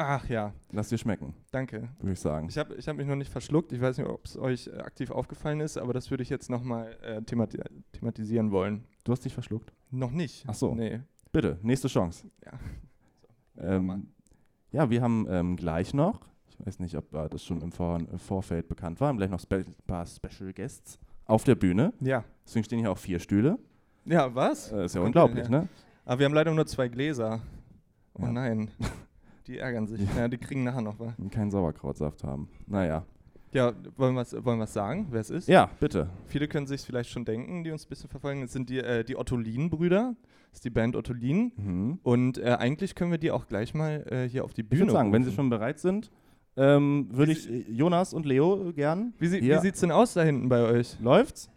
Ach 0.02 0.30
ja, 0.30 0.54
Lass 0.72 0.88
dir 0.88 0.98
schmecken, 0.98 1.34
danke. 1.52 1.90
würde 2.00 2.14
ich 2.14 2.20
sagen. 2.22 2.48
Ich 2.48 2.58
habe 2.58 2.74
ich 2.76 2.88
hab 2.88 2.96
mich 2.96 3.06
noch 3.06 3.18
nicht 3.18 3.30
verschluckt. 3.30 3.74
Ich 3.74 3.82
weiß 3.82 3.98
nicht, 3.98 4.08
ob 4.08 4.24
es 4.24 4.38
euch 4.38 4.68
äh, 4.68 4.78
aktiv 4.78 5.12
aufgefallen 5.12 5.60
ist, 5.60 5.78
aber 5.78 5.92
das 5.92 6.10
würde 6.10 6.24
ich 6.24 6.30
jetzt 6.30 6.50
nochmal 6.50 6.96
äh, 7.02 7.22
themati 7.22 7.60
thematisieren 7.92 8.52
wollen. 8.52 8.86
Du 9.04 9.12
hast 9.12 9.26
dich 9.26 9.34
verschluckt. 9.34 9.74
Noch 9.92 10.12
nicht. 10.12 10.46
Ach 10.48 10.54
so. 10.54 10.74
Nee. 10.74 11.02
Bitte, 11.34 11.60
nächste 11.64 11.90
Chance. 11.90 12.28
Ja. 12.46 12.52
So. 12.54 13.28
Ähm, 13.62 14.08
ja, 14.72 14.90
wir 14.90 15.02
haben 15.02 15.28
ähm, 15.30 15.58
gleich 15.58 15.94
noch, 15.94 16.22
ich 16.48 16.66
weiß 16.66 16.80
nicht, 16.80 16.96
ob 16.96 17.14
äh, 17.14 17.28
das 17.28 17.44
schon 17.44 17.62
im 17.62 17.74
Vor 17.74 18.00
Vorfeld 18.16 18.70
bekannt 18.70 19.02
war, 19.02 19.10
haben 19.10 19.18
gleich 19.18 19.30
noch 19.30 19.44
ein 19.50 19.66
paar 19.86 20.06
Special 20.06 20.54
Guests 20.54 20.98
auf 21.26 21.44
der 21.44 21.56
Bühne. 21.56 21.92
ja. 22.00 22.24
Deswegen 22.46 22.64
stehen 22.64 22.80
hier 22.80 22.90
auch 22.92 22.98
vier 22.98 23.20
Stühle. 23.20 23.60
Ja, 24.06 24.34
was? 24.34 24.72
Äh, 24.72 24.86
ist 24.86 24.96
ja 24.96 25.02
Kommt 25.02 25.08
unglaublich, 25.18 25.50
ne? 25.50 25.68
Aber 26.06 26.20
wir 26.20 26.26
haben 26.26 26.34
leider 26.34 26.54
nur 26.54 26.66
zwei 26.68 26.88
Gläser. 26.88 27.42
Oh 28.14 28.22
Ja. 28.24 28.32
nein. 28.32 28.72
Die 29.50 29.58
ärgern 29.58 29.88
sich. 29.88 30.00
Ja, 30.18 30.28
die 30.28 30.38
kriegen 30.38 30.64
nachher 30.64 30.82
noch 30.82 31.00
was. 31.00 31.14
Und 31.18 31.32
keinen 31.32 31.50
Sauerkrautsaft 31.52 32.24
haben. 32.24 32.48
Naja. 32.68 33.04
Ja, 33.52 33.74
wollen 33.98 34.14
wir 34.14 34.46
wollen 34.46 34.60
wir's 34.60 34.74
sagen, 34.74 35.08
wer 35.10 35.22
es 35.22 35.32
ist? 35.32 35.48
Ja, 35.48 35.72
bitte. 35.80 36.08
Viele 36.28 36.48
können 36.48 36.68
sich 36.68 36.82
vielleicht 36.82 37.10
schon 37.10 37.26
denken, 37.26 37.64
die 37.64 37.72
uns 37.72 37.86
ein 37.86 37.90
bisschen 37.90 38.10
verfolgen. 38.10 38.44
Es 38.44 38.54
sind 38.54 38.70
die, 38.70 38.78
äh, 38.78 39.04
die 39.04 39.18
Ottolin-Brüder. 39.18 40.16
Das 40.52 40.60
ist 40.60 40.66
die 40.66 40.70
Band 40.70 40.96
Ottolin. 40.96 41.52
Mhm. 41.58 42.00
Und 42.04 42.38
äh, 42.38 42.58
eigentlich 42.60 42.94
können 42.94 43.10
wir 43.10 43.18
die 43.18 43.32
auch 43.32 43.48
gleich 43.48 43.74
mal 43.74 44.06
äh, 44.12 44.30
hier 44.30 44.46
auf 44.46 44.54
die 44.54 44.62
Ich 44.62 44.70
Bühne 44.70 44.82
würde 44.82 44.92
sagen, 44.92 45.12
wenn 45.12 45.24
Sie 45.24 45.30
rufen. 45.30 45.36
schon 45.38 45.50
bereit 45.50 45.80
sind, 45.80 46.12
ähm, 46.58 47.08
würde 47.12 47.32
ich 47.32 47.50
äh, 47.50 47.66
Jonas 47.72 48.14
und 48.14 48.28
Leo 48.28 48.72
gern. 48.76 49.14
Wie, 49.18 49.28
sie, 49.28 49.42
wie 49.42 49.58
sieht's 49.60 49.80
denn 49.80 49.92
aus 49.92 50.14
da 50.14 50.22
hinten 50.22 50.48
bei 50.48 50.62
euch? 50.62 51.00
Läuft's? 51.00 51.50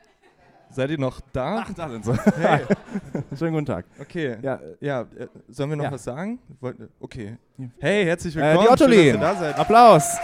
Seid 0.73 0.91
ihr 0.91 0.99
noch 0.99 1.21
da? 1.33 1.67
da 1.77 1.89
sind 1.89 2.05
sie. 2.05 2.13
Hey, 2.37 2.65
Schönen 3.39 3.53
guten 3.55 3.67
Tag. 3.67 3.85
okay. 4.01 4.39
Ja, 4.43 4.59
Ja, 4.81 5.03
äh, 5.03 5.29
sollen 5.49 5.71
wir 5.71 5.77
noch 5.77 5.85
Ja. 5.85 5.93
was 5.93 6.05
sagen? 6.05 6.39
Wollt, 6.61 6.77
okay. 7.01 7.37
Hey, 7.79 8.05
herzlich 8.05 8.35
äh, 8.37 8.41
willkommen. 8.41 8.59
die 8.59 8.65
Schön, 8.65 8.71
dass 8.71 8.81
Ottolin. 8.81 9.07
ihr 9.07 9.19
da 9.19 9.35
seid. 9.37 9.59
Applaus. 9.59 10.17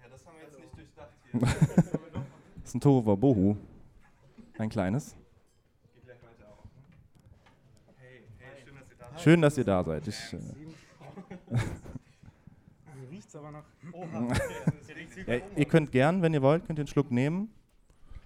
Ja, 0.00 0.08
das 0.10 0.24
haben 0.26 0.36
wir 0.38 0.44
jetzt 0.46 0.58
nicht 0.58 0.76
durchdacht 0.76 1.12
hier. 1.32 1.40
Das 2.62 2.68
ist 2.68 2.74
ein 2.76 2.80
Tohuwa 2.82 3.14
Bohu. 3.16 3.56
Ein 4.58 4.68
kleines. 4.68 5.16
Hey, 7.98 8.22
hey, 8.38 8.62
schön, 8.64 8.76
dass 8.76 8.88
ihr 8.90 8.96
da 8.96 9.10
seid. 9.10 9.20
Schön, 9.22 9.42
dass 9.42 9.58
ihr 9.58 9.64
da 9.64 9.82
seid. 9.84 10.06
Ich, 10.06 10.32
äh, 10.32 10.38
Riecht's 13.30 13.36
aber 13.36 13.50
nach. 13.52 13.64
ja, 15.26 15.40
ihr 15.56 15.64
könnt 15.66 15.92
gern, 15.92 16.22
wenn 16.22 16.34
ihr 16.34 16.42
wollt, 16.42 16.66
könnt 16.66 16.78
ihr 16.78 16.82
einen 16.82 16.88
Schluck 16.88 17.10
nehmen. 17.10 17.50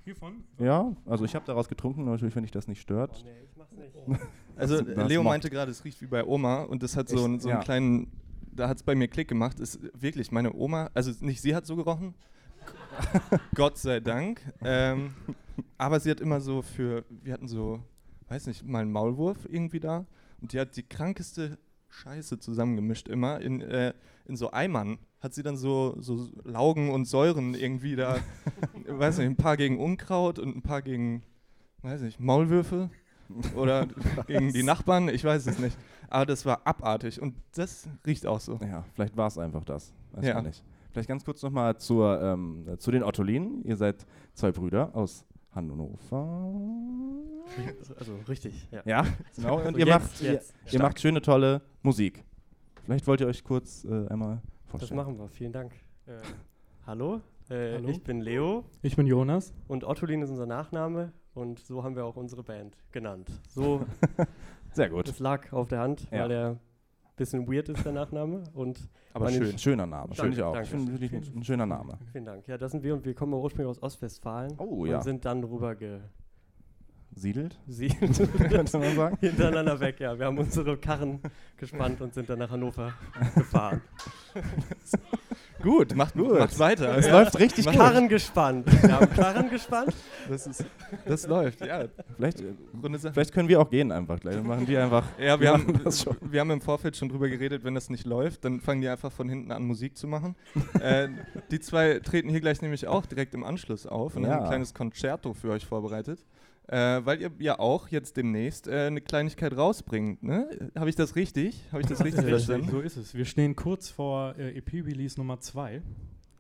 Hiervon? 0.05 0.45
Ja, 0.59 0.95
also 1.07 1.25
ich 1.25 1.35
habe 1.35 1.45
daraus 1.47 1.69
getrunken, 1.69 2.05
natürlich, 2.05 2.35
wenn 2.37 2.43
dich 2.43 2.53
das 2.53 2.69
nicht 2.69 2.81
stört. 2.81 3.23
Nee, 3.25 3.31
ich 3.51 3.57
mach's 3.57 3.73
nicht. 3.73 3.95
Also 4.57 4.81
Das- 4.81 5.09
Leo 5.09 5.23
macht- 5.23 5.33
meinte 5.33 5.51
gerade, 5.51 5.71
es 5.73 5.85
riecht 5.85 6.01
wie 6.01 6.07
bei 6.07 6.25
Oma 6.25 6.62
und 6.62 6.83
das 6.85 6.97
hat 6.97 7.09
so, 7.09 7.17
Echt? 7.17 7.25
einen, 7.25 7.40
so 7.40 7.49
einen 7.49 7.59
Ja. 7.59 7.64
kleinen, 7.64 8.12
da 8.53 8.69
hat 8.69 8.77
es 8.77 8.83
bei 8.85 8.95
mir 8.95 9.09
Klick 9.09 9.27
gemacht. 9.29 9.59
Ist 9.59 9.81
wirklich 10.01 10.31
meine 10.31 10.55
Oma, 10.55 10.90
also 10.95 11.11
nicht 11.25 11.40
sie 11.40 11.55
hat 11.57 11.67
so 11.67 11.75
gerochen, 11.75 12.14
Gott 13.57 13.77
sei 13.79 13.99
Dank, 14.01 14.40
ähm, 14.62 15.12
aber 15.77 15.99
sie 16.01 16.11
hat 16.11 16.21
immer 16.21 16.40
so 16.40 16.62
für, 16.62 17.05
wir 17.23 17.33
hatten 17.33 17.49
so, 17.49 17.83
weiß 18.29 18.47
nicht, 18.47 18.64
mal 18.64 18.83
einen 18.83 18.93
Maulwurf 18.93 19.47
irgendwie 19.51 19.81
da 19.81 20.07
und 20.40 20.53
die 20.53 20.61
hat 20.61 20.77
die 20.77 20.85
krankeste 20.85 21.59
Scheiße 22.02 22.38
zusammengemischt 22.38 23.09
immer 23.09 23.40
in, 23.40 23.61
äh, 23.61 23.92
in 24.26 24.37
so 24.37 24.50
Eimern. 24.52 24.98
Hat 25.20 25.33
sie 25.35 25.42
dann 25.42 25.57
so, 25.57 25.96
so 26.00 26.28
Laugen 26.44 26.90
und 26.90 27.07
Säuren 27.07 27.54
irgendwie 27.54 27.96
da, 27.96 28.18
weiß 28.87 29.18
nicht, 29.18 29.26
ein 29.26 29.37
paar 29.37 29.57
gegen 29.57 29.78
Unkraut 29.78 30.38
und 30.38 30.54
ein 30.57 30.62
paar 30.62 30.83
gegen, 30.83 31.22
weiß 31.83 32.02
nicht, 32.02 32.20
Maulwürfe 32.20 32.90
oder 33.57 33.87
gegen 34.26 34.52
die 34.52 34.62
Nachbarn, 34.62 35.09
ich 35.09 35.24
weiß 35.24 35.46
es 35.46 35.59
nicht. 35.59 35.76
Aber 36.11 36.26
das 36.26 36.44
war 36.44 36.66
abartig 36.66 37.20
und 37.22 37.35
das 37.54 37.88
riecht 38.07 38.26
auch 38.26 38.40
so. 38.40 38.59
Ja, 38.62 38.85
vielleicht 38.94 39.16
war 39.16 39.28
es 39.28 39.38
einfach 39.38 39.64
das. 39.64 39.92
Weiß 40.12 40.26
Ja. 40.26 40.35
man 40.35 40.46
nicht. 40.46 40.62
Vielleicht 40.92 41.09
ganz 41.09 41.24
kurz 41.24 41.42
nochmal 41.42 41.76
zur, 41.78 42.20
ähm, 42.22 42.68
äh, 42.68 42.76
zu 42.78 42.90
den 42.90 43.02
Ottolinen. 43.02 43.64
Ihr 43.64 43.76
seid 43.76 44.07
zwei 44.35 44.52
Brüder 44.52 44.94
aus 44.94 45.24
Hannover. 45.55 46.53
Also 47.99 48.14
richtig, 48.29 48.67
ja. 48.73 48.83
Ja, 48.85 49.07
genau. 49.37 49.59
Und 49.67 49.75
So, 49.75 49.79
ihr, 49.79 49.87
jetzt, 49.87 49.88
macht, 50.03 50.21
jetzt. 50.23 50.55
ihr, 50.67 50.73
ihr 50.73 50.83
macht 50.83 50.99
schöne, 51.01 51.21
tolle 51.23 51.61
Musik. 51.83 52.25
Vielleicht 52.85 53.07
wollt 53.07 53.21
ihr 53.21 53.27
euch 53.27 53.45
kurz 53.45 53.85
äh, 53.85 54.09
einmal 54.09 54.40
Das 54.62 54.71
vorstellen. 54.71 54.97
machen 54.97 55.19
wir, 55.19 55.29
vielen 55.29 55.53
Dank. 55.53 55.73
Äh, 56.07 56.12
hallo, 56.87 57.21
äh, 57.51 57.75
Hallo. 57.75 57.88
ich 57.90 58.03
bin 58.03 58.21
Leo 58.23 58.64
Ich 58.83 58.97
bin 58.97 59.07
Jonas. 59.07 59.53
und 59.69 59.85
Ottolin 59.85 60.23
ist 60.23 60.31
unser 60.31 60.47
Nachname 60.47 61.12
und 61.35 61.61
so 61.61 61.85
haben 61.85 61.97
wir 61.97 62.05
auch 62.07 62.17
unsere 62.17 62.43
Band 62.43 62.77
genannt. 62.93 63.31
So, 63.49 63.85
Sehr 64.73 64.88
gut. 64.88 65.07
das 65.07 65.19
lag 65.19 65.53
auf 65.53 65.69
der 65.69 65.81
Hand, 65.81 66.09
Ja. 66.11 66.21
weil 66.23 66.29
der 66.31 66.57
bisschen 67.16 67.46
weird 67.46 67.68
ist, 67.68 67.85
der 67.85 67.92
Nachname. 67.92 68.44
Und 68.55 68.88
Aber 69.12 69.31
schön. 69.31 69.59
Schöner 69.59 69.87
Name. 69.87 70.09
Danke, 70.09 70.22
Finde 70.22 70.37
ich 70.37 70.42
auch. 70.42 70.53
danke. 70.55 70.64
Ich 70.64 71.11
finde 71.11 71.37
ein, 71.37 71.44
schöner 71.44 71.66
Name. 71.66 71.98
vielen 72.12 72.24
Dank. 72.24 72.46
Ja, 72.46 72.59
das 72.59 72.72
sind 72.72 72.83
wir 72.83 72.94
und 72.94 73.05
wir 73.05 73.14
kommen 73.14 73.35
ursprünglich 73.35 73.70
aus 73.70 73.83
Ostwestfalen 73.83 74.55
Oh 74.59 74.83
und 74.83 74.88
ja. 74.90 75.00
sind 75.03 75.24
dann 75.24 75.44
rüber 75.44 75.77
Siedelt, 77.16 77.61
gesiedelt. 77.66 78.29
könnte 78.50 78.79
man 78.79 78.96
sagen. 78.96 79.16
Hintereinander 79.20 79.79
weg, 79.79 80.00
ja. 80.00 80.18
Wir 80.18 80.27
haben 80.27 80.38
unsere 80.38 80.77
Karren 80.77 81.20
gespannt 81.57 82.00
und 82.00 82.12
sind 82.12 82.29
dann 82.29 82.40
nach 82.40 82.50
Hannover 82.50 82.92
gefahren. 83.37 83.81
Gut, 85.64 85.96
macht 85.96 86.14
Gut. 86.14 86.38
Macht 86.38 86.59
weiter. 86.59 86.96
Es 86.98 87.11
läuft 87.11 87.38
richtig 87.38 87.64
gut. 87.64 87.74
Karren 87.74 88.09
gespannt. 88.09 88.66
Wir 88.83 88.92
haben 89.00 89.11
Karren 89.14 89.48
gespannt. 89.48 89.94
Das, 90.29 90.46
ist, 90.46 90.64
das 91.07 91.27
läuft, 91.27 91.64
ja. 91.64 91.85
Vielleicht, 92.16 92.42
vielleicht 93.12 93.33
können 93.33 93.48
wir 93.48 93.61
auch 93.61 93.70
gehen 93.70 93.90
einfach 93.90 94.20
gleich. 94.20 94.37
Dann 94.37 94.46
machen 94.46 94.66
die 94.66 94.77
einfach. 94.77 95.07
Ja, 95.18 95.40
wir 95.40 95.40
wir 95.40 95.53
haben, 95.55 95.66
machen 95.66 95.81
das 95.85 96.03
schon. 96.03 96.16
wir 96.20 96.40
haben 96.40 96.50
im 96.50 96.61
Vorfeld 96.61 96.96
schon 96.96 97.09
drüber 97.09 97.29
geredet, 97.29 97.64
wenn 97.64 97.74
das 97.74 97.88
nicht 97.88 98.05
läuft, 98.07 98.44
dann 98.44 98.61
fangen 98.61 98.83
die 98.83 98.88
einfach 98.88 99.11
von 99.11 99.29
hinten 99.29 99.50
an 99.53 99.64
Musik 99.64 99.96
zu 99.96 100.07
machen. 100.07 100.37
äh, 100.81 101.09
die 101.50 101.61
zwei 101.61 101.98
treten 102.00 102.29
hier 102.29 102.40
gleich 102.40 102.61
nämlich 102.61 102.87
auch 102.87 103.07
direkt 103.07 103.35
im 103.35 103.42
Anschluss 103.42 103.87
auf 103.87 104.16
und 104.16 104.27
haben 104.27 104.33
Ja. 104.33 104.40
ein 104.42 104.48
kleines 104.48 104.74
Concerto 104.74 105.33
für 105.33 105.50
euch 105.50 105.64
vorbereitet. 105.64 106.20
Äh, 106.68 107.05
weil 107.05 107.20
ihr 107.20 107.31
ja 107.40 107.59
auch 107.59 107.88
jetzt 107.88 108.16
demnächst 108.16 108.68
äh, 108.68 108.87
eine 108.87 109.03
Kleinigkeit 109.03 109.55
rausbringt, 109.57 110.22
ne? 110.22 110.48
Habe 110.74 110.88
ich 110.88 110.96
das 110.96 111.14
richtig? 111.14 111.62
Habe 111.72 111.83
ich 111.83 111.88
das 111.88 112.03
richtig 112.05 112.24
verstanden? 112.24 112.70
So 112.70 112.81
ist 112.81 112.96
es. 112.96 113.14
Wir 113.14 113.27
stehen 113.27 113.55
kurz 113.55 113.90
vor 113.90 114.35
äh, 114.38 114.57
EP-Release 114.57 115.18
Nummer 115.20 115.38
2. 115.40 115.83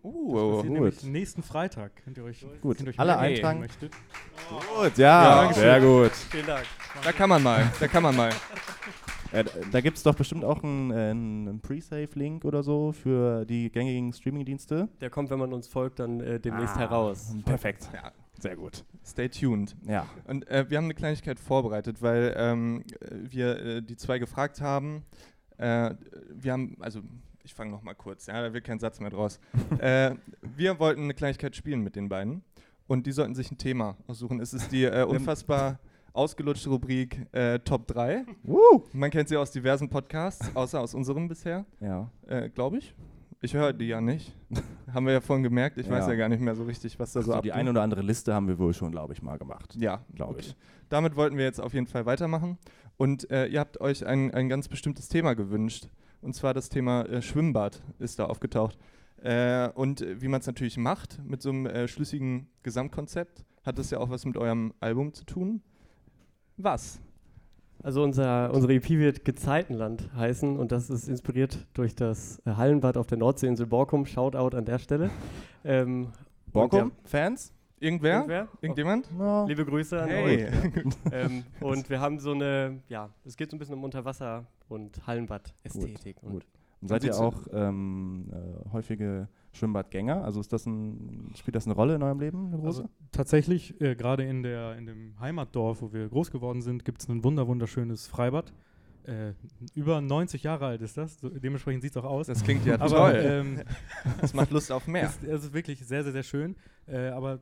Uh, 0.02 0.32
passiert 0.34 0.66
gut. 0.68 0.74
nämlich 0.74 1.02
nächsten 1.04 1.42
Freitag. 1.42 1.92
Könnt 2.04 2.18
ihr 2.18 2.24
euch, 2.24 2.44
Gut. 2.60 2.76
könnt 2.76 2.88
ihr 2.88 2.92
euch 2.92 3.00
Alle 3.00 3.16
eintragen. 3.18 3.60
möchtet. 3.60 3.92
Gut, 4.78 4.98
ja, 4.98 5.46
Ja, 5.46 5.52
sehr 5.54 5.80
gut. 5.80 6.10
Vielen 6.12 6.46
Dank. 6.46 6.66
da 7.02 7.12
kann 7.12 7.28
man 7.30 7.42
mal, 7.42 7.72
da 7.80 7.88
kann 7.88 8.02
man 8.02 8.14
mal. 8.16 8.30
Äh, 9.32 9.42
da 9.72 9.80
gibt 9.80 9.96
es 9.96 10.04
doch 10.04 10.14
bestimmt 10.14 10.44
auch 10.44 10.62
einen, 10.62 10.92
äh, 10.92 11.10
einen 11.10 11.58
Pre-Save-Link 11.60 12.44
oder 12.44 12.62
so 12.62 12.92
für 12.92 13.44
die 13.44 13.68
gängigen 13.68 14.12
Streaming-Dienste. 14.12 14.88
Der 15.00 15.10
kommt, 15.10 15.28
wenn 15.30 15.40
man 15.40 15.52
uns 15.52 15.66
folgt, 15.66 15.98
dann 15.98 16.20
äh, 16.20 16.38
demnächst 16.38 16.76
Ah, 16.76 16.80
heraus. 16.80 17.34
Perfekt. 17.44 17.88
Ja, 17.92 18.12
Sehr 18.38 18.56
gut. 18.56 18.84
stay 19.04 19.28
tuned. 19.28 19.76
Ja. 19.86 20.06
Und 20.26 20.46
äh, 20.48 20.68
wir 20.68 20.76
haben 20.78 20.84
eine 20.84 20.94
Kleinigkeit 20.94 21.38
vorbereitet, 21.38 22.02
weil 22.02 22.34
ähm, 22.36 22.84
äh, 23.00 23.06
wir 23.30 23.58
äh, 23.58 23.82
die 23.82 23.96
zwei 23.96 24.18
gefragt 24.18 24.60
haben. 24.60 25.04
Äh, 25.56 25.94
wir 26.30 26.52
haben, 26.52 26.76
also 26.80 27.00
ich 27.42 27.54
fange 27.54 27.70
noch 27.70 27.82
mal 27.82 27.94
kurz, 27.94 28.26
ja, 28.26 28.40
da 28.42 28.52
wird 28.52 28.64
kein 28.64 28.78
Satz 28.78 29.00
mehr 29.00 29.10
draus. 29.10 29.38
äh, 29.78 30.14
wir 30.42 30.78
wollten 30.78 31.02
eine 31.04 31.14
Kleinigkeit 31.14 31.54
spielen 31.54 31.80
mit 31.82 31.96
den 31.96 32.08
beiden 32.08 32.42
und 32.86 33.06
die 33.06 33.12
sollten 33.12 33.34
sich 33.34 33.50
ein 33.50 33.58
Thema 33.58 33.96
aussuchen. 34.06 34.40
Es 34.40 34.52
ist 34.52 34.72
die 34.72 34.84
äh, 34.84 35.04
unfassbar 35.04 35.78
ausgelutschte 36.12 36.68
Rubrik 36.70 37.26
Top 37.64 37.88
3. 37.88 38.24
Woo! 38.44 38.84
Man 38.92 39.10
kennt 39.10 39.28
sie 39.28 39.36
aus 39.36 39.50
diversen 39.50 39.88
Podcasts, 39.90 40.54
außer 40.54 40.80
aus 40.80 40.94
unserem 40.94 41.26
bisher, 41.26 41.66
Ja. 41.80 42.08
glaube 42.54 42.78
ich. 42.78 42.94
Ich 43.44 43.52
höre 43.54 43.74
die 43.74 43.86
ja 43.88 44.00
nicht. 44.00 44.34
haben 44.92 45.04
wir 45.06 45.12
ja 45.12 45.20
vorhin 45.20 45.42
gemerkt. 45.42 45.76
Ich 45.76 45.88
weiß 45.90 46.06
Ja. 46.06 46.12
ja 46.12 46.16
gar 46.18 46.28
nicht 46.30 46.40
mehr 46.40 46.54
so 46.54 46.64
richtig, 46.64 46.98
was 46.98 47.12
da 47.12 47.20
so 47.20 47.32
Also 47.32 47.42
die 47.42 47.50
abgeht. 47.50 47.60
eine 47.60 47.70
oder 47.70 47.82
andere 47.82 48.00
Liste 48.00 48.32
haben 48.32 48.48
wir 48.48 48.58
wohl 48.58 48.72
schon, 48.72 48.90
glaube 48.90 49.12
ich, 49.12 49.20
mal 49.22 49.36
gemacht. 49.38 49.74
Ja, 49.76 50.02
Glaube 50.14 50.34
okay. 50.34 50.46
ich. 50.46 50.56
Damit 50.88 51.14
wollten 51.16 51.36
wir 51.36 51.44
jetzt 51.44 51.60
auf 51.60 51.74
jeden 51.74 51.86
Fall 51.86 52.06
weitermachen. 52.06 52.56
Und 52.96 53.30
äh, 53.30 53.46
ihr 53.46 53.60
habt 53.60 53.80
euch 53.82 54.06
ein, 54.06 54.32
ein 54.32 54.48
ganz 54.48 54.68
bestimmtes 54.68 55.08
Thema 55.08 55.34
gewünscht. 55.34 55.88
Und 56.22 56.34
zwar 56.34 56.54
das 56.54 56.70
Thema 56.70 57.02
äh, 57.02 57.20
Schwimmbad 57.20 57.82
ist 57.98 58.18
da 58.18 58.24
aufgetaucht. 58.26 58.78
Äh, 59.22 59.68
und 59.74 60.00
wie 60.22 60.28
man 60.28 60.40
es 60.40 60.46
natürlich 60.46 60.78
macht 60.78 61.20
mit 61.22 61.42
so 61.42 61.50
einem 61.50 61.66
äh, 61.66 61.86
schlüssigen 61.86 62.46
Gesamtkonzept, 62.62 63.44
hat 63.64 63.78
das 63.78 63.90
ja 63.90 63.98
auch 63.98 64.08
was 64.08 64.24
mit 64.24 64.38
eurem 64.38 64.72
Album 64.80 65.12
zu 65.12 65.24
tun. 65.24 65.60
Was? 66.56 66.98
Also 67.84 68.02
unser, 68.02 68.50
unsere 68.54 68.72
EP 68.72 68.88
wird 68.88 69.26
Gezeitenland 69.26 70.08
heißen 70.16 70.58
und 70.58 70.72
das 70.72 70.88
ist 70.88 71.06
inspiriert 71.06 71.66
durch 71.74 71.94
das 71.94 72.40
äh, 72.46 72.52
Hallenbad 72.52 72.96
auf 72.96 73.06
der 73.06 73.18
Nordseeinsel 73.18 73.66
Borkum. 73.66 74.06
Shoutout 74.06 74.56
an 74.56 74.64
der 74.64 74.78
Stelle. 74.78 75.10
Ähm, 75.64 76.08
Borkum? 76.50 76.80
und 76.84 76.92
Fans? 77.04 77.52
Irgendwer? 77.80 78.10
Ja, 78.10 78.16
irgendwer? 78.20 78.48
Irgendjemand? 78.62 79.10
Ja. 79.18 79.44
Liebe 79.44 79.66
Grüße 79.66 80.00
an 80.00 80.08
Hey. 80.08 80.46
euch. 80.46 80.52
Ähm, 81.12 81.44
und 81.60 81.90
wir 81.90 82.00
haben 82.00 82.18
so 82.20 82.32
eine, 82.32 82.80
ja, 82.88 83.10
es 83.26 83.36
geht 83.36 83.50
so 83.50 83.56
ein 83.56 83.58
bisschen 83.58 83.74
um 83.74 83.84
Unterwasser 83.84 84.46
und 84.68 85.06
Hallenbad-Ästhetik. 85.06 86.16
Gut, 86.16 86.24
Und 86.24 86.32
gut. 86.32 86.46
Und 86.80 86.88
seid 86.88 87.04
ihr 87.04 87.14
auch 87.18 87.36
ähm, 87.52 88.30
äh, 88.32 88.72
häufige 88.72 89.28
Schwimmbadgänger? 89.54 90.24
Also 90.24 90.40
ist 90.40 90.52
das 90.52 90.66
ein, 90.66 91.32
spielt 91.36 91.54
das 91.56 91.66
eine 91.66 91.74
Rolle 91.74 91.94
in 91.94 92.02
eurem 92.02 92.20
Leben, 92.20 92.46
eine 92.48 92.58
große? 92.58 92.82
Also 92.82 92.90
tatsächlich, 93.12 93.80
äh, 93.80 93.94
gerade 93.94 94.24
in, 94.24 94.42
der, 94.42 94.76
in 94.76 94.86
dem 94.86 95.18
Heimatdorf, 95.20 95.82
wo 95.82 95.92
wir 95.92 96.08
groß 96.08 96.30
geworden 96.30 96.62
sind, 96.62 96.84
gibt 96.84 97.02
es 97.02 97.08
ein 97.08 97.24
wunder 97.24 97.46
wunderschönes 97.46 98.06
Freibad. 98.06 98.52
Äh, 99.04 99.32
über 99.74 100.00
90 100.00 100.42
Jahre 100.42 100.66
alt 100.66 100.80
ist 100.80 100.96
das, 100.96 101.20
so, 101.20 101.28
dementsprechend 101.28 101.82
sieht 101.82 101.92
es 101.92 101.96
auch 101.96 102.04
aus. 102.04 102.26
Das 102.26 102.42
klingt 102.42 102.64
ja 102.64 102.74
aber 102.80 103.12
toll. 103.12 103.22
ähm, 103.22 103.60
das 104.20 104.32
macht 104.32 104.50
Lust 104.50 104.72
auf 104.72 104.86
mehr. 104.86 105.04
es, 105.04 105.22
es 105.22 105.44
ist 105.44 105.54
wirklich 105.54 105.84
sehr, 105.84 106.02
sehr, 106.04 106.12
sehr 106.12 106.22
schön. 106.22 106.56
Äh, 106.86 107.08
aber 107.08 107.40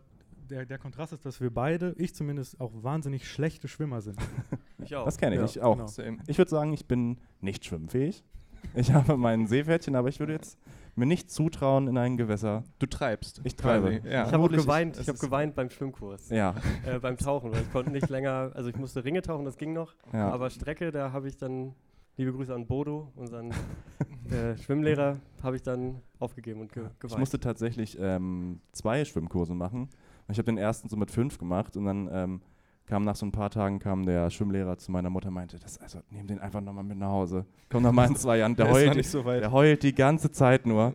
der, 0.50 0.66
der 0.66 0.78
Kontrast 0.78 1.12
ist, 1.12 1.24
dass 1.24 1.40
wir 1.40 1.52
beide, 1.52 1.94
ich 1.98 2.14
zumindest, 2.14 2.60
auch 2.60 2.72
wahnsinnig 2.74 3.28
schlechte 3.28 3.68
Schwimmer 3.68 4.00
sind. 4.00 4.18
ich 4.84 4.94
auch. 4.96 5.04
das 5.04 5.18
kenne 5.18 5.36
ich, 5.36 5.40
ja, 5.40 5.46
ich 5.46 5.60
auch. 5.60 5.96
genau. 5.96 6.20
Ich 6.26 6.38
würde 6.38 6.50
sagen, 6.50 6.72
ich 6.72 6.86
bin 6.86 7.18
nicht 7.40 7.64
schwimmfähig. 7.64 8.24
Ich 8.74 8.92
habe 8.92 9.16
mein 9.16 9.46
Seepferdchen, 9.46 9.96
aber 9.96 10.08
ich 10.08 10.20
würde 10.20 10.34
jetzt 10.34 10.58
mir 10.94 11.06
nicht 11.06 11.30
zutrauen 11.30 11.88
in 11.88 11.96
ein 11.96 12.16
Gewässer. 12.16 12.64
Du 12.78 12.86
treibst. 12.86 13.40
Ich 13.44 13.56
treibe. 13.56 14.00
Ja. 14.04 14.26
Ich 14.26 14.32
habe 14.32 14.48
geweint, 14.48 14.98
ich 14.98 15.08
habe 15.08 15.18
geweint 15.18 15.54
beim 15.54 15.70
Schwimmkurs, 15.70 16.28
Ja, 16.28 16.54
äh, 16.84 16.98
beim 16.98 17.16
Tauchen, 17.16 17.52
weil 17.52 17.62
ich 17.62 17.72
konnte 17.72 17.90
nicht 17.90 18.08
länger, 18.08 18.52
also 18.54 18.68
ich 18.68 18.76
musste 18.76 19.04
Ringe 19.04 19.22
tauchen, 19.22 19.44
das 19.44 19.56
ging 19.56 19.72
noch, 19.72 19.94
ja. 20.12 20.30
aber 20.30 20.50
Strecke, 20.50 20.92
da 20.92 21.12
habe 21.12 21.28
ich 21.28 21.36
dann, 21.36 21.74
liebe 22.16 22.32
Grüße 22.32 22.54
an 22.54 22.66
Bodo, 22.66 23.10
unseren 23.16 23.52
äh, 24.30 24.56
Schwimmlehrer, 24.58 25.16
habe 25.42 25.56
ich 25.56 25.62
dann 25.62 26.02
aufgegeben 26.18 26.60
und 26.60 26.72
ge 26.72 26.84
geweint. 26.98 27.12
Ich 27.12 27.18
musste 27.18 27.40
tatsächlich 27.40 27.96
ähm, 27.98 28.60
zwei 28.72 29.04
Schwimmkurse 29.04 29.54
machen. 29.54 29.88
Ich 30.28 30.38
habe 30.38 30.46
den 30.46 30.58
ersten 30.58 30.88
so 30.88 30.96
mit 30.96 31.10
fünf 31.10 31.38
gemacht 31.38 31.76
und 31.76 31.84
dann 31.86 32.08
ähm, 32.12 32.42
kam 32.86 33.04
nach 33.04 33.16
so 33.16 33.24
ein 33.26 33.32
paar 33.32 33.50
Tagen 33.50 33.78
kam 33.78 34.04
der 34.04 34.28
Schwimmlehrer 34.30 34.76
zu 34.76 34.90
meiner 34.92 35.08
Mutter 35.10 35.28
und 35.28 35.34
meinte, 35.34 35.58
das, 35.58 35.78
also 35.78 36.00
nehm 36.10 36.26
den 36.26 36.38
einfach 36.40 36.60
nochmal 36.60 36.84
mit 36.84 36.98
nach 36.98 37.10
Hause. 37.10 37.46
Komm 37.70 37.82
noch 37.84 37.92
mal 37.92 38.08
in 38.08 38.16
zwei 38.16 38.38
Jahren. 38.38 38.56
Der, 38.56 38.66
Der 38.66 38.74
heult, 38.74 38.96
nicht 38.96 39.08
so 39.10 39.24
weit. 39.24 39.42
der 39.42 39.52
heult 39.52 39.82
die 39.82 39.94
ganze 39.94 40.30
Zeit 40.30 40.66
nur. 40.66 40.94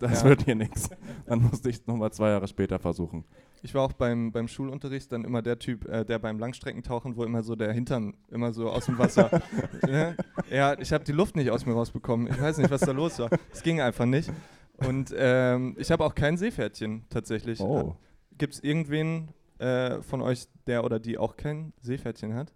Das 0.00 0.22
Ja. 0.22 0.28
wird 0.28 0.42
hier 0.44 0.54
nichts. 0.54 0.90
Dann 1.26 1.42
musste 1.42 1.68
ich 1.70 1.76
es 1.76 1.86
nochmal 1.86 2.12
zwei 2.12 2.30
Jahre 2.30 2.46
später 2.48 2.78
versuchen. 2.78 3.24
Ich 3.62 3.74
war 3.74 3.82
auch 3.82 3.92
beim, 3.92 4.30
beim 4.30 4.46
Schulunterricht 4.46 5.10
dann 5.10 5.24
immer 5.24 5.42
der 5.42 5.58
Typ, 5.58 5.88
äh, 5.88 6.04
der 6.04 6.20
beim 6.20 6.38
Langstreckentauchen, 6.38 7.16
wo 7.16 7.24
immer 7.24 7.42
so 7.42 7.56
der 7.56 7.72
Hintern 7.72 8.14
immer 8.30 8.52
so 8.52 8.70
aus 8.70 8.86
dem 8.86 8.96
Wasser. 8.98 9.42
ne? 9.86 10.16
Ja, 10.50 10.78
ich 10.78 10.92
habe 10.92 11.02
die 11.02 11.10
Luft 11.12 11.34
nicht 11.34 11.50
aus 11.50 11.66
mir 11.66 11.72
rausbekommen. 11.72 12.28
Ich 12.28 12.40
weiß 12.40 12.58
nicht, 12.58 12.70
was 12.70 12.82
da 12.82 12.92
los 12.92 13.18
war. 13.18 13.30
Es 13.52 13.62
ging 13.64 13.80
einfach 13.80 14.06
nicht. 14.06 14.30
Und 14.76 15.12
ähm, 15.18 15.74
ich 15.76 15.90
habe 15.90 16.04
auch 16.04 16.14
kein 16.14 16.36
Seepferdchen 16.36 17.04
tatsächlich. 17.10 17.58
Oh. 17.60 17.96
Gibt 18.38 18.54
es 18.54 18.60
irgendwen 18.62 19.30
äh, 19.58 20.00
von 20.02 20.22
euch, 20.22 20.46
der 20.66 20.84
oder 20.84 20.98
die 20.98 21.18
auch 21.18 21.36
kein 21.36 21.72
Seepferdchen 21.80 22.34
hat? 22.34 22.52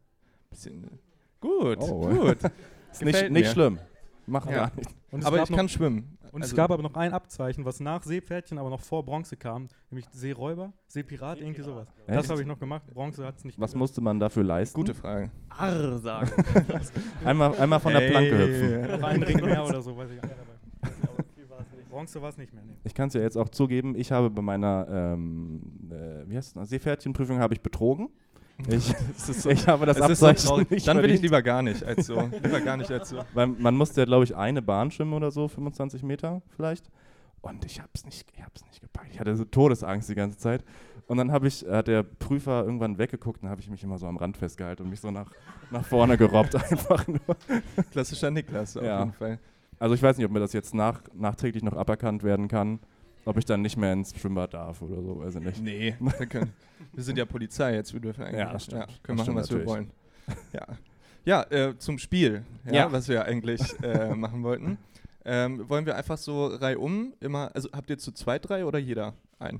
Bisschen, 0.50 0.86
gut, 1.40 1.78
Oh. 1.80 2.06
gut. 2.08 2.38
Ist 2.92 3.02
nicht, 3.04 3.30
nicht 3.30 3.50
schlimm. 3.50 3.78
Mach 4.26 4.46
Ja. 4.46 4.52
gar 4.68 4.76
nicht. 4.76 4.90
Es 5.10 5.24
Aber 5.24 5.42
ich 5.42 5.50
noch, 5.50 5.56
kann 5.56 5.68
schwimmen. 5.68 6.18
Und 6.30 6.40
es 6.42 6.46
Also- 6.46 6.56
gab 6.56 6.70
aber 6.70 6.82
noch 6.82 6.94
ein 6.94 7.12
Abzeichen, 7.12 7.64
was 7.66 7.80
nach 7.80 8.02
Seepferdchen, 8.02 8.56
aber 8.58 8.70
noch 8.70 8.80
vor 8.80 9.04
Bronze 9.04 9.36
kam, 9.36 9.68
nämlich 9.90 10.06
Seeräuber, 10.12 10.72
Seepirat, 10.88 11.38
irgendwie 11.40 11.60
sowas. 11.62 11.86
Das 12.06 12.16
Echt? 12.18 12.30
habe 12.30 12.40
ich 12.40 12.46
noch 12.46 12.58
gemacht. 12.58 12.86
Bronze 12.92 13.26
hat 13.26 13.36
es 13.36 13.44
nicht. 13.44 13.58
Was 13.60 13.70
gegeben. 13.72 13.78
musste 13.80 14.00
man 14.00 14.18
dafür 14.18 14.42
leisten? 14.44 14.74
Gute 14.74 14.94
Frage. 14.94 15.30
Arr 15.50 15.98
sagen. 15.98 16.30
Einmal, 17.24 17.54
einmal 17.58 17.80
von 17.80 17.92
der 17.92 18.08
Planke 18.10 18.38
hüpfen. 18.38 19.00
Noch 19.00 19.08
einen 19.08 19.22
Ring 19.24 19.44
mehr 19.44 19.62
oder 19.64 19.82
so, 19.82 19.94
weiß 19.96 20.10
ich 20.10 20.22
nicht. 20.22 20.34
Bronze 21.92 22.22
war 22.22 22.30
es 22.30 22.38
nicht 22.38 22.52
mehr. 22.54 22.62
Nee. 22.64 22.72
Ich 22.84 22.94
kann 22.94 23.08
es 23.08 23.14
ja 23.14 23.20
jetzt 23.20 23.36
auch 23.36 23.50
zugeben, 23.50 23.94
ich 23.96 24.10
habe 24.12 24.30
bei 24.30 24.40
meiner 24.42 24.86
ähm, 24.90 25.60
äh, 25.90 26.28
wie 26.28 26.36
heißt 26.36 26.56
es, 26.56 26.68
Seepferdchenprüfung 26.70 27.38
habe 27.38 27.52
ich 27.54 27.60
betrogen. 27.60 28.08
Ich, 28.68 28.94
so, 29.16 29.50
ich 29.50 29.66
habe 29.68 29.84
das 29.86 29.98
so 29.98 30.04
Abzeichen 30.04 30.46
traurig. 30.48 30.70
nicht 30.70 30.88
Dann 30.88 30.98
will 31.02 31.10
ich 31.10 31.20
lieber 31.20 31.42
gar 31.42 31.62
nicht 31.62 31.84
als 31.84 32.06
so. 32.06 32.20
Lieber 32.42 32.60
gar 32.60 32.76
nicht 32.76 32.90
als 32.90 33.10
so. 33.10 33.18
Weil 33.34 33.48
man 33.48 33.76
musste 33.76 34.00
ja, 34.00 34.04
glaube 34.06 34.24
ich, 34.24 34.34
eine 34.36 34.62
Bahn 34.62 34.90
schwimmen 34.90 35.12
oder 35.12 35.30
so, 35.30 35.48
25 35.48 36.02
Meter 36.02 36.42
vielleicht. 36.56 36.90
Und 37.42 37.64
ich 37.64 37.78
habe 37.80 37.90
es 37.94 38.04
nicht, 38.06 38.26
ich 38.34 38.42
hab's 38.42 38.64
nicht 38.64 38.80
gepackt. 38.80 39.08
Ich 39.12 39.20
hatte 39.20 39.36
so 39.36 39.44
Todesangst 39.44 40.08
die 40.08 40.14
ganze 40.14 40.38
Zeit. 40.38 40.64
Und 41.08 41.16
dann 41.18 41.32
habe 41.32 41.48
ich, 41.48 41.66
hat 41.68 41.88
der 41.88 42.04
Prüfer 42.04 42.64
irgendwann 42.64 42.96
weggeguckt 42.96 43.42
und 43.42 43.48
habe 43.48 43.60
ich 43.60 43.68
mich 43.68 43.82
immer 43.82 43.98
so 43.98 44.06
am 44.06 44.16
Rand 44.16 44.36
festgehalten 44.36 44.84
und 44.84 44.90
mich 44.90 45.00
so 45.00 45.10
nach, 45.10 45.30
nach 45.70 45.84
vorne 45.84 46.16
gerobbt 46.16 46.54
einfach 46.70 47.06
nur. 47.08 47.20
Klassischer 47.90 48.30
Niklas 48.30 48.76
auf 48.76 48.84
Ja. 48.84 49.00
jeden 49.00 49.12
Fall. 49.12 49.38
Also 49.82 49.96
ich 49.96 50.02
weiß 50.02 50.16
nicht, 50.16 50.24
ob 50.26 50.30
mir 50.30 50.38
das 50.38 50.52
jetzt 50.52 50.74
nach, 50.74 51.02
nachträglich 51.12 51.64
noch 51.64 51.72
aberkannt 51.72 52.22
werden 52.22 52.46
kann, 52.46 52.78
ob 53.24 53.36
ich 53.36 53.44
dann 53.44 53.62
nicht 53.62 53.76
mehr 53.76 53.92
ins 53.92 54.16
Schwimmbad 54.16 54.54
darf 54.54 54.80
oder 54.80 55.02
so, 55.02 55.18
weiß 55.18 55.34
ich 55.34 55.40
nicht. 55.42 55.60
Nee, 55.60 55.96
wir, 55.98 56.26
können, 56.28 56.52
wir 56.92 57.02
sind 57.02 57.18
ja 57.18 57.24
Polizei 57.24 57.74
jetzt, 57.74 57.92
wir 57.92 57.98
dürfen 57.98 58.22
eigentlich 58.22 58.38
Ja, 58.38 58.52
das 58.52 58.62
stimmt. 58.66 59.00
können 59.02 59.18
Das 59.18 59.26
machen, 59.26 59.36
was 59.36 59.46
stimmt 59.46 59.62
wir 59.62 59.66
wollen. 59.66 59.90
Ja, 60.52 60.66
ja 61.24 61.42
äh, 61.50 61.76
zum 61.78 61.98
Spiel, 61.98 62.44
ja, 62.66 62.72
Ja. 62.72 62.92
was 62.92 63.08
wir 63.08 63.24
eigentlich 63.24 63.60
äh, 63.82 64.14
machen 64.14 64.44
wollten. 64.44 64.78
Ähm, 65.24 65.68
wollen 65.68 65.84
wir 65.84 65.96
einfach 65.96 66.16
so 66.16 66.46
reihum 66.46 67.14
immer, 67.18 67.50
also 67.52 67.68
habt 67.72 67.90
ihr 67.90 67.98
zu 67.98 68.12
zweit 68.12 68.48
drei 68.48 68.64
oder 68.64 68.78
jeder 68.78 69.14
ein? 69.40 69.58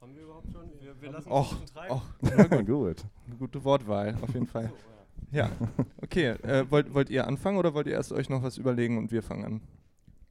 Haben 0.00 0.14
wir 0.16 0.22
überhaupt 0.22 0.50
schon? 0.50 0.70
Wir, 0.80 0.94
wir 1.02 1.12
lassen 1.12 1.30
Och, 1.30 1.52
uns 1.52 1.60
bisschen 1.60 1.74
treiben. 1.74 1.94
Och, 1.94 2.02
Na 2.50 2.56
gut. 2.62 2.66
gut. 2.66 3.04
eine 3.26 3.36
gute 3.36 3.62
Wortwahl, 3.62 4.16
auf 4.22 4.32
jeden 4.32 4.46
Fall. 4.46 4.72
Ja. 5.30 5.50
Okay. 6.02 6.28
Äh, 6.42 6.70
wollt, 6.70 6.94
wollt 6.94 7.10
ihr 7.10 7.26
anfangen 7.26 7.58
oder 7.58 7.74
wollt 7.74 7.86
ihr 7.86 7.94
erst 7.94 8.12
euch 8.12 8.28
noch 8.28 8.42
was 8.42 8.56
überlegen 8.58 8.98
und 8.98 9.10
wir 9.10 9.22
fangen 9.22 9.44
an? 9.44 9.60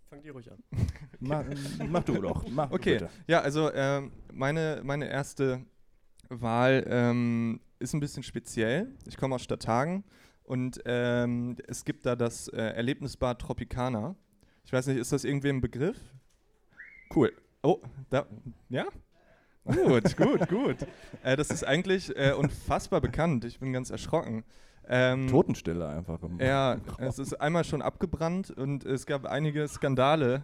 Fangt 0.09 0.25
ihr 0.25 0.31
ruhig 0.33 0.51
an. 0.51 0.57
Mach, 1.19 1.43
mach 1.89 2.03
du 2.03 2.21
doch. 2.21 2.45
Mach 2.49 2.69
du 2.69 2.75
Okay, 2.75 2.93
bitte. 2.93 3.09
ja, 3.27 3.41
also 3.41 3.71
ähm, 3.73 4.11
meine, 4.31 4.81
meine 4.83 5.09
erste 5.09 5.61
Wahl 6.29 6.85
ähm, 6.87 7.59
ist 7.79 7.93
ein 7.93 7.99
bisschen 7.99 8.23
speziell. 8.23 8.87
Ich 9.05 9.17
komme 9.17 9.35
aus 9.35 9.41
Stadthagen 9.43 10.03
und 10.43 10.81
ähm, 10.85 11.55
es 11.67 11.85
gibt 11.85 12.05
da 12.05 12.15
das 12.15 12.47
äh, 12.49 12.57
Erlebnisbad 12.61 13.39
Tropicana. 13.39 14.15
Ich 14.65 14.73
weiß 14.73 14.87
nicht, 14.87 14.97
ist 14.97 15.11
das 15.11 15.23
irgendwie 15.23 15.49
ein 15.49 15.61
Begriff? 15.61 15.97
Cool. 17.15 17.31
Oh, 17.61 17.79
da, 18.09 18.25
ja? 18.69 18.85
Gut, 19.65 20.17
gut, 20.17 20.49
gut. 20.49 20.77
Äh, 21.23 21.37
das 21.37 21.49
ist 21.51 21.63
eigentlich 21.65 22.13
äh, 22.17 22.33
unfassbar 22.33 22.99
bekannt. 22.99 23.45
Ich 23.45 23.59
bin 23.61 23.71
ganz 23.71 23.89
erschrocken. 23.89 24.43
Ähm, 24.87 25.27
Totenstille 25.27 25.87
einfach. 25.87 26.21
im- 26.23 26.39
ja, 26.39 26.77
es 26.97 27.19
ist 27.19 27.33
einmal 27.39 27.63
schon 27.63 27.81
abgebrannt 27.81 28.51
und 28.51 28.85
es 28.85 29.05
gab 29.05 29.25
einige 29.25 29.67
Skandale 29.67 30.43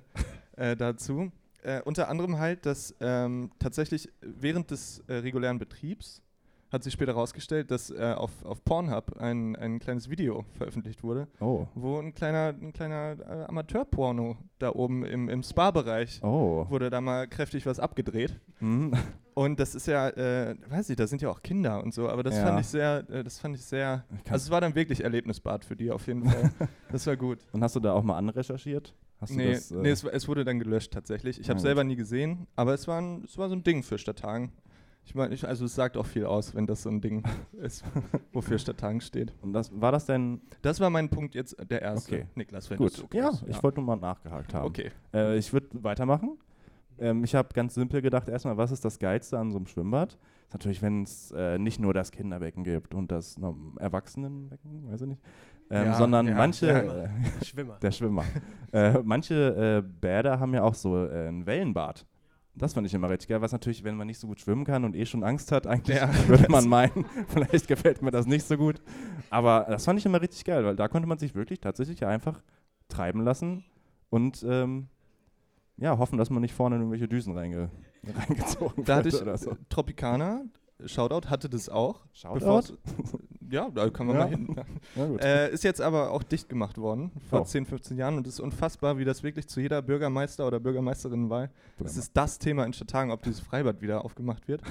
äh, 0.55 0.75
dazu. 0.75 1.31
Äh, 1.61 1.81
unter 1.81 2.07
anderem 2.09 2.37
halt, 2.39 2.65
dass 2.65 2.95
ähm, 3.01 3.51
tatsächlich 3.59 4.09
während 4.21 4.71
des 4.71 4.99
äh, 5.07 5.15
regulären 5.15 5.59
Betriebs 5.59 6.21
hat 6.71 6.83
sich 6.83 6.93
später 6.93 7.13
herausgestellt, 7.13 7.71
dass 7.71 7.89
äh, 7.89 8.13
auf, 8.15 8.45
auf 8.45 8.63
Pornhub 8.63 9.17
ein, 9.17 9.55
ein 9.55 9.79
kleines 9.79 10.07
Video 10.09 10.45
veröffentlicht 10.53 11.03
wurde, 11.03 11.27
Oh. 11.39 11.65
wo 11.73 11.97
ein 11.99 12.13
kleiner, 12.13 12.53
ein 12.61 12.71
kleiner 12.73 13.17
äh, 13.19 13.45
Amateurporno 13.49 14.37
da 14.59 14.69
oben 14.69 15.03
im, 15.03 15.29
im 15.29 15.41
Spa-Bereich 15.43 16.21
Oh. 16.23 16.67
wurde 16.69 16.89
da 16.91 17.01
mal 17.01 17.27
kräftig 17.27 17.65
was 17.65 17.79
abgedreht. 17.79 18.39
Hm. 18.59 18.93
Und 19.39 19.57
das 19.57 19.73
ist 19.73 19.87
ja, 19.87 20.09
äh, 20.09 20.53
weiß 20.69 20.89
ich, 20.89 20.97
da 20.97 21.07
sind 21.07 21.21
ja 21.21 21.29
auch 21.29 21.41
Kinder 21.41 21.81
und 21.81 21.93
so, 21.93 22.09
aber 22.09 22.23
das 22.23 22.35
Ja. 22.35 22.47
fand 22.47 22.59
ich 22.59 22.67
sehr, 22.67 23.05
äh, 23.09 23.23
das 23.23 23.39
fand 23.39 23.55
ich 23.55 23.63
sehr, 23.63 24.03
also 24.29 24.35
es 24.35 24.49
war 24.51 24.59
dann 24.59 24.75
wirklich 24.75 25.01
Erlebnisbad 25.01 25.63
für 25.63 25.77
die 25.77 25.91
auf 25.91 26.07
jeden 26.07 26.25
Fall. 26.29 26.51
das 26.91 27.07
war 27.07 27.15
gut. 27.15 27.39
Und 27.53 27.63
hast 27.63 27.73
du 27.73 27.79
da 27.79 27.93
auch 27.93 28.03
mal 28.03 28.17
anrecherchiert? 28.17 28.93
Hast 29.21 29.31
du 29.31 29.37
Nee, 29.37 29.53
das, 29.53 29.71
äh, 29.71 29.75
nee 29.77 29.91
es, 29.91 30.03
es 30.03 30.27
wurde 30.27 30.43
dann 30.43 30.59
gelöscht 30.59 30.91
tatsächlich. 30.91 31.39
Ich 31.39 31.47
Na 31.47 31.51
habe 31.51 31.59
gut. 31.59 31.63
selber 31.67 31.85
nie 31.85 31.95
gesehen, 31.95 32.47
aber 32.57 32.73
es 32.73 32.85
war, 32.89 32.99
ein, 32.99 33.23
es 33.23 33.37
war 33.37 33.47
so 33.47 33.55
ein 33.55 33.63
Ding 33.63 33.81
für 33.81 33.97
Stadthagen. 33.97 34.51
Ich 35.05 35.15
meine, 35.15 35.33
also 35.47 35.63
es 35.63 35.73
sagt 35.73 35.95
auch 35.95 36.05
viel 36.05 36.25
aus, 36.25 36.53
wenn 36.53 36.67
das 36.67 36.81
so 36.81 36.89
ein 36.89 36.99
Ding 36.99 37.23
ist, 37.61 37.85
wofür 38.33 38.59
Stadthagen 38.59 38.99
steht. 38.99 39.31
und 39.41 39.53
das, 39.53 39.71
war 39.73 39.93
das 39.93 40.05
denn 40.05 40.41
Das 40.61 40.81
war 40.81 40.89
mein 40.89 41.07
Punkt 41.07 41.33
jetzt, 41.33 41.55
der 41.71 41.81
erste. 41.81 42.13
Okay. 42.15 42.25
Niklas, 42.35 42.69
wenn 42.69 42.77
gut? 42.77 43.01
okay 43.01 43.19
ja, 43.19 43.29
ist. 43.29 43.45
ich 43.47 43.63
wollte 43.63 43.79
nur 43.79 43.85
mal 43.95 43.95
nachgehakt 44.05 44.53
haben. 44.53 44.65
Okay. 44.67 44.91
Äh, 45.13 45.37
ich 45.37 45.53
würde 45.53 45.67
weitermachen. 45.81 46.37
Ähm, 46.99 47.23
ich 47.23 47.35
habe 47.35 47.49
ganz 47.53 47.73
simpel 47.75 48.01
gedacht, 48.01 48.29
erstmal, 48.29 48.57
was 48.57 48.71
ist 48.71 48.83
das 48.85 48.99
Geilste 48.99 49.37
an 49.37 49.51
so 49.51 49.57
einem 49.57 49.67
Schwimmbad? 49.67 50.17
Ist 50.47 50.53
natürlich, 50.53 50.81
wenn 50.81 51.03
es 51.03 51.31
äh, 51.31 51.57
nicht 51.59 51.79
nur 51.79 51.93
das 51.93 52.11
Kinderbecken 52.11 52.63
gibt 52.63 52.93
und 52.93 53.11
das 53.11 53.37
no, 53.37 53.55
Erwachsenenbecken, 53.79 54.91
weiß 54.91 55.01
ich 55.01 55.07
nicht, 55.07 55.21
ähm, 55.69 55.85
Ja, 55.85 55.93
sondern 55.95 56.27
ja, 56.27 56.35
manche, 56.35 56.67
ja. 56.67 57.03
Äh, 57.05 57.09
Schwimmer. 57.45 57.77
der 57.81 57.91
Schwimmer, 57.91 58.23
äh, 58.73 58.99
manche 59.03 59.83
äh, 59.85 59.87
Bäder 59.87 60.39
haben 60.39 60.53
ja 60.53 60.63
auch 60.63 60.73
so 60.73 61.05
äh, 61.05 61.27
ein 61.27 61.45
Wellenbad. 61.45 62.05
Das 62.55 62.73
fand 62.73 62.85
ich 62.87 62.93
immer 62.93 63.09
richtig 63.09 63.29
geil, 63.29 63.41
was 63.41 63.51
natürlich, 63.53 63.83
wenn 63.83 63.95
man 63.95 64.07
nicht 64.07 64.19
so 64.19 64.27
gut 64.27 64.39
schwimmen 64.41 64.65
kann 64.65 64.83
und 64.83 64.95
eh 64.95 65.05
schon 65.05 65.23
Angst 65.23 65.51
hat, 65.51 65.65
eigentlich 65.65 65.97
Ja. 65.97 66.09
würde 66.27 66.49
man 66.49 66.67
meinen, 66.69 67.05
vielleicht 67.27 67.67
gefällt 67.67 68.01
mir 68.01 68.11
das 68.11 68.25
nicht 68.25 68.45
so 68.45 68.57
gut. 68.57 68.81
Aber 69.29 69.65
das 69.69 69.85
fand 69.85 69.99
ich 69.99 70.05
immer 70.05 70.21
richtig 70.21 70.43
geil, 70.43 70.65
weil 70.65 70.75
da 70.75 70.87
konnte 70.87 71.07
man 71.07 71.17
sich 71.19 71.35
wirklich 71.35 71.61
tatsächlich 71.61 72.05
einfach 72.05 72.41
treiben 72.89 73.21
lassen 73.23 73.63
und 74.09 74.43
ähm, 74.47 74.87
ja, 75.79 75.97
hoffen, 75.97 76.17
dass 76.17 76.29
man 76.29 76.41
nicht 76.41 76.53
vorne 76.53 76.75
in 76.75 76.81
irgendwelche 76.81 77.07
Düsen 77.07 77.33
reinge 77.33 77.69
reingezogen 78.27 78.85
Da 78.85 78.97
hatte 78.97 79.05
wird 79.05 79.15
ich 79.15 79.21
oder 79.21 79.37
so. 79.37 79.55
Tropicana, 79.69 80.43
Shoutout, 80.85 81.29
hatte 81.29 81.49
das 81.49 81.67
auch. 81.67 82.01
Shoutout? 82.13 82.77
Ja, 83.51 83.69
da 83.69 83.89
kann 83.89 84.07
man 84.07 84.15
Ja. 84.15 84.21
mal 84.23 84.29
hin. 84.29 84.55
Äh, 85.21 85.51
ist 85.51 85.63
jetzt 85.63 85.81
aber 85.81 86.11
auch 86.11 86.23
dicht 86.23 86.47
gemacht 86.49 86.77
worden, 86.77 87.11
vor 87.29 87.41
Oh. 87.41 87.43
10, 87.43 87.65
15 87.65 87.97
Jahren. 87.97 88.15
Und 88.17 88.27
es 88.27 88.35
ist 88.35 88.39
unfassbar, 88.39 88.97
wie 88.97 89.05
das 89.05 89.23
wirklich 89.23 89.47
zu 89.47 89.59
jeder 89.59 89.79
Bürgermeister- 89.81 90.45
oder 90.47 90.59
Bürgermeisterinnenwahl 90.59 91.49
Das 91.79 91.97
ist 91.97 92.15
das 92.15 92.37
Thema 92.39 92.63
in 92.65 92.73
Stadthagen, 92.73 93.11
ob 93.11 93.23
dieses 93.23 93.39
Freibad 93.41 93.81
wieder 93.81 94.05
aufgemacht 94.05 94.47
wird. 94.47 94.61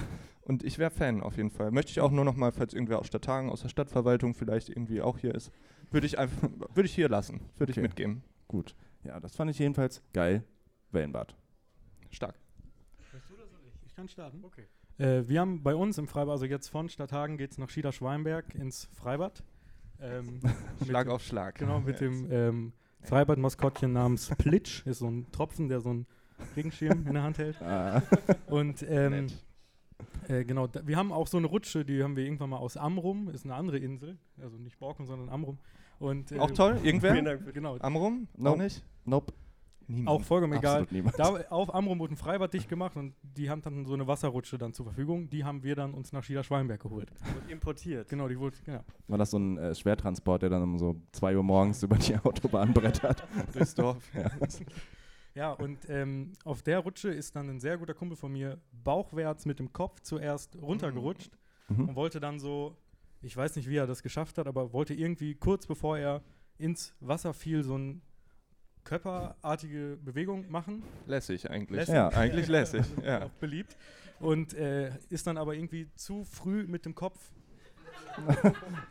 Und 0.43 0.63
ich 0.63 0.79
wäre 0.79 0.89
Fan 0.91 1.21
auf 1.21 1.37
jeden 1.37 1.51
Fall. 1.51 1.71
Möchte 1.71 1.91
ich 1.91 1.99
auch 2.01 2.09
nur 2.11 2.25
noch 2.25 2.35
mal, 2.35 2.51
falls 2.51 2.73
irgendwer 2.73 2.99
aus 2.99 3.07
Stadthagen, 3.07 3.49
aus 3.49 3.61
der 3.61 3.69
Stadtverwaltung 3.69 4.33
vielleicht 4.33 4.69
irgendwie 4.69 5.01
auch 5.01 5.17
hier 5.19 5.35
ist, 5.35 5.51
würde 5.91 6.07
ich 6.07 6.17
einfach, 6.17 6.49
würde 6.73 6.85
ich 6.87 6.95
hier 6.95 7.09
lassen, 7.09 7.41
würde 7.57 7.71
Okay. 7.71 7.81
ich 7.81 7.83
mitgeben. 7.83 8.23
gut. 8.47 8.75
Ja, 9.03 9.19
das 9.19 9.35
fand 9.35 9.51
ich 9.51 9.59
jedenfalls 9.59 10.01
geil. 10.13 10.43
Wellenbad. 10.91 11.35
Stark. 12.09 12.35
Ich 13.85 13.95
kann 13.95 14.07
starten. 14.07 14.43
Okay. 14.43 14.65
Äh, 14.97 15.27
wir 15.27 15.39
haben 15.39 15.63
bei 15.63 15.75
uns 15.75 15.97
im 15.97 16.07
Freibad, 16.07 16.33
also 16.33 16.45
jetzt 16.45 16.67
von 16.69 16.89
Stadthagen 16.89 17.37
geht 17.37 17.51
es 17.51 17.57
nach 17.57 17.69
Schieder-Schweinberg 17.69 18.55
ins 18.55 18.89
Freibad. 18.93 19.43
Ähm, 20.01 20.39
Schlag 20.85 21.07
auf 21.07 21.23
Schlag. 21.23 21.55
Genau, 21.55 21.79
mit 21.79 21.99
dem 21.99 22.31
ähm, 22.31 22.73
Freibad-Maskottchen 23.01 23.91
namens 23.93 24.29
Plitsch. 24.37 24.85
Ist 24.85 24.99
so 24.99 25.07
ein 25.07 25.31
Tropfen, 25.31 25.69
der 25.69 25.81
so 25.81 25.89
einen 25.89 26.07
Regenschirm 26.55 27.05
in 27.07 27.13
der 27.13 27.23
Hand 27.23 27.37
hält. 27.37 27.61
Ah, 27.61 28.01
Und 28.47 28.83
ähm, 28.87 29.27
äh, 30.27 30.43
genau, 30.43 30.67
da, 30.67 30.85
wir 30.85 30.97
haben 30.97 31.11
auch 31.11 31.27
so 31.27 31.37
eine 31.37 31.47
Rutsche, 31.47 31.83
die 31.83 32.03
haben 32.03 32.15
wir 32.15 32.23
irgendwann 32.23 32.49
mal 32.49 32.57
aus 32.57 32.77
Amrum, 32.77 33.29
ist 33.29 33.45
eine 33.45 33.55
andere 33.55 33.77
Insel, 33.77 34.17
also 34.41 34.57
nicht 34.57 34.79
Borkum, 34.79 35.05
sondern 35.05 35.29
Amrum. 35.29 35.59
Und, 35.99 36.31
äh, 36.31 36.39
Auch 36.39 36.51
toll, 36.51 36.79
irgendwer? 36.83 37.39
Für 37.39 37.51
Genau, 37.51 37.77
Amrum? 37.79 38.27
Nope. 38.37 38.49
Auch 38.55 38.57
nicht? 38.57 38.83
nope. 39.05 39.33
Niemand. 39.89 40.07
Auch 40.07 40.21
vollkommen 40.23 40.53
egal. 40.53 40.85
Da 41.17 41.35
auf 41.49 41.73
Amrum 41.73 41.97
wurde 41.99 42.13
ein 42.13 42.17
Freibad 42.17 42.53
dicht 42.53 42.69
gemacht 42.69 42.95
und 42.95 43.15
die 43.23 43.49
haben 43.49 43.61
dann 43.63 43.85
so 43.85 43.95
eine 43.95 44.05
Wasserrutsche 44.07 44.57
dann 44.59 44.71
zur 44.71 44.85
Verfügung. 44.85 45.29
Die 45.29 45.43
haben 45.43 45.63
wir 45.63 45.75
dann 45.75 45.93
uns 45.95 46.11
nach 46.13 46.23
Schieder-Schweinberg 46.23 46.79
geholt. 46.81 47.09
Wird 47.33 47.49
importiert. 47.49 48.07
Genau, 48.07 48.27
die 48.27 48.39
wurde, 48.39 48.55
genau. 48.63 48.83
War 49.07 49.17
das 49.17 49.31
so 49.31 49.39
ein 49.39 49.57
äh, 49.57 49.73
Schwertransport, 49.73 50.43
der 50.43 50.49
dann 50.51 50.61
um 50.63 50.77
so 50.77 50.95
2 51.13 51.35
Uhr 51.35 51.43
morgens 51.43 51.81
über 51.83 51.97
die 51.97 52.15
Autobahn 52.17 52.71
brettert? 52.73 53.23
durchs 53.53 53.73
Dorf. 53.75 54.03
Ja, 55.35 55.51
und 55.53 55.77
ähm, 55.89 56.33
auf 56.43 56.63
der 56.63 56.79
Rutsche 56.79 57.09
ist 57.09 57.35
dann 57.35 57.49
ein 57.49 57.59
sehr 57.59 57.77
guter 57.77 57.93
Kumpel 57.93 58.17
von 58.17 58.31
mir 58.31 58.59
bauchwärts 58.83 59.45
mit 59.45 59.59
dem 59.59 59.71
Kopf 59.71 60.01
zuerst 60.01 60.57
runtergerutscht 60.61 61.31
Mhm. 61.69 61.89
und 61.89 61.95
wollte 61.95 62.19
dann 62.19 62.39
so, 62.39 62.75
ich 63.21 63.37
weiß 63.37 63.55
nicht, 63.55 63.69
wie 63.69 63.75
er 63.77 63.85
das 63.85 64.01
geschafft 64.01 64.39
hat, 64.39 64.47
aber 64.47 64.73
wollte 64.73 64.95
irgendwie 64.95 65.35
kurz 65.35 65.67
bevor 65.67 65.99
er 65.99 66.23
ins 66.57 66.95
Wasser 66.99 67.31
fiel, 67.35 67.63
so 67.63 67.75
eine 67.75 68.01
körperartige 68.89 69.99
Bewegung 70.03 70.49
machen. 70.49 70.81
Lässig 71.05 71.47
eigentlich. 71.47 71.81
Lässig. 71.81 71.93
Ja. 71.93 72.09
Eigentlich 72.09 72.47
lässig, 72.47 72.85
ja. 73.05 73.25
Auch 73.25 73.29
beliebt. 73.39 73.77
Und 74.19 74.55
äh, 74.55 74.89
ist 75.09 75.27
dann 75.27 75.37
aber 75.37 75.53
irgendwie 75.53 75.87
zu 75.95 76.23
früh 76.23 76.65
mit 76.65 76.85
dem 76.85 76.95
Kopf 76.95 77.19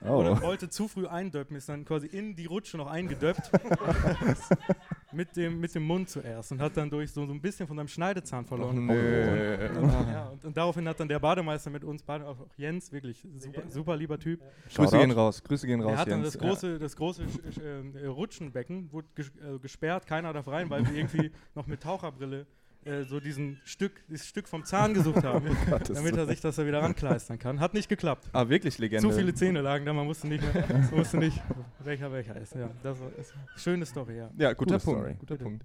Oh. 0.07 0.17
oder 0.17 0.41
wollte 0.41 0.69
zu 0.69 0.89
früh 0.89 1.07
eindöppen, 1.07 1.57
ist 1.57 1.69
dann 1.69 1.85
quasi 1.85 2.07
in 2.07 2.35
die 2.35 2.47
Rutsche 2.47 2.77
noch 2.77 2.87
eingedöppt. 2.87 3.51
mit, 5.13 5.37
dem, 5.37 5.61
mit 5.61 5.75
dem 5.75 5.85
Mund 5.85 6.09
zuerst 6.09 6.53
und 6.53 6.61
hat 6.61 6.77
dann 6.77 6.91
durch 6.91 7.11
so, 7.11 7.27
so 7.27 7.33
ein 7.33 7.41
bisschen 7.41 7.67
von 7.67 7.77
seinem 7.77 7.89
Schneidezahn 7.89 8.45
verloren. 8.45 8.87
nö. 8.87 9.69
Und, 9.77 9.91
ja, 9.91 10.29
und, 10.29 10.45
und 10.45 10.57
daraufhin 10.57 10.87
hat 10.89 11.01
dann 11.01 11.09
der 11.09 11.19
Bademeister 11.19 11.71
mit 11.71 11.85
uns, 11.85 12.03
Bade, 12.03 12.27
auch 12.27 12.37
Jens, 12.57 12.93
wirklich 12.93 13.27
super, 13.37 13.63
super 13.69 13.97
lieber 13.97 14.19
Typ, 14.19 14.41
Grüße 14.41 14.75
Shoutout. 14.75 14.99
gehen 14.99 15.11
raus, 15.11 15.43
Grüße 15.43 15.67
gehen 15.67 15.81
raus, 15.81 15.93
der 15.93 15.99
hat 15.99 16.11
dann 16.11 16.23
Jens. 16.23 16.35
das 16.35 16.43
große, 16.43 16.79
das 16.79 16.97
große 16.97 17.25
äh, 17.25 18.07
Rutschenbecken, 18.07 18.93
wurde 18.93 19.09
ges 19.15 19.29
äh, 19.29 19.59
gesperrt, 19.59 20.07
keiner 20.07 20.33
darf 20.33 20.49
rein, 20.49 20.69
weil 20.71 20.87
wir 20.87 20.95
irgendwie 20.95 21.31
noch 21.55 21.67
mit 21.67 21.83
Taucherbrille 21.83 22.47
äh, 22.89 23.05
so 23.05 23.21
diesen 23.21 23.61
Stück, 23.65 23.93
dieses 24.09 24.27
Stück 24.27 24.49
vom 24.49 24.65
Zahn 24.65 24.95
gesucht 24.95 25.23
haben, 25.25 25.45
Gottes 25.71 25.97
damit 25.97 26.17
er 26.17 26.27
sich 26.27 26.41
das 26.41 26.57
da 26.57 26.67
wieder 26.67 26.83
rankleistern 26.83 27.39
kann. 27.39 27.61
Hat 27.61 27.75
nicht 27.75 27.89
geklappt. 27.89 28.29
Ah, 28.33 28.49
wirklich 28.49 28.79
Legende. 28.79 29.09
Zu 29.09 29.15
viele 29.15 29.35
Zähne 29.35 29.61
lagen 29.61 29.85
da, 29.87 29.93
man 29.93 30.07
wusste 30.07 30.27
nicht 30.29 30.43
mehr, 30.43 30.91
wusste 30.91 31.19
nicht, 31.19 31.41
welcher 31.81 32.11
welcher 32.13 32.37
ist. 32.37 32.55
Ja, 32.55 32.71
das 32.83 32.99
war 33.01 33.11
ist, 33.19 33.35
schöne 33.57 33.85
Story, 33.87 34.17
ja. 34.17 34.31
Ja, 34.39 34.53
guter 34.55 34.79
Coole 34.79 34.85
Punkt. 34.85 35.01
Story. 35.01 35.15
Guter 35.21 35.35
Bitte. 35.35 35.45
Punkt. 35.45 35.65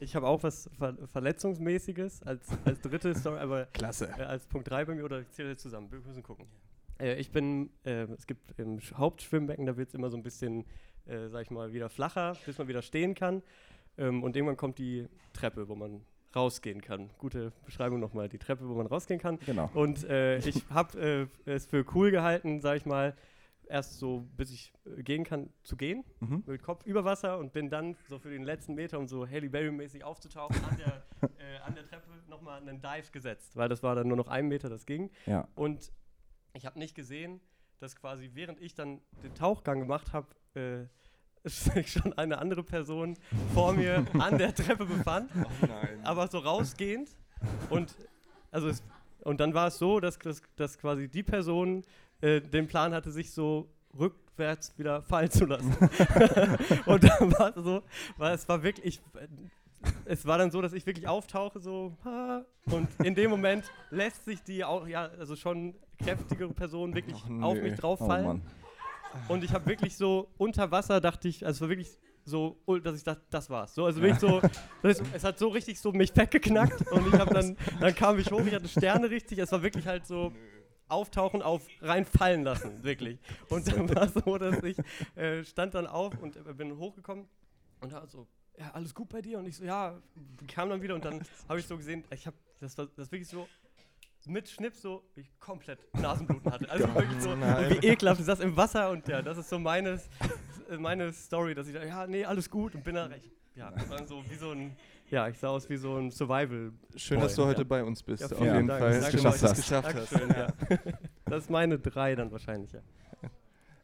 Ich 0.00 0.14
habe 0.16 0.26
auch 0.26 0.42
was 0.42 0.68
Ver 0.76 0.96
Verletzungsmäßiges 1.12 2.22
als, 2.24 2.46
als 2.64 2.80
dritte 2.80 3.14
Story, 3.14 3.38
aber 3.38 3.66
Klasse. 3.72 4.08
äh, 4.18 4.22
als 4.22 4.46
Punkt 4.46 4.68
3 4.70 4.84
bei 4.86 4.94
mir 4.94 5.04
oder 5.04 5.20
ich 5.20 5.30
zähle 5.30 5.50
jetzt 5.50 5.62
zusammen. 5.62 5.90
Wir 5.90 6.00
müssen 6.00 6.22
gucken. 6.22 6.46
Äh, 7.00 7.14
ich 7.16 7.30
bin, 7.30 7.70
äh, 7.84 8.02
es 8.16 8.26
gibt 8.26 8.58
im 8.58 8.78
Sch- 8.78 8.94
Hauptschwimmbecken, 8.94 9.66
da 9.66 9.76
wird 9.76 9.88
es 9.88 9.94
immer 9.94 10.10
so 10.10 10.16
ein 10.16 10.22
bisschen, 10.22 10.64
äh, 11.06 11.28
sag 11.28 11.42
ich 11.42 11.50
mal, 11.50 11.72
wieder 11.72 11.88
flacher, 11.88 12.36
bis 12.46 12.58
man 12.58 12.68
wieder 12.68 12.82
stehen 12.82 13.14
kann. 13.14 13.42
Ähm, 13.96 14.22
und 14.24 14.34
irgendwann 14.36 14.56
kommt 14.56 14.78
die 14.78 15.06
Treppe, 15.32 15.68
wo 15.68 15.74
man 15.76 16.00
rausgehen 16.34 16.80
kann. 16.80 17.10
Gute 17.18 17.52
Beschreibung 17.64 18.00
nochmal, 18.00 18.28
die 18.28 18.38
Treppe, 18.38 18.68
wo 18.68 18.74
man 18.74 18.86
rausgehen 18.86 19.20
kann. 19.20 19.38
Genau. 19.46 19.70
Und 19.74 20.04
äh, 20.04 20.38
ich 20.38 20.64
habe 20.70 21.28
äh, 21.46 21.50
es 21.50 21.66
für 21.66 21.84
cool 21.94 22.10
gehalten, 22.10 22.60
sag 22.60 22.76
ich 22.76 22.86
mal, 22.86 23.14
erst 23.66 23.98
so, 23.98 24.28
bis 24.36 24.50
ich 24.50 24.72
äh, 24.84 25.02
gehen 25.02 25.24
kann, 25.24 25.50
zu 25.62 25.76
gehen, 25.76 26.04
Mhm. 26.20 26.42
mit 26.46 26.62
Kopf 26.62 26.84
über 26.84 27.04
Wasser 27.04 27.38
und 27.38 27.52
bin 27.52 27.70
dann 27.70 27.96
so 28.08 28.18
für 28.18 28.30
den 28.30 28.42
letzten 28.42 28.74
Meter, 28.74 28.98
um 28.98 29.06
so 29.08 29.26
Halle 29.26 29.48
Berry-mäßig 29.48 30.04
aufzutauchen, 30.04 30.56
an 30.68 30.76
der, 30.76 31.02
äh, 31.38 31.58
an 31.64 31.74
der 31.74 31.86
Treppe 31.86 32.10
nochmal 32.28 32.60
einen 32.60 32.80
Dive 32.82 33.10
gesetzt, 33.12 33.56
weil 33.56 33.68
das 33.68 33.82
war 33.82 33.94
dann 33.94 34.08
nur 34.08 34.16
noch 34.16 34.28
ein 34.28 34.48
Meter, 34.48 34.68
das 34.68 34.84
ging. 34.86 35.10
Ja. 35.26 35.48
Und 35.54 35.92
ich 36.52 36.66
habe 36.66 36.78
nicht 36.78 36.94
gesehen, 36.94 37.40
dass 37.78 37.96
quasi 37.96 38.30
während 38.34 38.60
ich 38.60 38.74
dann 38.74 39.00
den 39.22 39.34
Tauchgang 39.34 39.80
gemacht 39.80 40.12
habe, 40.12 40.28
äh, 40.54 40.86
sich 41.44 41.92
schon 41.92 42.12
eine 42.14 42.38
andere 42.38 42.62
Person 42.62 43.16
vor 43.52 43.72
mir 43.74 44.06
an 44.18 44.38
der 44.38 44.54
Treppe 44.54 44.86
befand 44.86 45.30
Oh 45.34 45.66
aber 46.02 46.28
so 46.28 46.38
rausgehend. 46.38 47.10
Und, 47.70 47.94
also 48.50 48.68
es, 48.68 48.82
und 49.20 49.40
dann 49.40 49.52
war 49.54 49.68
es 49.68 49.78
so, 49.78 50.00
dass, 50.00 50.18
dass, 50.18 50.42
dass 50.56 50.78
quasi 50.78 51.08
die 51.08 51.22
Person 51.22 51.82
äh, 52.20 52.40
den 52.40 52.66
Plan 52.66 52.94
hatte, 52.94 53.10
sich 53.10 53.30
so 53.30 53.68
rückwärts 53.98 54.76
wieder 54.78 55.02
fallen 55.02 55.30
zu 55.30 55.44
lassen. 55.44 55.76
und 56.86 57.04
dann 57.04 57.32
war 57.32 57.56
es 57.56 57.62
so, 57.62 57.82
weil 58.16 58.34
es 58.34 58.48
war 58.48 58.62
wirklich, 58.62 59.00
es 60.06 60.26
war 60.26 60.38
dann 60.38 60.50
so, 60.50 60.62
dass 60.62 60.72
ich 60.72 60.86
wirklich 60.86 61.06
auftauche, 61.06 61.60
so, 61.60 61.92
und 62.66 62.88
in 63.02 63.14
dem 63.14 63.30
Moment 63.30 63.70
lässt 63.90 64.24
sich 64.24 64.42
die 64.42 64.64
auch, 64.64 64.86
ja, 64.86 65.10
also 65.18 65.36
schon 65.36 65.74
kräftigere 66.02 66.52
Person 66.52 66.94
wirklich 66.94 67.16
Och, 67.16 67.42
auf 67.42 67.60
mich 67.60 67.74
drauf 67.74 68.00
Oh 68.00 68.06
fallen. 68.06 68.26
Mann. 68.26 68.42
Und 69.28 69.44
ich 69.44 69.52
habe 69.52 69.66
wirklich 69.66 69.96
so 69.96 70.28
unter 70.38 70.70
Wasser 70.70 71.00
dachte 71.00 71.28
ich, 71.28 71.44
also 71.44 71.56
es 71.56 71.60
war 71.62 71.68
wirklich 71.68 71.98
so, 72.24 72.56
dass 72.82 72.96
ich 72.96 73.04
dachte, 73.04 73.22
das 73.30 73.50
war's. 73.50 73.74
So, 73.74 73.84
also 73.84 74.00
wirklich 74.00 74.18
so, 74.18 74.40
das, 74.82 75.02
es 75.12 75.24
hat 75.24 75.38
so 75.38 75.48
richtig 75.48 75.78
so 75.80 75.92
mich 75.92 76.16
weggeknackt 76.16 76.90
und 76.90 77.06
ich 77.08 77.20
habe 77.20 77.34
dann, 77.34 77.56
dann 77.80 77.94
kam 77.94 78.18
ich 78.18 78.30
hoch, 78.30 78.44
ich 78.46 78.54
hatte 78.54 78.68
Sterne 78.68 79.10
richtig, 79.10 79.38
es 79.38 79.52
war 79.52 79.62
wirklich 79.62 79.86
halt 79.86 80.06
so 80.06 80.32
auftauchen 80.88 81.42
auf 81.42 81.66
reinfallen 81.80 82.44
lassen, 82.44 82.82
wirklich. 82.82 83.18
Und 83.48 83.70
dann 83.70 83.88
war 83.94 84.04
es 84.04 84.14
so, 84.14 84.38
dass 84.38 84.62
ich 84.62 84.76
äh, 85.16 85.44
stand 85.44 85.74
dann 85.74 85.86
auf 85.86 86.18
und 86.20 86.36
äh, 86.36 86.52
bin 86.54 86.76
hochgekommen 86.76 87.26
und 87.80 87.92
da 87.92 88.06
so, 88.06 88.26
ja, 88.58 88.70
alles 88.72 88.94
gut 88.94 89.08
bei 89.08 89.20
dir? 89.20 89.38
Und 89.38 89.46
ich 89.46 89.56
so, 89.56 89.64
ja, 89.64 90.00
kam 90.48 90.70
dann 90.70 90.82
wieder 90.82 90.94
und 90.94 91.04
dann 91.04 91.22
habe 91.48 91.60
ich 91.60 91.66
so 91.66 91.76
gesehen, 91.76 92.04
ich 92.10 92.26
habe, 92.26 92.36
das 92.60 92.76
war 92.78 92.86
das 92.96 93.10
wirklich 93.10 93.28
so, 93.28 93.48
mit 94.26 94.48
Schnips 94.48 94.82
so, 94.82 95.02
wie 95.14 95.22
ich 95.22 95.38
komplett 95.38 95.78
Nasenbluten 95.94 96.52
hatte. 96.52 96.70
Also 96.70 96.94
wirklich 96.94 97.20
so, 97.20 97.30
wie 97.30 97.86
ekelhaft 97.86 98.20
ist 98.20 98.28
das 98.28 98.40
im 98.40 98.56
Wasser 98.56 98.90
und 98.90 99.06
ja, 99.08 99.22
das 99.22 99.38
ist 99.38 99.48
so 99.48 99.58
meine, 99.58 100.00
meine 100.78 101.12
Story, 101.12 101.54
dass 101.54 101.66
ich 101.68 101.74
da, 101.74 101.84
ja, 101.84 102.06
nee, 102.06 102.24
alles 102.24 102.48
gut 102.48 102.74
und 102.74 102.84
bin 102.84 102.94
da 102.94 103.06
recht. 103.06 103.30
Ja, 103.54 103.72
war 103.88 104.06
so 104.06 104.22
wie 104.28 104.34
so 104.34 104.50
ein, 104.50 104.76
ja, 105.10 105.28
ich 105.28 105.38
sah 105.38 105.48
aus 105.48 105.68
wie 105.70 105.76
so 105.76 105.96
ein 105.96 106.10
Survival. 106.10 106.72
Schön, 106.96 107.20
dass 107.20 107.36
du 107.36 107.42
Boy, 107.42 107.50
heute 107.50 107.60
ja. 107.62 107.68
bei 107.68 107.84
uns 107.84 108.02
bist. 108.02 108.22
Ja, 108.22 108.36
auf 108.36 108.42
jeden 108.42 108.66
Dank. 108.66 108.80
Fall. 108.80 109.00
Danke, 109.00 109.16
Schön, 109.16 109.24
dass 109.24 109.40
du 109.40 109.46
es 109.46 109.54
geschafft 109.54 109.94
hast. 109.94 110.12
Dankeschön, 110.12 110.36
ja. 110.36 110.78
Das 111.26 111.44
ist 111.44 111.50
meine 111.50 111.78
drei 111.78 112.16
dann 112.16 112.32
wahrscheinlich, 112.32 112.72
ja. 112.72 112.80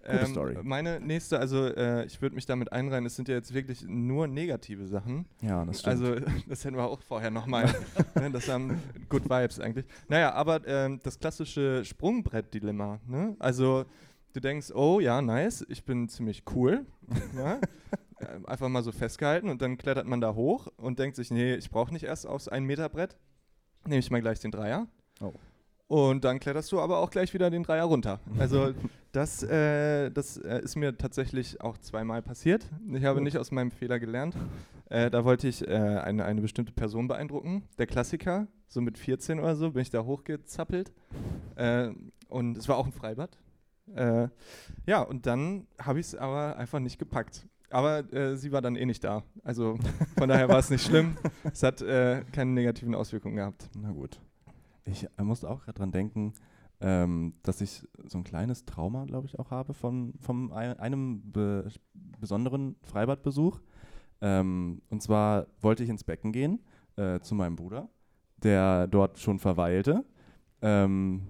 Gute 0.02 0.26
Story. 0.26 0.54
Ähm, 0.54 0.66
Meine 0.66 1.00
nächste, 1.00 1.38
also 1.38 1.66
äh, 1.66 2.04
ich 2.06 2.20
würde 2.22 2.34
mich 2.34 2.46
damit 2.46 2.72
einreihen, 2.72 3.04
es 3.06 3.16
sind 3.16 3.28
ja 3.28 3.34
jetzt 3.34 3.52
wirklich 3.52 3.84
nur 3.86 4.26
negative 4.26 4.86
Sachen. 4.86 5.26
Ja, 5.42 5.64
das 5.64 5.80
stimmt. 5.80 6.02
Also 6.02 6.16
das 6.48 6.64
hätten 6.64 6.76
wir 6.76 6.84
auch 6.84 7.02
vorher 7.02 7.30
nochmal. 7.30 7.66
ne, 8.14 8.30
das 8.30 8.48
haben 8.48 8.82
Good 9.08 9.24
Vibes 9.24 9.60
eigentlich. 9.60 9.86
Naja, 10.08 10.32
aber 10.32 10.66
ähm, 10.66 11.00
das 11.02 11.18
klassische 11.18 11.84
Sprungbrett-Dilemma. 11.84 13.00
Ne? 13.06 13.36
Also 13.38 13.84
du 14.32 14.40
denkst, 14.40 14.72
oh 14.74 15.00
ja, 15.00 15.20
nice, 15.20 15.64
ich 15.68 15.84
bin 15.84 16.08
ziemlich 16.08 16.44
cool. 16.54 16.86
ja? 17.36 17.56
Äh, 18.18 18.46
Einfach 18.46 18.68
mal 18.68 18.82
so 18.82 18.92
festgehalten 18.92 19.48
und 19.48 19.60
dann 19.62 19.76
klettert 19.76 20.06
man 20.06 20.20
da 20.20 20.34
hoch 20.34 20.68
und 20.76 20.98
denkt 20.98 21.16
sich, 21.16 21.30
nee, 21.30 21.54
ich 21.54 21.70
brauche 21.70 21.92
nicht 21.92 22.04
erst 22.04 22.26
aufs 22.26 22.48
1 22.48 22.66
Meter 22.66 22.88
Brett. 22.88 23.16
Nehme 23.86 23.98
ich 24.00 24.10
mal 24.10 24.20
gleich 24.20 24.40
den 24.40 24.50
Dreier. 24.50 24.86
Oh. 25.20 25.32
Und 25.90 26.22
dann 26.22 26.38
kletterst 26.38 26.70
du 26.70 26.78
aber 26.78 26.98
auch 26.98 27.10
gleich 27.10 27.34
wieder 27.34 27.50
den 27.50 27.64
Dreier 27.64 27.82
runter. 27.82 28.20
Also 28.38 28.72
das, 29.12 29.42
äh, 29.42 30.08
das 30.12 30.36
äh, 30.36 30.60
ist 30.62 30.76
mir 30.76 30.96
tatsächlich 30.96 31.60
auch 31.60 31.76
zweimal 31.78 32.22
passiert. 32.22 32.64
Ich 32.92 33.04
habe 33.04 33.20
nicht 33.20 33.36
aus 33.36 33.50
meinem 33.50 33.72
Fehler 33.72 33.98
gelernt. 33.98 34.36
Äh, 34.88 35.10
da 35.10 35.24
wollte 35.24 35.48
ich 35.48 35.66
äh, 35.66 35.74
eine, 35.74 36.24
eine 36.26 36.42
bestimmte 36.42 36.72
Person 36.72 37.08
beeindrucken. 37.08 37.64
Der 37.78 37.88
Klassiker, 37.88 38.46
so 38.68 38.80
mit 38.80 38.98
14 38.98 39.40
oder 39.40 39.56
so, 39.56 39.72
bin 39.72 39.82
ich 39.82 39.90
da 39.90 40.04
hochgezappelt. 40.04 40.92
Äh, 41.56 41.90
und 42.28 42.56
es 42.56 42.68
war 42.68 42.76
auch 42.76 42.86
ein 42.86 42.92
Freibad. 42.92 43.36
Äh, 43.92 44.28
ja, 44.86 45.02
und 45.02 45.26
dann 45.26 45.66
habe 45.82 45.98
ich 45.98 46.06
es 46.06 46.14
aber 46.14 46.56
einfach 46.56 46.78
nicht 46.78 47.00
gepackt. 47.00 47.48
Aber 47.68 48.12
äh, 48.12 48.36
sie 48.36 48.52
war 48.52 48.62
dann 48.62 48.76
eh 48.76 48.86
nicht 48.86 49.02
da. 49.02 49.24
Also 49.42 49.76
von 50.16 50.28
daher 50.28 50.48
war 50.48 50.60
es 50.60 50.70
nicht 50.70 50.86
schlimm. 50.86 51.16
Es 51.52 51.64
hat 51.64 51.82
äh, 51.82 52.22
keine 52.30 52.52
negativen 52.52 52.94
Auswirkungen 52.94 53.34
gehabt. 53.34 53.68
Na 53.76 53.90
gut. 53.90 54.20
Ich 54.90 55.04
äh, 55.18 55.22
musste 55.22 55.48
auch 55.48 55.62
gerade 55.62 55.78
dran 55.78 55.92
denken, 55.92 56.32
ähm, 56.80 57.34
dass 57.42 57.60
ich 57.60 57.86
so 58.06 58.18
ein 58.18 58.24
kleines 58.24 58.64
Trauma, 58.64 59.04
glaube 59.04 59.26
ich, 59.26 59.38
auch 59.38 59.50
habe 59.50 59.74
von, 59.74 60.14
von 60.20 60.52
ein, 60.52 60.78
einem 60.78 61.20
be 61.30 61.68
besonderen 62.18 62.76
Freibadbesuch. 62.82 63.60
Ähm, 64.20 64.82
und 64.90 65.02
zwar 65.02 65.46
wollte 65.60 65.82
ich 65.82 65.88
ins 65.90 66.04
Becken 66.04 66.32
gehen 66.32 66.60
äh, 66.96 67.20
zu 67.20 67.34
meinem 67.34 67.56
Bruder, 67.56 67.88
der 68.38 68.86
dort 68.86 69.18
schon 69.18 69.38
verweilte. 69.38 70.04
Ähm, 70.62 71.28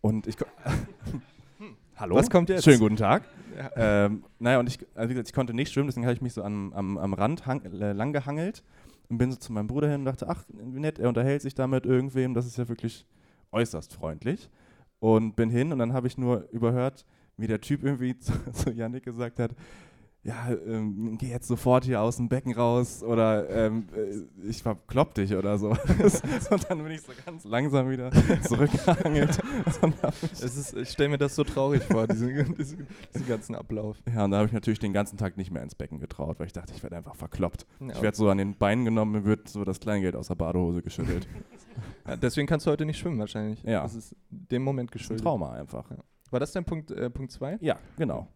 und 0.00 0.26
ich. 0.26 0.36
ko- 0.36 0.46
Hallo? 1.96 2.16
Was 2.16 2.28
kommt 2.28 2.48
jetzt? 2.48 2.64
Schönen 2.64 2.80
guten 2.80 2.96
Tag. 2.96 3.22
Ja. 3.56 4.06
Ähm, 4.06 4.24
naja, 4.40 4.58
und 4.58 4.68
ich, 4.68 4.78
also 4.96 5.08
wie 5.10 5.14
gesagt, 5.14 5.28
ich 5.28 5.34
konnte 5.34 5.54
nicht 5.54 5.72
schwimmen, 5.72 5.86
deswegen 5.86 6.06
habe 6.06 6.14
ich 6.14 6.20
mich 6.20 6.32
so 6.32 6.42
am, 6.42 6.72
am, 6.72 6.98
am 6.98 7.14
Rand 7.14 7.46
hang, 7.46 7.62
äh, 7.64 7.92
lang 7.92 8.12
gehangelt 8.12 8.64
und 9.08 9.18
bin 9.18 9.30
so 9.30 9.38
zu 9.38 9.52
meinem 9.52 9.66
Bruder 9.66 9.88
hin 9.88 10.00
und 10.00 10.06
dachte, 10.06 10.28
ach, 10.28 10.44
wie 10.48 10.80
nett, 10.80 10.98
er 10.98 11.08
unterhält 11.08 11.42
sich 11.42 11.54
da 11.54 11.66
mit 11.66 11.86
irgendwem, 11.86 12.34
das 12.34 12.46
ist 12.46 12.58
ja 12.58 12.68
wirklich 12.68 13.06
äußerst 13.52 13.94
freundlich. 13.94 14.50
Und 14.98 15.36
bin 15.36 15.50
hin 15.50 15.72
und 15.72 15.78
dann 15.78 15.92
habe 15.92 16.06
ich 16.06 16.16
nur 16.16 16.48
überhört, 16.50 17.04
wie 17.36 17.46
der 17.46 17.60
Typ 17.60 17.82
irgendwie 17.84 18.18
zu, 18.18 18.32
zu 18.52 18.70
Yannick 18.70 19.04
gesagt 19.04 19.38
hat, 19.38 19.54
ja, 20.24 20.48
ähm, 20.66 21.18
geh 21.18 21.28
jetzt 21.28 21.46
sofort 21.46 21.84
hier 21.84 22.00
aus 22.00 22.16
dem 22.16 22.30
Becken 22.30 22.54
raus 22.54 23.02
oder 23.02 23.48
ähm, 23.50 23.86
äh, 23.94 24.48
ich 24.48 24.62
verklopp 24.62 25.14
dich 25.14 25.34
oder 25.34 25.58
so. 25.58 25.68
und 26.50 26.70
dann 26.70 26.82
bin 26.82 26.92
ich 26.92 27.02
so 27.02 27.12
ganz 27.26 27.44
langsam 27.44 27.90
wieder 27.90 28.10
zurückgehangelt. 28.42 29.38
ich 30.76 30.88
stelle 30.88 31.10
mir 31.10 31.18
das 31.18 31.34
so 31.34 31.44
traurig 31.44 31.82
vor, 31.82 32.06
diesen, 32.06 32.54
diesen, 32.56 32.86
diesen, 33.14 33.28
ganzen 33.28 33.54
Ablauf. 33.54 33.98
Ja, 34.14 34.24
und 34.24 34.30
da 34.30 34.38
habe 34.38 34.46
ich 34.46 34.54
natürlich 34.54 34.78
den 34.78 34.94
ganzen 34.94 35.18
Tag 35.18 35.36
nicht 35.36 35.50
mehr 35.50 35.62
ins 35.62 35.74
Becken 35.74 36.00
getraut, 36.00 36.38
weil 36.38 36.46
ich 36.46 36.54
dachte, 36.54 36.72
ich 36.74 36.82
werde 36.82 36.96
einfach 36.96 37.16
verkloppt. 37.16 37.66
Ja, 37.80 37.88
ich 37.88 38.00
werde 38.00 38.16
so 38.16 38.30
an 38.30 38.38
den 38.38 38.56
Beinen 38.56 38.86
genommen, 38.86 39.12
mir 39.12 39.24
wird 39.24 39.50
so 39.50 39.62
das 39.62 39.78
Kleingeld 39.78 40.16
aus 40.16 40.28
der 40.28 40.36
Badehose 40.36 40.80
geschüttelt. 40.80 41.28
ja, 42.08 42.16
deswegen 42.16 42.46
kannst 42.46 42.66
du 42.66 42.70
heute 42.70 42.86
nicht 42.86 42.98
schwimmen 42.98 43.18
wahrscheinlich. 43.18 43.62
Ja. 43.62 43.82
Das 43.82 43.94
ist 43.94 44.16
dem 44.30 44.62
Moment 44.62 44.90
geschuldet. 44.90 45.20
Ein 45.20 45.24
Trauma 45.24 45.52
einfach. 45.52 45.90
Ja. 45.90 45.98
War 46.30 46.40
das 46.40 46.52
dein 46.52 46.64
Punkt 46.64 46.88
2? 46.88 46.96
Äh, 46.96 47.10
Punkt 47.10 47.38
ja, 47.60 47.78
genau. 47.98 48.26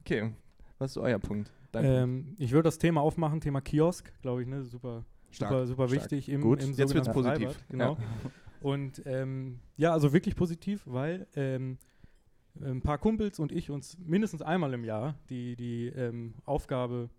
Okay, 0.00 0.30
was 0.78 0.92
ist 0.92 0.98
euer 0.98 1.18
Punkt? 1.18 1.52
Ähm, 1.74 2.34
ich 2.38 2.52
würde 2.52 2.64
das 2.64 2.78
Thema 2.78 3.00
aufmachen, 3.00 3.40
Thema 3.40 3.60
Kiosk, 3.60 4.12
glaube 4.22 4.42
ich, 4.42 4.48
ne? 4.48 4.64
super, 4.64 5.04
Stark. 5.30 5.50
super, 5.50 5.66
super 5.66 5.88
Stark. 5.88 6.02
wichtig 6.02 6.28
im, 6.28 6.40
Gut. 6.40 6.62
im 6.62 6.72
Jetzt 6.72 6.94
wird 6.94 7.06
es 7.06 7.12
positiv. 7.12 7.50
Freibad, 7.50 7.68
genau. 7.68 7.94
Ja. 7.94 8.30
Und 8.60 9.02
ähm, 9.06 9.60
ja, 9.76 9.92
also 9.92 10.12
wirklich 10.12 10.34
positiv, 10.34 10.82
weil 10.86 11.26
ähm, 11.36 11.78
ein 12.60 12.80
paar 12.80 12.98
Kumpels 12.98 13.38
und 13.38 13.52
ich 13.52 13.70
uns 13.70 13.96
mindestens 13.98 14.42
einmal 14.42 14.72
im 14.74 14.84
Jahr 14.84 15.14
die, 15.30 15.54
die 15.54 15.86
ähm, 15.88 16.34
Aufgabe 16.44 17.10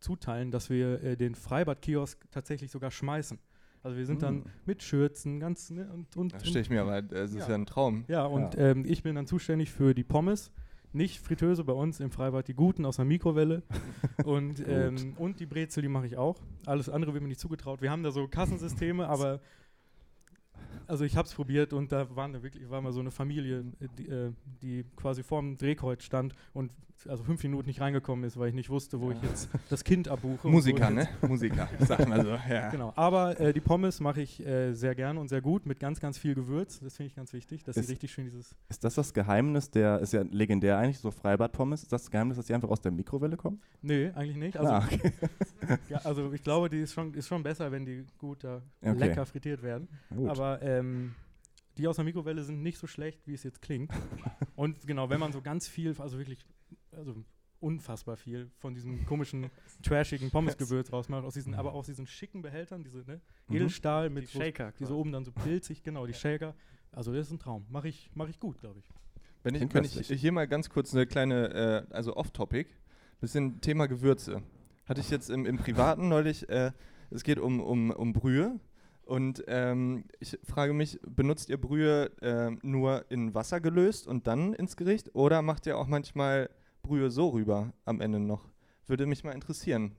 zuteilen, 0.00 0.50
dass 0.50 0.68
wir 0.68 1.02
äh, 1.02 1.16
den 1.16 1.34
Freibad-Kiosk 1.34 2.30
tatsächlich 2.30 2.70
sogar 2.70 2.90
schmeißen. 2.90 3.38
Also 3.82 3.96
wir 3.98 4.06
sind 4.06 4.22
dann 4.22 4.36
mm. 4.36 4.44
mit 4.64 4.82
Schürzen, 4.82 5.40
ganz 5.40 5.70
ne, 5.70 5.90
und 5.92 6.16
und. 6.16 6.32
Das 6.32 6.46
stelle 6.46 6.62
ich 6.62 6.70
mir 6.70 6.82
aber, 6.82 7.02
es 7.12 7.32
ist 7.32 7.40
ja. 7.40 7.48
ja 7.50 7.54
ein 7.54 7.66
Traum. 7.66 8.04
Ja, 8.08 8.24
und 8.24 8.54
ja. 8.54 8.70
Ähm, 8.70 8.84
ich 8.86 9.02
bin 9.02 9.14
dann 9.14 9.26
zuständig 9.26 9.70
für 9.70 9.94
die 9.94 10.04
Pommes 10.04 10.50
nicht 10.94 11.20
Fritteuse 11.20 11.64
bei 11.64 11.72
uns 11.72 12.00
im 12.00 12.10
Freibad, 12.10 12.48
die 12.48 12.54
guten 12.54 12.84
aus 12.84 12.96
der 12.96 13.04
Mikrowelle. 13.04 13.62
und, 14.24 14.62
ähm, 14.66 15.14
und 15.18 15.40
die 15.40 15.46
Brezel, 15.46 15.82
die 15.82 15.88
mache 15.88 16.06
ich 16.06 16.16
auch. 16.16 16.36
Alles 16.66 16.88
andere 16.88 17.12
wird 17.12 17.22
mir 17.22 17.28
nicht 17.28 17.40
zugetraut. 17.40 17.82
Wir 17.82 17.90
haben 17.90 18.02
da 18.02 18.10
so 18.10 18.28
Kassensysteme, 18.28 19.08
aber 19.08 19.40
also 20.86 21.04
ich 21.04 21.16
habe 21.16 21.26
es 21.26 21.34
probiert 21.34 21.72
und 21.72 21.92
da 21.92 22.14
waren 22.14 22.32
da 22.32 22.42
wirklich, 22.42 22.68
war 22.68 22.80
mal 22.80 22.92
so 22.92 23.00
eine 23.00 23.10
Familie, 23.10 23.64
die, 23.98 24.08
äh, 24.08 24.32
die 24.62 24.84
quasi 24.96 25.22
vorm 25.22 25.56
Drehkreuz 25.56 26.04
stand 26.04 26.34
und 26.52 26.70
also 27.08 27.24
fünf 27.24 27.42
Minuten 27.42 27.66
nicht 27.66 27.80
reingekommen 27.80 28.24
ist, 28.24 28.38
weil 28.38 28.48
ich 28.48 28.54
nicht 28.54 28.70
wusste, 28.70 29.00
wo 29.00 29.10
ja. 29.10 29.16
ich 29.16 29.22
jetzt 29.22 29.48
das 29.70 29.82
Kind 29.82 30.08
abbuche. 30.08 30.48
Musiker, 30.48 30.90
ne? 30.90 31.08
Musiker, 31.26 31.68
sag 31.80 32.08
mal 32.08 32.22
so, 32.22 32.30
ja. 32.48 32.70
Genau, 32.70 32.92
aber 32.94 33.40
äh, 33.40 33.52
die 33.52 33.60
Pommes 33.60 34.00
mache 34.00 34.22
ich 34.22 34.44
äh, 34.46 34.72
sehr 34.74 34.94
gerne 34.94 35.18
und 35.18 35.28
sehr 35.28 35.40
gut 35.40 35.66
mit 35.66 35.80
ganz, 35.80 36.00
ganz 36.00 36.16
viel 36.16 36.34
Gewürz. 36.34 36.80
Das 36.80 36.96
finde 36.96 37.08
ich 37.08 37.16
ganz 37.16 37.32
wichtig, 37.32 37.64
dass 37.64 37.76
ist, 37.76 37.86
sie 37.86 37.92
richtig 37.92 38.12
schön 38.12 38.24
dieses... 38.24 38.54
Ist 38.68 38.84
das 38.84 38.94
das 38.94 39.12
Geheimnis 39.12 39.70
der, 39.70 39.98
ist 39.98 40.12
ja 40.12 40.22
legendär 40.22 40.78
eigentlich, 40.78 40.98
so 40.98 41.10
Freibad-Pommes, 41.10 41.82
ist 41.82 41.92
das 41.92 42.04
das 42.04 42.10
Geheimnis, 42.10 42.36
dass 42.36 42.46
die 42.46 42.54
einfach 42.54 42.68
aus 42.68 42.80
der 42.80 42.92
Mikrowelle 42.92 43.36
kommen? 43.36 43.60
Nee, 43.82 44.10
eigentlich 44.14 44.36
nicht. 44.36 44.56
Also, 44.56 44.72
ah, 44.72 44.84
okay. 44.84 45.12
ja, 45.88 45.98
also 46.04 46.32
ich 46.32 46.42
glaube, 46.42 46.68
die 46.68 46.80
ist 46.80 46.92
schon, 46.92 47.12
ist 47.14 47.26
schon 47.26 47.42
besser, 47.42 47.72
wenn 47.72 47.84
die 47.84 48.04
gut 48.18 48.44
da 48.44 48.62
okay. 48.82 48.98
lecker 48.98 49.26
frittiert 49.26 49.62
werden. 49.62 49.88
Gut. 50.14 50.28
Aber 50.28 50.62
ähm, 50.62 51.14
die 51.78 51.88
aus 51.88 51.96
der 51.96 52.04
Mikrowelle 52.04 52.42
sind 52.42 52.62
nicht 52.62 52.78
so 52.78 52.86
schlecht, 52.86 53.26
wie 53.26 53.34
es 53.34 53.42
jetzt 53.42 53.62
klingt. 53.62 53.90
und 54.56 54.86
genau, 54.86 55.10
wenn 55.10 55.20
man 55.20 55.32
so 55.32 55.40
ganz 55.40 55.66
viel, 55.66 55.94
also 55.98 56.18
wirklich 56.18 56.44
also 56.96 57.14
unfassbar 57.60 58.16
viel 58.16 58.50
von 58.58 58.74
diesem 58.74 59.06
komischen, 59.06 59.50
trashigen 59.82 60.30
Pommesgewürz 60.30 60.92
rausmacht, 60.92 61.24
aus 61.24 61.34
diesen, 61.34 61.52
mhm. 61.52 61.58
aber 61.58 61.72
aus 61.72 61.86
diesen 61.86 62.06
schicken 62.06 62.42
Behältern, 62.42 62.84
diese 62.84 62.98
ne, 62.98 63.20
mhm. 63.48 63.56
Edelstahl 63.56 64.10
mit 64.10 64.24
die 64.24 64.38
Shaker, 64.38 64.72
die 64.78 64.84
so 64.84 64.98
oben 64.98 65.12
dann 65.12 65.24
so 65.24 65.32
pilzig, 65.32 65.82
genau, 65.82 66.06
die 66.06 66.14
Shaker. 66.14 66.54
Also 66.92 67.12
das 67.12 67.26
ist 67.26 67.32
ein 67.32 67.38
Traum. 67.38 67.66
Mache 67.70 67.88
ich, 67.88 68.10
mach 68.14 68.28
ich 68.28 68.38
gut, 68.38 68.60
glaube 68.60 68.78
ich. 68.78 68.88
Wenn 69.42 69.54
ich, 69.54 69.74
wenn 69.74 69.84
ich 69.84 70.08
hier 70.08 70.32
mal 70.32 70.46
ganz 70.46 70.70
kurz 70.70 70.94
eine 70.94 71.06
kleine, 71.06 71.86
äh, 71.90 71.94
also 71.94 72.16
off-topic, 72.16 72.68
bisschen 73.20 73.60
Thema 73.60 73.86
Gewürze. 73.86 74.42
Hatte 74.86 75.00
ich 75.00 75.10
jetzt 75.10 75.30
im, 75.30 75.46
im 75.46 75.56
Privaten 75.56 76.08
neulich, 76.08 76.48
äh, 76.48 76.72
es 77.10 77.24
geht 77.24 77.38
um, 77.38 77.60
um, 77.60 77.90
um 77.90 78.12
Brühe. 78.12 78.60
Und 79.04 79.44
ähm, 79.48 80.04
ich 80.18 80.38
frage 80.44 80.72
mich, 80.72 80.98
benutzt 81.06 81.50
ihr 81.50 81.60
Brühe 81.60 82.10
äh, 82.22 82.50
nur 82.62 83.04
in 83.10 83.34
Wasser 83.34 83.60
gelöst 83.60 84.06
und 84.06 84.26
dann 84.26 84.54
ins 84.54 84.76
Gericht? 84.76 85.14
Oder 85.14 85.42
macht 85.42 85.66
ihr 85.66 85.76
auch 85.76 85.86
manchmal 85.86 86.48
Brühe 86.84 87.10
so 87.10 87.30
rüber 87.30 87.72
am 87.84 88.00
Ende 88.00 88.20
noch? 88.20 88.48
Würde 88.86 89.06
mich 89.06 89.24
mal 89.24 89.32
interessieren. 89.32 89.96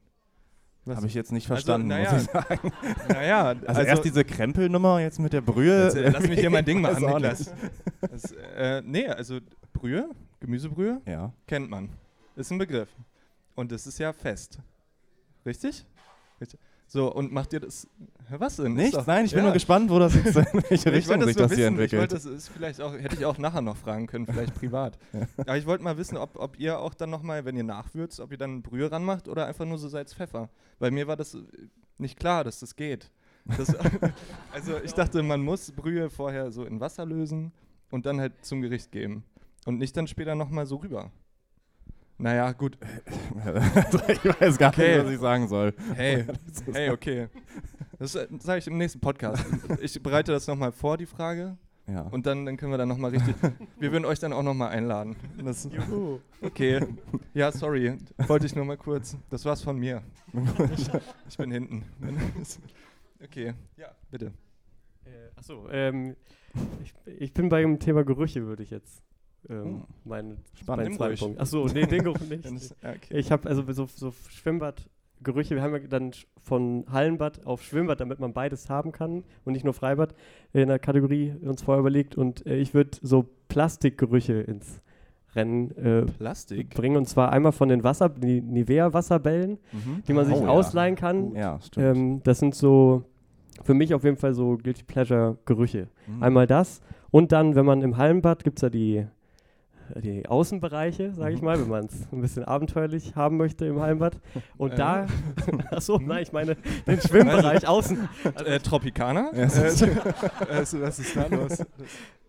Habe 0.87 1.07
ich 1.07 1.15
jetzt 1.15 1.31
nicht 1.31 1.47
verstanden, 1.47 1.91
also, 1.91 2.03
naja, 2.03 2.13
muss 2.13 2.23
ich 2.23 2.31
sagen. 2.31 2.71
Naja, 3.09 3.45
also, 3.47 3.65
also, 3.65 3.81
erst 3.81 4.05
diese 4.05 4.23
Krempelnummer, 4.23 5.01
jetzt 5.01 5.19
mit 5.19 5.33
der 5.33 5.41
Brühe. 5.41 5.85
Jetzt, 5.85 5.95
äh, 5.95 6.09
lass 6.09 6.27
mich 6.27 6.39
hier 6.39 6.51
mein 6.51 6.63
Ding 6.63 6.79
machen, 6.81 7.03
Niklas. 7.03 7.51
Das, 8.01 8.31
äh, 8.55 8.83
nee, 8.85 9.07
also 9.07 9.39
Brühe, 9.73 10.09
Gemüsebrühe, 10.39 11.01
ja. 11.07 11.33
kennt 11.47 11.71
man. 11.71 11.89
Ist 12.35 12.51
ein 12.51 12.59
Begriff. 12.59 12.89
Und 13.55 13.71
das 13.71 13.87
ist 13.87 13.97
ja 13.97 14.13
fest. 14.13 14.59
Richtig? 15.43 15.85
Richtig. 16.39 16.59
So, 16.87 17.11
und 17.11 17.31
macht 17.31 17.53
ihr 17.53 17.59
das. 17.59 17.87
Was 18.29 18.57
denn? 18.57 18.73
Nichts? 18.73 19.05
Nein, 19.05 19.25
ich 19.25 19.31
bin 19.31 19.39
ja. 19.39 19.45
nur 19.45 19.53
gespannt, 19.53 19.89
wo 19.89 19.99
das 19.99 20.15
jetzt 20.15 20.35
in 20.53 20.63
welche 20.69 20.91
Richtung 20.91 21.21
sich 21.23 21.35
das 21.35 21.49
wissen. 21.51 21.57
hier 21.57 21.67
entwickelt. 21.67 21.93
Ich 21.93 21.99
wollte, 21.99 22.15
das 22.15 22.25
ist 22.25 22.47
vielleicht 22.49 22.81
auch, 22.81 22.93
hätte 22.93 23.15
ich 23.15 23.25
auch 23.25 23.37
nachher 23.37 23.61
noch 23.61 23.77
fragen 23.77 24.07
können, 24.07 24.25
vielleicht 24.25 24.55
privat. 24.59 24.97
ja. 25.13 25.27
Aber 25.37 25.57
ich 25.57 25.65
wollte 25.65 25.83
mal 25.83 25.97
wissen, 25.97 26.17
ob, 26.17 26.37
ob 26.37 26.59
ihr 26.59 26.79
auch 26.79 26.93
dann 26.93 27.09
nochmal, 27.09 27.45
wenn 27.45 27.55
ihr 27.55 27.63
nachwürzt, 27.63 28.19
ob 28.19 28.31
ihr 28.31 28.37
dann 28.37 28.61
Brühe 28.61 28.91
ranmacht 28.91 29.27
oder 29.27 29.45
einfach 29.47 29.65
nur 29.65 29.77
so 29.77 29.87
Salz, 29.87 30.13
Pfeffer. 30.13 30.49
Bei 30.79 30.91
mir 30.91 31.07
war 31.07 31.15
das 31.15 31.37
nicht 31.97 32.19
klar, 32.19 32.43
dass 32.43 32.59
das 32.59 32.75
geht. 32.75 33.11
Das, 33.57 33.75
also 34.53 34.77
ich 34.83 34.93
dachte, 34.93 35.21
man 35.23 35.41
muss 35.41 35.71
Brühe 35.71 36.09
vorher 36.09 36.51
so 36.51 36.65
in 36.65 36.79
Wasser 36.79 37.05
lösen 37.05 37.51
und 37.91 38.05
dann 38.05 38.19
halt 38.19 38.33
zum 38.43 38.61
Gericht 38.61 38.91
geben. 38.91 39.23
Und 39.65 39.77
nicht 39.77 39.97
dann 39.97 40.07
später 40.07 40.35
nochmal 40.35 40.65
so 40.65 40.77
rüber. 40.77 41.11
Naja, 42.17 42.51
gut. 42.53 42.77
ich 44.07 44.41
weiß 44.41 44.57
gar 44.57 44.71
okay. 44.71 44.95
nicht, 44.95 45.05
was 45.05 45.13
ich 45.13 45.19
sagen 45.19 45.47
soll. 45.47 45.73
Hey, 45.95 46.25
hey, 46.73 46.89
okay. 46.89 47.27
Das 47.99 48.15
äh, 48.15 48.27
sage 48.39 48.59
ich 48.59 48.67
im 48.67 48.77
nächsten 48.77 48.99
Podcast. 48.99 49.45
Ich 49.81 50.01
bereite 50.01 50.31
das 50.31 50.47
nochmal 50.47 50.71
vor, 50.71 50.97
die 50.97 51.05
Frage. 51.05 51.57
Ja. 51.87 52.01
Und 52.01 52.25
dann, 52.25 52.45
dann 52.45 52.57
können 52.57 52.71
wir 52.71 52.77
dann 52.77 52.87
nochmal 52.87 53.11
richtig. 53.11 53.35
wir 53.79 53.91
würden 53.91 54.05
euch 54.05 54.19
dann 54.19 54.33
auch 54.33 54.43
nochmal 54.43 54.69
einladen. 54.69 55.15
Das, 55.43 55.69
okay. 56.41 56.79
Ja, 57.33 57.51
sorry. 57.51 57.97
Wollte 58.27 58.45
ich 58.45 58.55
nur 58.55 58.65
mal 58.65 58.77
kurz. 58.77 59.17
Das 59.29 59.45
war's 59.45 59.61
von 59.61 59.77
mir. 59.77 60.01
Ich, 60.73 60.89
ich 61.29 61.37
bin 61.37 61.51
hinten. 61.51 61.83
Okay. 63.23 63.53
Ja, 63.77 63.89
bitte. 64.09 64.33
Äh, 65.05 65.29
achso, 65.35 65.67
ähm, 65.69 66.15
ich, 66.81 66.93
ich 67.19 67.33
bin 67.33 67.49
beim 67.49 67.77
Thema 67.79 68.03
Gerüche, 68.03 68.45
würde 68.45 68.63
ich 68.63 68.71
jetzt 68.71 69.03
ähm, 69.49 69.63
hm. 69.63 69.83
mein, 70.03 70.37
mein 70.67 70.93
Zeitpunkt. 70.93 71.39
Achso, 71.39 71.67
nee, 71.73 71.85
den 71.85 72.03
Geruch 72.03 72.19
nicht. 72.21 72.45
okay. 72.83 73.17
Ich 73.17 73.31
habe 73.31 73.47
also 73.47 73.63
so, 73.71 73.87
so 73.93 74.13
Schwimmbadgerüche, 74.29 75.55
wir 75.55 75.61
haben 75.61 75.73
ja 75.73 75.79
dann 75.79 76.11
von 76.41 76.85
Hallenbad 76.91 77.45
auf 77.45 77.63
Schwimmbad, 77.63 77.99
damit 77.99 78.19
man 78.19 78.33
beides 78.33 78.69
haben 78.69 78.91
kann 78.91 79.23
und 79.43 79.53
nicht 79.53 79.65
nur 79.65 79.73
Freibad 79.73 80.13
in 80.53 80.67
der 80.67 80.79
Kategorie 80.79 81.33
uns 81.41 81.63
vorher 81.63 81.79
überlegt 81.79 82.15
und 82.15 82.45
äh, 82.45 82.57
ich 82.57 82.73
würde 82.73 82.97
so 83.01 83.25
Plastikgerüche 83.47 84.33
ins 84.33 84.81
Rennen 85.35 85.71
äh, 85.77 86.03
Plastik? 86.03 86.69
bringen 86.73 86.97
und 86.97 87.07
zwar 87.07 87.31
einmal 87.31 87.51
von 87.51 87.69
den 87.69 87.83
Wasser, 87.83 88.09
die 88.09 88.41
Nivea 88.41 88.93
Wasserbällen, 88.93 89.59
mhm. 89.71 90.03
die 90.07 90.13
man 90.13 90.25
sich 90.25 90.37
oh, 90.37 90.47
ausleihen 90.47 90.95
ja. 90.95 90.99
kann. 90.99 91.35
Ja, 91.35 91.59
stimmt. 91.61 91.97
Ähm, 91.97 92.23
das 92.23 92.39
sind 92.39 92.55
so 92.55 93.03
für 93.63 93.73
mich 93.73 93.93
auf 93.93 94.03
jeden 94.03 94.17
Fall 94.17 94.33
so 94.33 94.57
Guilty 94.57 94.83
Pleasure 94.83 95.37
Gerüche. 95.45 95.87
Mhm. 96.07 96.23
Einmal 96.23 96.47
das 96.47 96.81
und 97.11 97.31
dann, 97.31 97.55
wenn 97.55 97.65
man 97.65 97.81
im 97.81 97.97
Hallenbad 97.97 98.43
gibt 98.43 98.57
es 98.57 98.61
ja 98.61 98.69
die 98.69 99.05
die 99.95 100.27
Außenbereiche, 100.27 101.13
sage 101.13 101.33
ich 101.35 101.41
mhm. 101.41 101.45
mal, 101.45 101.59
wenn 101.59 101.69
man 101.69 101.85
es 101.85 102.07
ein 102.11 102.21
bisschen 102.21 102.43
abenteuerlich 102.43 103.15
haben 103.15 103.37
möchte 103.37 103.65
im 103.65 103.81
Heimbad. 103.81 104.19
Und 104.57 104.73
äh. 104.73 104.75
da, 104.75 105.07
achso, 105.71 105.99
nein, 105.99 106.23
ich 106.23 106.31
meine 106.31 106.55
den 106.87 106.99
Schwimmbereich 107.01 107.67
außen. 107.67 108.09
Also, 108.23 108.45
äh, 108.45 108.59
Tropikaner? 108.59 109.31
Ja, 109.33 109.43
also, 109.43 109.87
was 110.81 110.99
ist 110.99 111.15
da 111.15 111.27
los? 111.27 111.63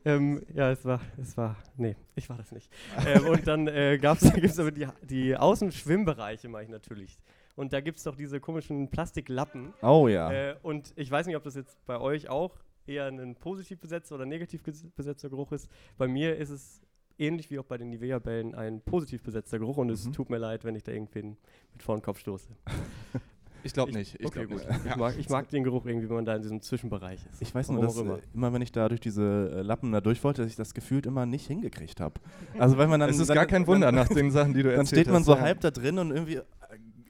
Ähm, 0.05 0.43
ja, 0.55 0.71
es 0.71 0.85
war, 0.85 1.01
es 1.21 1.37
war, 1.37 1.57
nee, 1.77 1.97
ich 2.15 2.29
war 2.29 2.37
das 2.37 2.53
nicht. 2.53 2.71
ähm, 3.05 3.27
und 3.27 3.47
dann 3.47 3.67
äh, 3.67 3.99
gab 3.99 4.19
es 4.23 4.59
aber 4.61 4.71
die, 4.71 4.87
die 5.03 5.37
Außenschwimmbereiche, 5.37 6.49
mache 6.49 6.63
ich 6.63 6.69
natürlich. 6.69 7.19
Und 7.57 7.73
da 7.73 7.81
gibt 7.81 7.99
es 7.99 8.05
doch 8.05 8.15
diese 8.15 8.39
komischen 8.39 8.89
Plastiklappen. 8.89 9.75
Oh 9.83 10.07
ja. 10.07 10.31
Äh, 10.31 10.57
und 10.63 10.93
ich 10.95 11.11
weiß 11.11 11.27
nicht, 11.27 11.37
ob 11.37 11.43
das 11.43 11.57
jetzt 11.57 11.85
bei 11.87 11.99
euch 11.99 12.29
auch 12.29 12.53
eher 12.87 13.07
ein 13.07 13.35
positiv 13.35 13.81
besetzter 13.81 14.15
oder 14.15 14.27
negativ 14.27 14.63
besetzter 14.63 15.29
Geruch 15.29 15.51
ist. 15.53 15.69
Bei 15.99 16.07
mir 16.07 16.37
ist 16.37 16.51
es 16.51 16.81
ähnlich 17.19 17.51
wie 17.51 17.59
auch 17.59 17.65
bei 17.65 17.79
den 17.79 17.91
Nivea-Bällen 17.91 18.55
ein 18.55 18.81
positiv 18.81 19.23
besetzter 19.23 19.59
Geruch 19.59 19.77
und 19.77 19.89
mhm. 19.89 19.95
es 19.95 20.11
tut 20.11 20.31
mir 20.31 20.39
leid, 20.39 20.65
wenn 20.65 20.75
ich 20.75 20.83
da 20.83 20.93
irgendwen 20.93 21.37
mit 21.73 21.83
vor 21.83 21.97
den 21.97 22.03
Kopf 22.03 22.19
stoße. 22.21 22.49
Ich 23.67 23.73
glaube 23.73 23.93
nicht. 23.93 24.15
Ich, 24.21 24.25
okay, 24.25 24.47
glaub 24.47 24.61
nicht. 24.61 24.87
Ich, 24.87 24.97
mag, 24.97 25.15
ich, 25.19 25.29
mag, 25.29 25.49
den 25.49 25.65
Geruch 25.65 25.87
irgendwie, 25.87 26.09
wenn 26.09 26.15
man 26.15 26.25
da 26.25 26.37
in 26.37 26.43
diesem 26.43 26.63
Zwischenbereich 26.63 27.19
ist. 27.33 27.43
Ich 27.43 27.53
weiß 27.53 27.71
nur, 27.71 27.83
dass 27.83 27.97
immer. 27.97 28.19
Äh, 28.19 28.23
immer. 28.33 28.53
wenn 28.53 28.63
ich 28.63 28.71
da 28.71 28.89
durch 28.89 29.01
diese 29.01 29.51
äh, 29.53 29.63
Lappen 29.63 29.91
da 29.91 30.01
durch 30.01 30.23
wollte, 30.23 30.43
dass 30.43 30.51
ich 30.53 30.57
das 30.57 30.73
gefühlt 30.73 31.05
immer 31.05 31.27
nicht 31.27 31.49
hingekriegt 31.49 32.01
habe. 32.01 32.15
Also 32.61 32.79
weil 32.79 32.87
man 32.87 33.01
dann. 33.01 33.11
Es 33.11 33.19
ist 33.19 33.29
dann, 33.29 33.35
gar 33.35 33.47
kein 33.47 33.67
Wunder 33.67 33.91
nach 33.91 34.09
den 34.09 34.31
Sachen, 34.31 34.55
die 34.55 34.63
du 34.63 34.73
Dann 34.77 34.87
steht 34.87 35.09
man 35.09 35.25
so 35.25 35.35
ja. 35.35 35.41
halb 35.41 35.61
da 35.63 35.73
drin 35.73 35.99
und 35.99 36.13
irgendwie 36.13 36.37
äh, 36.37 36.45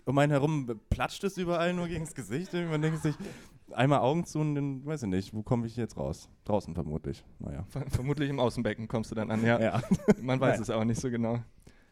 um 0.07 0.17
einen 0.17 0.33
herum 0.33 0.81
platscht 0.89 1.25
es 1.25 1.37
überall 1.37 1.75
nur 1.75 1.89
gegen 1.89 2.07
das 2.07 2.15
Gesicht. 2.15 2.55
Und 2.55 2.71
man 2.71 2.81
denkt 2.81 3.03
sich, 3.03 3.15
einmal 3.73 4.01
Augen 4.01 4.25
zu 4.25 4.39
und 4.39 4.55
dann 4.55 4.85
weiß 4.85 5.03
ich 5.05 5.09
nicht, 5.09 5.35
wo 5.35 5.43
komme 5.43 5.67
ich 5.67 5.77
jetzt 5.77 5.97
raus? 5.97 6.29
Draußen 6.45 6.75
vermutlich. 6.75 7.25
Naja. 7.39 7.64
Vermutlich 7.89 8.31
im 8.31 8.41
Außenbecken 8.41 8.89
kommst 8.89 9.11
du 9.11 9.14
dann 9.14 9.31
an, 9.31 9.45
ja. 9.45 9.61
ja. 9.61 9.83
Man 10.21 10.41
weiß 10.41 10.57
ja. 10.57 10.62
es 10.62 10.71
auch 10.71 10.85
nicht 10.85 11.01
so 11.01 11.11
genau. 11.11 11.41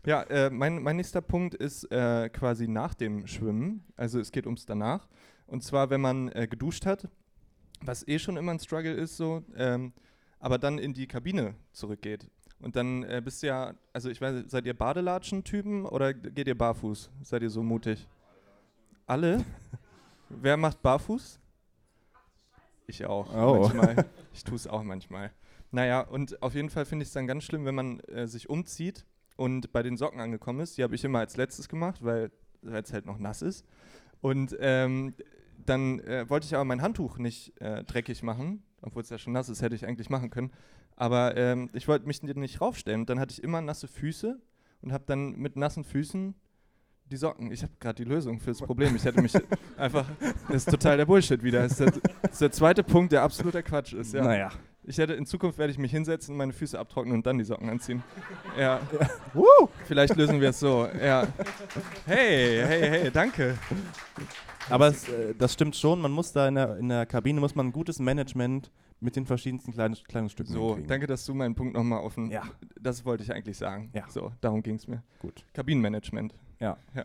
Ja, 0.07 0.23
äh, 0.25 0.51
mein, 0.51 0.83
mein 0.83 0.97
nächster 0.97 1.23
Punkt 1.23 1.55
ist 1.55 1.91
äh, 1.91 2.29
quasi 2.29 2.69
nach 2.69 2.95
dem 2.95 3.27
Schwimmen. 3.27 3.85
Also 3.97 4.21
es 4.21 4.33
geht 4.33 4.47
ums 4.47 4.67
danach. 4.67 5.09
Und 5.47 5.63
zwar, 5.63 5.91
wenn 5.91 6.01
man 6.01 6.29
äh, 6.29 6.47
geduscht 6.47 6.85
hat, 6.85 7.09
was 7.81 8.07
eh 8.07 8.19
schon 8.19 8.37
immer 8.37 8.53
ein 8.53 8.59
Struggle 8.59 8.93
ist, 8.93 9.17
so, 9.17 9.43
ähm, 9.57 9.93
aber 10.39 10.59
dann 10.59 10.79
in 10.79 10.93
die 10.93 11.07
Kabine 11.07 11.55
zurückgeht. 11.73 12.31
Und 12.61 12.77
dann 12.77 13.03
äh, 13.05 13.21
bist 13.25 13.43
du 13.43 13.49
ja, 13.49 13.75
also 13.93 14.11
ich 14.11 14.21
weiß, 14.21 14.45
seid 14.49 14.67
ihr 14.67 14.75
Badelatschen-Typen 14.75 15.87
oder 15.87 16.15
geht 16.15 16.49
ihr 16.49 16.57
barfuß? 16.57 17.11
Seid 17.23 17.43
ihr 17.43 17.51
so 17.51 17.63
mutig? 17.63 18.07
Alle? 19.07 19.45
Wer 20.29 20.57
macht 20.57 20.81
barfuß? 20.83 21.41
Ich 22.87 23.05
auch. 23.07 23.35
Oh. 23.35 23.69
Manchmal. 23.69 24.07
Ich 24.35 24.43
tue 24.43 24.57
es 24.57 24.67
auch 24.67 24.83
manchmal. 24.83 25.31
Naja, 25.71 26.01
und 26.01 26.43
auf 26.43 26.57
jeden 26.57 26.69
Fall 26.69 26.85
finde 26.85 27.05
ich 27.05 27.11
es 27.11 27.13
dann 27.13 27.29
ganz 27.29 27.45
schlimm, 27.45 27.65
wenn 27.65 27.75
man 27.77 28.01
äh, 28.01 28.27
sich 28.27 28.51
umzieht 28.51 29.07
und 29.37 29.73
bei 29.73 29.85
den 29.85 29.97
Socken 29.97 30.21
angekommen 30.21 30.59
ist. 30.59 30.77
Die 30.77 30.83
habe 30.83 30.97
ich 30.97 31.05
immer 31.05 31.21
als 31.21 31.37
letztes 31.37 31.69
gemacht, 31.69 32.05
weil 32.05 32.33
es 32.63 32.93
halt 32.93 33.07
noch 33.07 33.19
nass 33.19 33.43
ist. 33.43 33.65
Und 34.21 34.57
ähm, 34.59 35.15
dann 35.65 36.01
äh, 36.01 36.29
wollte 36.29 36.47
ich 36.47 36.55
aber 36.55 36.65
mein 36.65 36.83
Handtuch 36.83 37.19
nicht 37.19 37.61
äh, 37.61 37.85
dreckig 37.85 38.25
machen, 38.25 38.65
obwohl 38.83 39.03
es 39.03 39.11
ja 39.11 39.19
schon 39.19 39.33
nass 39.33 39.49
ist, 39.49 39.63
hätte 39.63 39.77
ich 39.77 39.87
eigentlich 39.87 40.11
machen 40.11 40.31
können. 40.31 40.53
Aber 40.97 41.37
ähm, 41.37 41.71
ich 41.73 41.87
wollte 41.89 42.07
mich 42.07 42.23
nicht 42.23 42.61
raufstellen. 42.61 43.03
Und 43.03 43.11
dann 43.11 43.21
hatte 43.21 43.33
ich 43.33 43.43
immer 43.43 43.61
nasse 43.61 43.89
Füße 43.89 44.41
und 44.83 44.93
habe 44.93 45.05
dann 45.07 45.37
mit 45.37 45.57
nassen 45.57 45.85
Füßen 45.85 46.35
die 47.11 47.17
Socken. 47.17 47.51
Ich 47.53 47.63
habe 47.63 47.73
gerade 47.79 48.03
die 48.03 48.09
Lösung 48.09 48.39
für 48.41 48.51
das 48.51 48.61
Problem. 48.61 48.97
Ich 48.97 49.05
hätte 49.05 49.21
mich 49.21 49.33
einfach. 49.77 50.07
Das 50.49 50.57
ist 50.57 50.71
total 50.71 50.97
der 50.97 51.07
Bullshit 51.07 51.43
wieder. 51.43 51.63
Das 51.63 51.73
ist 51.73 51.81
der, 51.81 51.91
das 52.23 52.33
ist 52.33 52.41
der 52.41 52.53
zweite 52.53 52.83
Punkt, 52.83 53.13
der 53.13 53.23
absoluter 53.23 53.63
Quatsch 53.63 53.93
ist. 53.93 54.15
Ja. 54.15 54.25
Naja. 54.25 54.51
Ich 54.87 54.99
hätte 54.99 55.15
in 55.15 55.25
Zukunft 55.25 55.59
werde 55.59 55.71
ich 55.73 55.79
mich 55.79 55.91
hinsetzen, 55.93 56.37
meine 56.37 56.53
Füße 56.53 56.79
abtrocknen 56.79 57.17
und 57.17 57.27
dann 57.27 57.39
die 57.39 57.45
Socken 57.45 57.71
anziehen. 57.71 58.03
Ja. 58.59 58.81
Woo! 59.33 59.45
Vielleicht 59.87 60.15
lösen 60.17 60.41
wir 60.43 60.51
es 60.51 60.61
so. 60.61 60.87
Ja. 61.03 61.27
Hey, 62.05 62.63
hey, 62.67 62.81
hey, 62.91 63.11
danke. 63.11 63.57
Aber 64.69 64.89
es, 64.89 65.09
äh, 65.09 65.35
das 65.39 65.53
stimmt 65.55 65.77
schon, 65.77 66.01
man 66.03 66.13
muss 66.13 66.33
da 66.33 66.49
in 66.49 66.55
der, 66.57 66.77
in 66.77 66.89
der 66.91 67.07
Kabine, 67.07 67.41
muss 67.41 67.55
man 67.55 67.69
ein 67.69 67.73
gutes 67.73 67.99
Management 67.99 68.71
mit 69.01 69.17
den 69.17 69.27
verschiedensten 69.27 69.73
kleinen 69.73 69.95
Kleidungsstücken 69.95 70.53
So, 70.53 70.67
hinkriegen. 70.69 70.89
danke, 70.89 71.07
dass 71.07 71.25
du 71.27 71.35
meinen 71.35 71.55
Punkt 71.55 71.75
nochmal 71.75 72.01
offen. 72.03 72.31
Ja. 72.31 72.43
Das 72.81 73.05
wollte 73.07 73.23
ich 73.23 73.33
eigentlich 73.33 73.57
sagen. 73.59 73.91
Ja. 73.95 74.05
So, 74.09 74.33
darum 74.41 74.63
ging 74.63 74.77
es 74.77 74.87
mir. 74.87 75.03
Gut. 75.21 75.45
Kabinenmanagement. 75.55 76.35
Ja. 76.65 76.79
ja. 76.95 77.05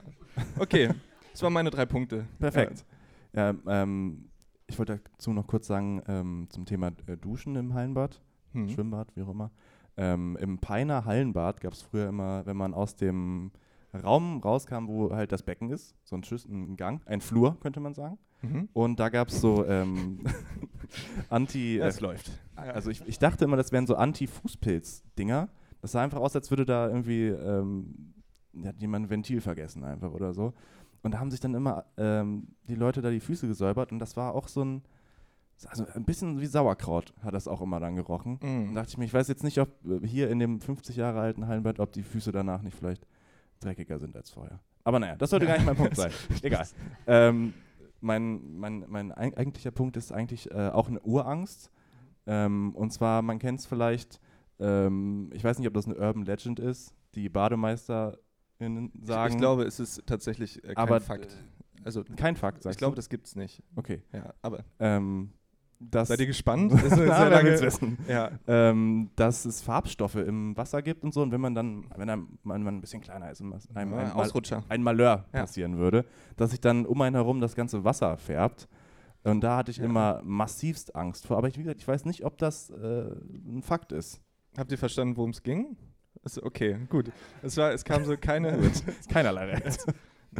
Okay, 0.58 0.90
das 1.34 1.44
waren 1.44 1.52
meine 1.52 1.70
drei 1.70 1.86
Punkte. 1.86 2.26
Perfekt. 2.40 2.86
Ja, 3.34 3.54
ähm, 3.68 4.30
ich 4.68 4.80
wollte 4.80 5.02
dazu 5.12 5.34
noch 5.34 5.48
kurz 5.48 5.68
sagen, 5.68 6.02
ähm, 6.08 6.48
zum 6.50 6.66
Thema 6.66 6.94
äh, 7.08 7.18
Duschen 7.18 7.58
im 7.58 7.74
Hallenbad. 7.74 8.22
Hm. 8.54 8.70
Schwimmbad, 8.70 9.14
wie 9.16 9.24
auch 9.24 9.30
immer. 9.30 9.52
Ähm, 9.98 10.38
Im 10.40 10.60
Peiner 10.60 11.04
Hallenbad 11.04 11.60
gab 11.60 11.74
es 11.74 11.82
früher 11.82 12.08
immer, 12.08 12.46
wenn 12.46 12.56
man 12.56 12.74
aus 12.74 12.96
dem 12.96 13.52
Raum 13.94 14.40
rauskam, 14.40 14.88
wo 14.88 15.12
halt 15.12 15.34
das 15.34 15.44
Becken 15.44 15.70
ist, 15.72 15.94
so 16.04 16.16
ein, 16.16 16.24
Schüss, 16.24 16.46
ein 16.46 16.78
Gang, 16.78 17.02
ein 17.06 17.20
Flur, 17.20 17.60
könnte 17.60 17.82
man 17.82 17.94
sagen. 17.94 18.18
Mhm. 18.42 18.70
Und 18.72 19.00
da 19.02 19.10
gab 19.10 19.28
es 19.28 19.42
so 19.42 19.66
ähm, 19.66 20.24
Anti... 21.30 21.78
Ja, 21.78 21.86
äh, 21.86 21.90
es 21.90 22.00
läuft. 22.00 22.32
also 22.56 22.90
ich, 22.90 23.06
ich 23.06 23.20
dachte 23.20 23.44
immer, 23.44 23.58
das 23.58 23.74
wären 23.74 23.88
so 23.88 23.96
Anti-Fußpilz-Dinger. 23.96 25.50
Das 25.82 25.92
sah 25.92 26.02
einfach 26.02 26.20
aus, 26.20 26.34
als 26.34 26.50
würde 26.50 26.66
da 26.66 26.88
irgendwie 26.88 27.28
ähm, 27.28 28.14
hat 28.66 28.80
jemand 28.82 29.06
ein 29.06 29.10
Ventil 29.10 29.42
vergessen 29.42 29.84
einfach 29.84 30.12
oder 30.12 30.34
so. 30.34 30.54
Und 31.02 31.14
da 31.14 31.20
haben 31.20 31.32
sich 31.32 31.40
dann 31.40 31.54
immer 31.54 31.86
ähm, 31.98 32.48
die 32.68 32.76
Leute 32.76 33.02
da 33.02 33.10
die 33.10 33.20
Füße 33.22 33.48
gesäubert 33.48 33.92
und 33.92 34.00
das 34.00 34.18
war 34.18 34.36
auch 34.36 34.48
so 34.48 34.64
ein, 34.64 34.82
also 35.68 35.86
ein 35.94 36.04
bisschen 36.06 36.40
wie 36.42 36.46
Sauerkraut 36.46 37.14
hat 37.22 37.34
das 37.34 37.48
auch 37.48 37.62
immer 37.62 37.80
dann 37.80 37.96
gerochen. 37.96 38.38
Und 38.42 38.70
Mhm. 38.72 38.76
dachte 38.76 38.90
ich 38.90 38.98
mir, 38.98 39.06
ich 39.06 39.14
weiß 39.14 39.28
jetzt 39.30 39.44
nicht, 39.44 39.60
ob 39.60 39.70
äh, 39.86 40.06
hier 40.06 40.30
in 40.30 40.40
dem 40.40 40.60
50 40.62 40.96
Jahre 40.96 41.20
alten 41.22 41.48
Hallenbad, 41.48 41.80
ob 41.80 41.92
die 41.94 42.04
Füße 42.04 42.32
danach 42.32 42.62
nicht 42.62 42.76
vielleicht 42.78 43.06
dreckiger 43.62 44.00
sind 44.00 44.16
als 44.16 44.30
vorher. 44.30 44.60
Aber 44.84 45.00
naja, 45.00 45.16
das 45.18 45.30
sollte 45.30 45.46
gar 45.46 45.56
nicht 45.58 45.66
mein 45.66 45.76
Punkt 45.76 45.96
sein. 45.96 46.12
Egal. 46.42 46.66
Ähm, 47.08 47.54
mein, 48.02 48.58
mein, 48.58 48.86
mein 48.88 49.12
eig- 49.14 49.36
eigentlicher 49.38 49.72
Punkt 49.72 49.98
ist 49.98 50.12
eigentlich 50.14 50.50
äh, 50.52 50.70
auch 50.70 50.88
eine 50.88 51.02
Urangst. 51.02 51.70
Ähm, 52.26 52.74
und 52.76 52.92
zwar, 52.92 53.22
man 53.22 53.40
kennt 53.40 53.60
es 53.60 53.66
vielleicht, 53.66 54.20
ähm, 54.60 55.30
ich 55.34 55.44
weiß 55.44 55.60
nicht, 55.60 55.68
ob 55.68 55.74
das 55.74 55.86
eine 55.86 55.96
Urban 55.98 56.24
Legend 56.26 56.60
ist, 56.60 56.94
die 57.16 57.28
Sagen. 58.60 59.34
Ich 59.34 59.38
glaube, 59.40 59.64
es 59.64 59.80
ist 59.80 60.06
tatsächlich 60.06 60.58
äh, 60.64 60.68
kein 60.74 60.78
aber 60.78 61.00
Fakt. 61.02 61.36
Also, 61.86 62.04
Kein 62.18 62.36
Fakt, 62.36 62.62
sagst 62.64 62.76
ich 62.76 62.78
glaube, 62.78 62.98
das 62.98 63.08
gibt's 63.08 63.36
nicht. 63.38 63.64
Okay. 63.78 64.04
Ja, 64.12 64.34
aber 64.42 64.66
Ähm, 64.80 65.32
das 65.80 66.10
seid 66.10 66.20
ihr 66.20 66.26
gespannt? 66.28 66.72
Das 66.74 66.84
ist 66.84 66.92
eine 66.94 67.06
Na, 67.06 67.16
sehr 67.20 67.30
wer 67.30 67.38
lange- 67.38 67.50
will's 67.52 67.62
wissen. 67.62 67.98
Ja. 68.10 68.32
ähm, 68.48 69.12
dass 69.16 69.46
es 69.46 69.62
Farbstoffe 69.62 70.16
im 70.16 70.58
Wasser 70.58 70.82
gibt 70.82 71.06
und 71.06 71.14
so. 71.14 71.22
Und 71.22 71.32
wenn 71.32 71.40
man 71.40 71.56
dann, 71.56 71.86
wenn 71.96 72.10
einem, 72.10 72.38
man, 72.44 72.64
man 72.64 72.76
ein 72.76 72.82
bisschen 72.82 73.00
kleiner 73.00 73.32
ist 73.32 73.40
Ja, 73.40 73.48
ein, 73.76 73.90
Mal, 73.90 74.12
Ausrutscher. 74.12 74.64
ein 74.68 74.84
Malheur 74.84 75.24
Ja. 75.34 75.40
passieren 75.42 75.78
würde, 75.78 76.04
dass 76.36 76.52
sich 76.52 76.60
dann 76.60 76.86
um 76.86 77.00
einen 77.02 77.16
herum 77.16 77.40
das 77.40 77.56
ganze 77.56 77.86
Wasser 77.86 78.18
färbt. 78.18 78.68
Und 79.24 79.40
da 79.42 79.56
hatte 79.58 79.72
ich 79.72 79.78
Ja. 79.78 79.86
immer 79.86 80.22
massivst 80.26 80.96
Angst 80.98 81.28
vor. 81.28 81.38
Aber 81.38 81.48
ich, 81.48 81.58
wie 81.58 81.64
gesagt, 81.64 81.80
ich 81.80 81.88
weiß 81.88 82.04
nicht, 82.04 82.26
ob 82.26 82.38
das 82.38 82.70
äh, 82.72 83.10
ein 83.48 83.62
Fakt 83.64 83.94
ist. 83.94 84.20
Habt 84.58 84.70
ihr 84.74 84.78
verstanden, 84.78 85.16
worum 85.16 85.30
es 85.30 85.44
ging? 85.44 85.78
Ist 86.24 86.42
okay, 86.44 86.78
gut. 86.90 87.12
Es, 87.42 87.58
war, 87.58 87.72
es 87.72 87.84
kam 87.86 88.06
so 88.06 88.16
keine. 88.18 88.58
Keinerlei 89.10 89.46
Recht. 89.56 89.86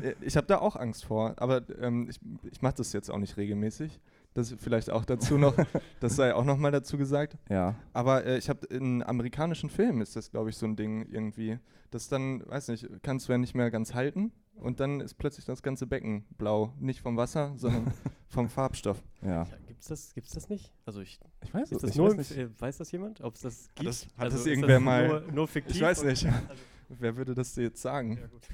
Äh, 0.02 0.14
Ich 0.22 0.38
habe 0.38 0.48
da 0.48 0.60
auch 0.60 0.76
Angst 0.76 1.06
vor, 1.06 1.34
aber 1.38 1.64
ähm, 1.82 2.08
ich, 2.10 2.20
ich 2.52 2.62
mache 2.62 2.76
das 2.76 2.94
jetzt 2.94 3.10
auch 3.10 3.18
nicht 3.18 3.38
regelmäßig. 3.38 4.00
Das 4.36 4.54
vielleicht 4.60 4.92
auch 4.92 5.06
dazu 5.06 5.38
noch, 5.38 5.56
das 6.00 6.16
sei 6.16 6.36
auch 6.36 6.46
noch 6.46 6.58
mal 6.58 6.72
dazu 6.72 6.98
gesagt. 6.98 7.38
ja. 7.50 7.76
Aber 7.94 8.26
äh, 8.26 8.38
ich 8.38 8.50
habe 8.50 8.68
in 8.68 9.02
amerikanischen 9.04 9.70
Filmen 9.70 10.02
ist 10.02 10.16
das, 10.16 10.30
glaube 10.30 10.50
ich, 10.52 10.58
so 10.58 10.68
ein 10.68 10.76
Ding 10.76 11.08
irgendwie. 11.12 11.58
Das 11.90 12.08
dann, 12.08 12.48
weiß 12.48 12.68
nicht, 12.68 12.88
kannst 13.02 13.28
du 13.28 13.32
ja 13.32 13.38
nicht 13.40 13.56
mehr 13.56 13.72
ganz 13.72 13.96
halten 13.96 14.32
und 14.60 14.80
dann 14.80 15.00
ist 15.02 15.16
plötzlich 15.16 15.46
das 15.46 15.62
ganze 15.64 15.88
Becken 15.88 16.26
blau. 16.38 16.74
Nicht 16.80 17.02
vom 17.02 17.18
Wasser, 17.18 17.54
sondern 17.58 17.92
vom 18.28 18.50
Farbstoff. 18.50 19.02
Ja. 19.22 19.44
Ja, 19.44 19.48
gibt's 19.68 19.88
das, 19.88 20.14
gibt's 20.14 20.32
das 20.34 20.50
nicht? 20.50 20.72
Also 20.86 21.02
ich, 21.02 21.20
Ich 21.44 21.54
weiß 21.54 21.72
es 21.72 21.82
das 21.82 21.92
ich 21.92 21.96
nur, 21.98 22.10
weiß 22.10 22.18
nicht. 22.18 22.38
äh, 22.38 22.50
weiß 22.62 22.78
das 22.78 22.92
jemand, 22.92 23.22
ob 23.22 23.36
es 23.36 23.42
das 23.42 23.70
gibt? 23.76 23.88
das- 23.88 24.06
hat 24.06 24.12
also 24.18 24.38
das 24.38 24.42
ist 24.42 24.48
irgendwer 24.48 24.80
mal- 24.80 25.08
Nur, 25.08 25.22
nur 25.32 25.48
fiktiv 25.48 25.76
Ich 25.76 25.82
weiß 25.82 26.04
nicht. 26.04 26.26
Also, 26.26 26.40
Wer 27.00 27.16
würde 27.18 27.36
das 27.36 27.54
dir 27.54 27.64
jetzt 27.66 27.82
sagen? 27.84 28.18
ja, 28.20 28.26
gut. 28.28 28.48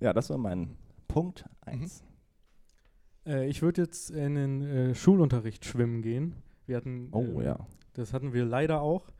Ja, 0.00 0.12
das 0.12 0.30
war 0.30 0.38
mein 0.38 0.76
Punkt 1.08 1.44
1. 1.62 2.02
Äh, 3.26 3.48
ich 3.48 3.62
würde 3.62 3.82
jetzt 3.82 4.10
in 4.10 4.34
den 4.34 4.62
äh, 4.62 4.94
Schulunterricht 4.94 5.64
schwimmen 5.64 6.02
gehen. 6.02 6.34
Wir 6.66 6.76
hatten, 6.76 7.08
Oh 7.12 7.20
ähm, 7.20 7.40
ja. 7.42 7.66
das 7.94 8.12
hatten 8.12 8.32
wir 8.32 8.44
leider 8.44 8.80
auch. 8.80 9.12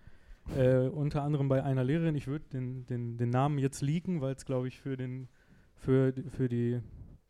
Äh, 0.56 0.88
unter 0.88 1.22
anderem 1.22 1.48
bei 1.48 1.62
einer 1.62 1.84
Lehrerin. 1.84 2.14
Ich 2.14 2.26
würde 2.26 2.44
den, 2.52 2.84
den, 2.86 3.16
den 3.16 3.30
Namen 3.30 3.58
jetzt 3.58 3.80
leaken, 3.80 4.20
weil 4.20 4.34
es, 4.34 4.44
glaube 4.44 4.68
ich, 4.68 4.78
für, 4.80 4.96
den, 4.96 5.28
für, 5.74 6.12
die- 6.12 6.22
für, 6.30 6.48
die, 6.48 6.80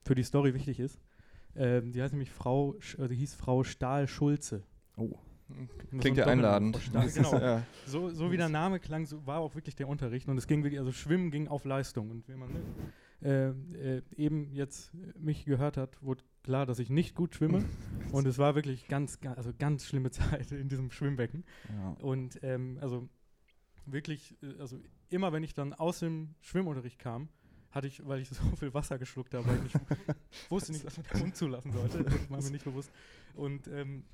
für 0.04 0.14
die 0.14 0.22
Story 0.24 0.52
wichtig 0.54 0.80
ist. 0.80 0.98
Ähm, 1.56 1.92
die 1.92 2.02
heißt 2.02 2.12
nämlich 2.12 2.30
Frau, 2.30 2.74
äh, 2.98 3.06
die 3.08 3.14
hieß 3.14 3.34
Frau 3.34 3.62
Stahl-Schulze. 3.62 4.64
Oh. 4.96 5.12
Klingt 6.00 6.16
ja 6.16 6.26
einladend. 6.26 6.80
Genau. 7.14 7.38
ja. 7.38 7.62
So, 7.86 8.10
so 8.10 8.32
wie 8.32 8.36
der 8.36 8.48
Name 8.48 8.80
klang, 8.80 9.06
so 9.06 9.24
war 9.26 9.38
auch 9.40 9.54
wirklich 9.54 9.76
der 9.76 9.86
Unterricht. 9.88 10.28
Und 10.28 10.36
es 10.38 10.46
ging 10.46 10.64
wirklich, 10.64 10.80
also 10.80 10.90
Schwimmen 10.90 11.30
ging 11.30 11.48
auf 11.48 11.64
Leistung. 11.64 12.10
Und 12.10 12.26
wenn 12.28 12.38
man 12.38 12.50
äh, 13.22 13.50
äh, 13.98 14.02
eben 14.16 14.50
jetzt 14.52 14.90
mich 15.18 15.44
gehört 15.44 15.76
hat, 15.76 16.02
wurde 16.02 16.24
klar, 16.44 16.66
dass 16.66 16.78
ich 16.78 16.90
nicht 16.90 17.14
gut 17.16 17.34
schwimme. 17.34 17.64
und 18.12 18.26
es 18.26 18.38
war 18.38 18.54
wirklich 18.54 18.86
ganz, 18.86 19.20
ga- 19.20 19.32
also 19.34 19.50
ganz 19.58 19.86
schlimme 19.86 20.10
Zeit 20.12 20.52
in 20.52 20.68
diesem 20.68 20.90
Schwimmbecken. 20.90 21.44
Ja. 21.68 21.90
Und 22.00 22.38
ähm, 22.42 22.78
also 22.80 23.08
wirklich, 23.86 24.36
äh, 24.42 24.60
also 24.60 24.78
immer 25.10 25.32
wenn 25.32 25.42
ich 25.42 25.54
dann 25.54 25.72
aus 25.72 25.98
dem 26.00 26.34
Schwimmunterricht 26.40 26.98
kam, 26.98 27.28
hatte 27.70 27.88
ich, 27.88 28.06
weil 28.06 28.20
ich 28.20 28.28
so 28.30 28.42
viel 28.56 28.72
Wasser 28.72 28.98
geschluckt 28.98 29.34
habe, 29.34 29.46
weil 29.48 29.58
ich 29.66 30.50
wusste 30.50 30.72
nicht, 30.72 30.84
was 30.84 30.96
man 30.96 31.06
den 31.12 31.20
Mund 31.20 31.36
zulassen 31.36 31.72
sollte. 31.72 32.04
Das 32.04 32.30
war 32.30 32.40
mir 32.42 32.50
nicht 32.50 32.64
bewusst. 32.64 32.92
Und 33.34 33.66
ähm, 33.68 34.04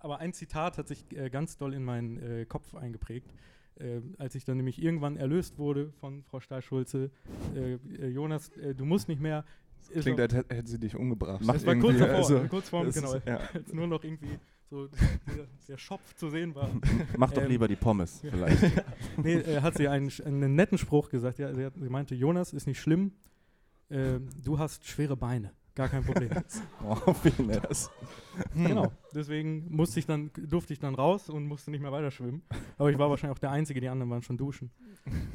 aber 0.00 0.18
ein 0.20 0.32
Zitat 0.32 0.78
hat 0.78 0.86
sich 0.86 1.04
äh, 1.16 1.28
ganz 1.30 1.56
doll 1.56 1.74
in 1.74 1.82
meinen 1.84 2.18
äh, 2.18 2.46
Kopf 2.46 2.74
eingeprägt. 2.74 3.32
Äh, 3.76 4.00
als 4.18 4.34
ich 4.34 4.44
dann 4.44 4.56
nämlich 4.56 4.80
irgendwann 4.82 5.16
erlöst 5.16 5.58
wurde 5.58 5.92
von 5.92 6.22
Frau 6.24 6.38
Stahl-Schulze, 6.40 7.10
äh, 7.54 7.74
äh, 7.74 8.08
Jonas, 8.08 8.50
du 8.76 8.84
musst 8.84 9.08
nicht 9.08 9.20
mehr. 9.20 9.44
Ist 9.90 10.02
Klingt, 10.02 10.20
als 10.20 10.34
hätte 10.34 10.54
hätte 10.54 10.68
sie 10.68 10.78
dich 10.78 10.94
umgebracht. 10.96 11.40
das 11.46 11.64
war 11.66 11.76
kurz 11.76 11.98
davor, 11.98 12.14
also, 12.16 12.40
kurz 12.48 12.68
vor, 12.68 12.84
das 12.84 12.94
genau, 12.94 13.14
ist- 13.14 13.26
ja. 13.26 13.36
als 13.54 13.72
nur 13.72 13.86
noch 13.86 14.02
irgendwie 14.04 14.38
so 14.70 14.86
der, 14.86 15.46
der 15.66 15.78
Schopf 15.78 16.14
zu 16.14 16.28
sehen 16.28 16.54
war. 16.54 16.70
Mach 17.16 17.32
doch 17.32 17.42
Ähm, 17.42 17.48
lieber 17.48 17.68
die 17.68 17.76
Pommes 17.76 18.22
ja. 18.22 18.30
vielleicht. 18.30 18.62
nee, 19.22 19.34
äh, 19.34 19.60
hat 19.62 19.76
sie 19.76 19.88
einen, 19.88 20.10
einen 20.24 20.54
netten 20.54 20.76
Spruch 20.76 21.08
gesagt. 21.08 21.38
Ja, 21.38 21.54
sie, 21.54 21.64
hat, 21.64 21.74
sie 21.74 21.88
meinte, 21.88 22.14
Jonas, 22.14 22.52
ist 22.52 22.66
nicht 22.66 22.80
schlimm. 22.80 23.12
Ähm, 23.90 24.28
du 24.44 24.58
hast 24.58 24.86
schwere 24.86 25.16
Beine. 25.16 25.52
Gar 25.74 25.88
kein 25.88 26.04
Problem. 26.04 26.30
oh, 26.84 27.14
wie 27.22 27.42
nett. 27.42 27.88
Genau. 28.54 28.92
Deswegen 29.14 29.74
musste 29.74 30.00
ich 30.00 30.06
dann, 30.06 30.30
durfte 30.34 30.72
ich 30.72 30.80
dann 30.80 30.94
raus 30.96 31.30
und 31.30 31.46
musste 31.46 31.70
nicht 31.70 31.80
mehr 31.80 31.92
weiter 31.92 32.10
schwimmen. 32.10 32.42
Aber 32.76 32.90
ich 32.90 32.98
war 32.98 33.08
wahrscheinlich 33.08 33.36
auch 33.36 33.40
der 33.40 33.52
Einzige, 33.52 33.80
die 33.80 33.88
anderen 33.88 34.10
waren 34.10 34.22
schon 34.22 34.36
duschen. 34.36 34.70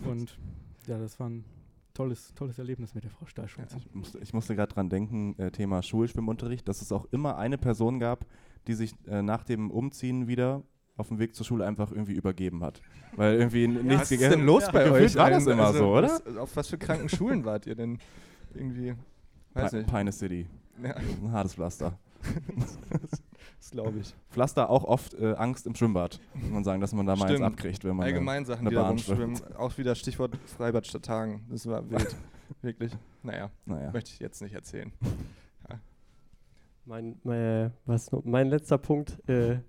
Und 0.06 0.38
ja, 0.86 1.00
das 1.00 1.18
war 1.20 1.30
ein 1.30 1.46
tolles, 1.94 2.34
tolles 2.36 2.58
Erlebnis 2.58 2.94
mit 2.96 3.04
der 3.04 3.12
Frau 3.12 3.26
Stahlschulze. 3.26 3.78
Ich 3.78 3.94
musste, 3.94 4.20
musste 4.34 4.56
gerade 4.56 4.74
dran 4.74 4.90
denken, 4.90 5.36
äh, 5.38 5.52
Thema 5.52 5.82
Schulschwimmunterricht, 5.84 6.68
dass 6.68 6.82
es 6.82 6.92
auch 6.92 7.06
immer 7.12 7.38
eine 7.38 7.58
Person 7.58 8.00
gab, 8.00 8.26
die 8.68 8.74
sich 8.74 8.94
äh, 9.08 9.22
nach 9.22 9.44
dem 9.44 9.72
Umziehen 9.72 10.28
wieder 10.28 10.64
auf 10.96 11.08
dem 11.08 11.20
Weg 11.20 11.36
zur 11.36 11.46
Schule 11.46 11.66
einfach 11.66 11.92
irgendwie 11.92 12.14
übergeben 12.14 12.64
hat. 12.64 12.82
Weil 13.16 13.36
irgendwie 13.36 13.68
nichts 13.68 13.94
was 13.94 14.02
ist 14.04 14.10
gegessen 14.10 14.40
denn 14.40 14.46
los 14.46 14.66
bei 14.72 14.84
Gefühlt 14.84 15.04
euch? 15.04 15.16
war 15.16 15.30
das 15.30 15.48
immer 15.48 15.66
Also, 15.66 15.80
so, 15.80 15.94
oder? 15.96 16.22
Was, 16.26 16.38
auf 16.38 16.56
was 16.56 16.68
für 16.68 16.78
kranken 16.78 17.10
Schulen 17.10 17.46
wart 17.46 17.66
ihr 17.66 17.76
denn? 17.76 17.98
Irgendwie, 18.54 18.94
weiß 19.54 19.72
Pe 19.72 19.78
nicht. 19.78 19.90
Peine 19.90 20.12
City. 20.12 20.48
Ja, 20.84 20.96
Ein 20.96 21.32
hartes 21.32 21.56
Pflaster. 21.56 21.98
das 23.60 23.72
glaube 23.72 24.00
ich. 24.00 24.14
Pflaster 24.30 24.70
auch 24.70 24.84
oft 24.84 25.14
äh, 25.16 25.34
Angst 25.34 25.66
im 25.68 25.76
Schwimmbad, 25.76 26.20
muss 26.34 26.50
man 26.52 26.64
sagen, 26.64 26.82
dass 26.82 26.94
man 26.94 27.06
da 27.06 27.16
mal 27.16 27.30
eins 27.32 27.42
abkriegt, 27.42 27.84
wenn 27.84 27.96
man 27.96 28.06
Allgemein 28.06 28.46
Sachen, 28.46 28.62
eine 28.62 28.70
die 28.70 28.76
da 28.76 28.82
Bahn 28.82 28.90
rumschwimmen. 28.92 29.56
Auch 29.56 29.78
wieder 29.78 29.96
Stichwort 29.96 30.38
Freibad 30.46 30.86
statt 30.88 31.04
Tagen. 31.06 31.46
Das 31.50 31.66
war 31.68 31.90
wild. 31.90 32.16
Wirklich. 32.62 32.92
Naja, 33.24 33.50
Naja. 33.66 33.92
möchte 33.92 34.12
ich 34.12 34.20
jetzt 34.20 34.42
nicht 34.42 34.54
erzählen. 34.54 34.92
Mein, 36.86 37.18
mein, 37.24 37.72
was, 37.86 38.12
noch- 38.12 38.26
mein 38.26 38.48
letzter 38.50 38.78
Punkt 38.78 39.18
äh, 39.30 39.60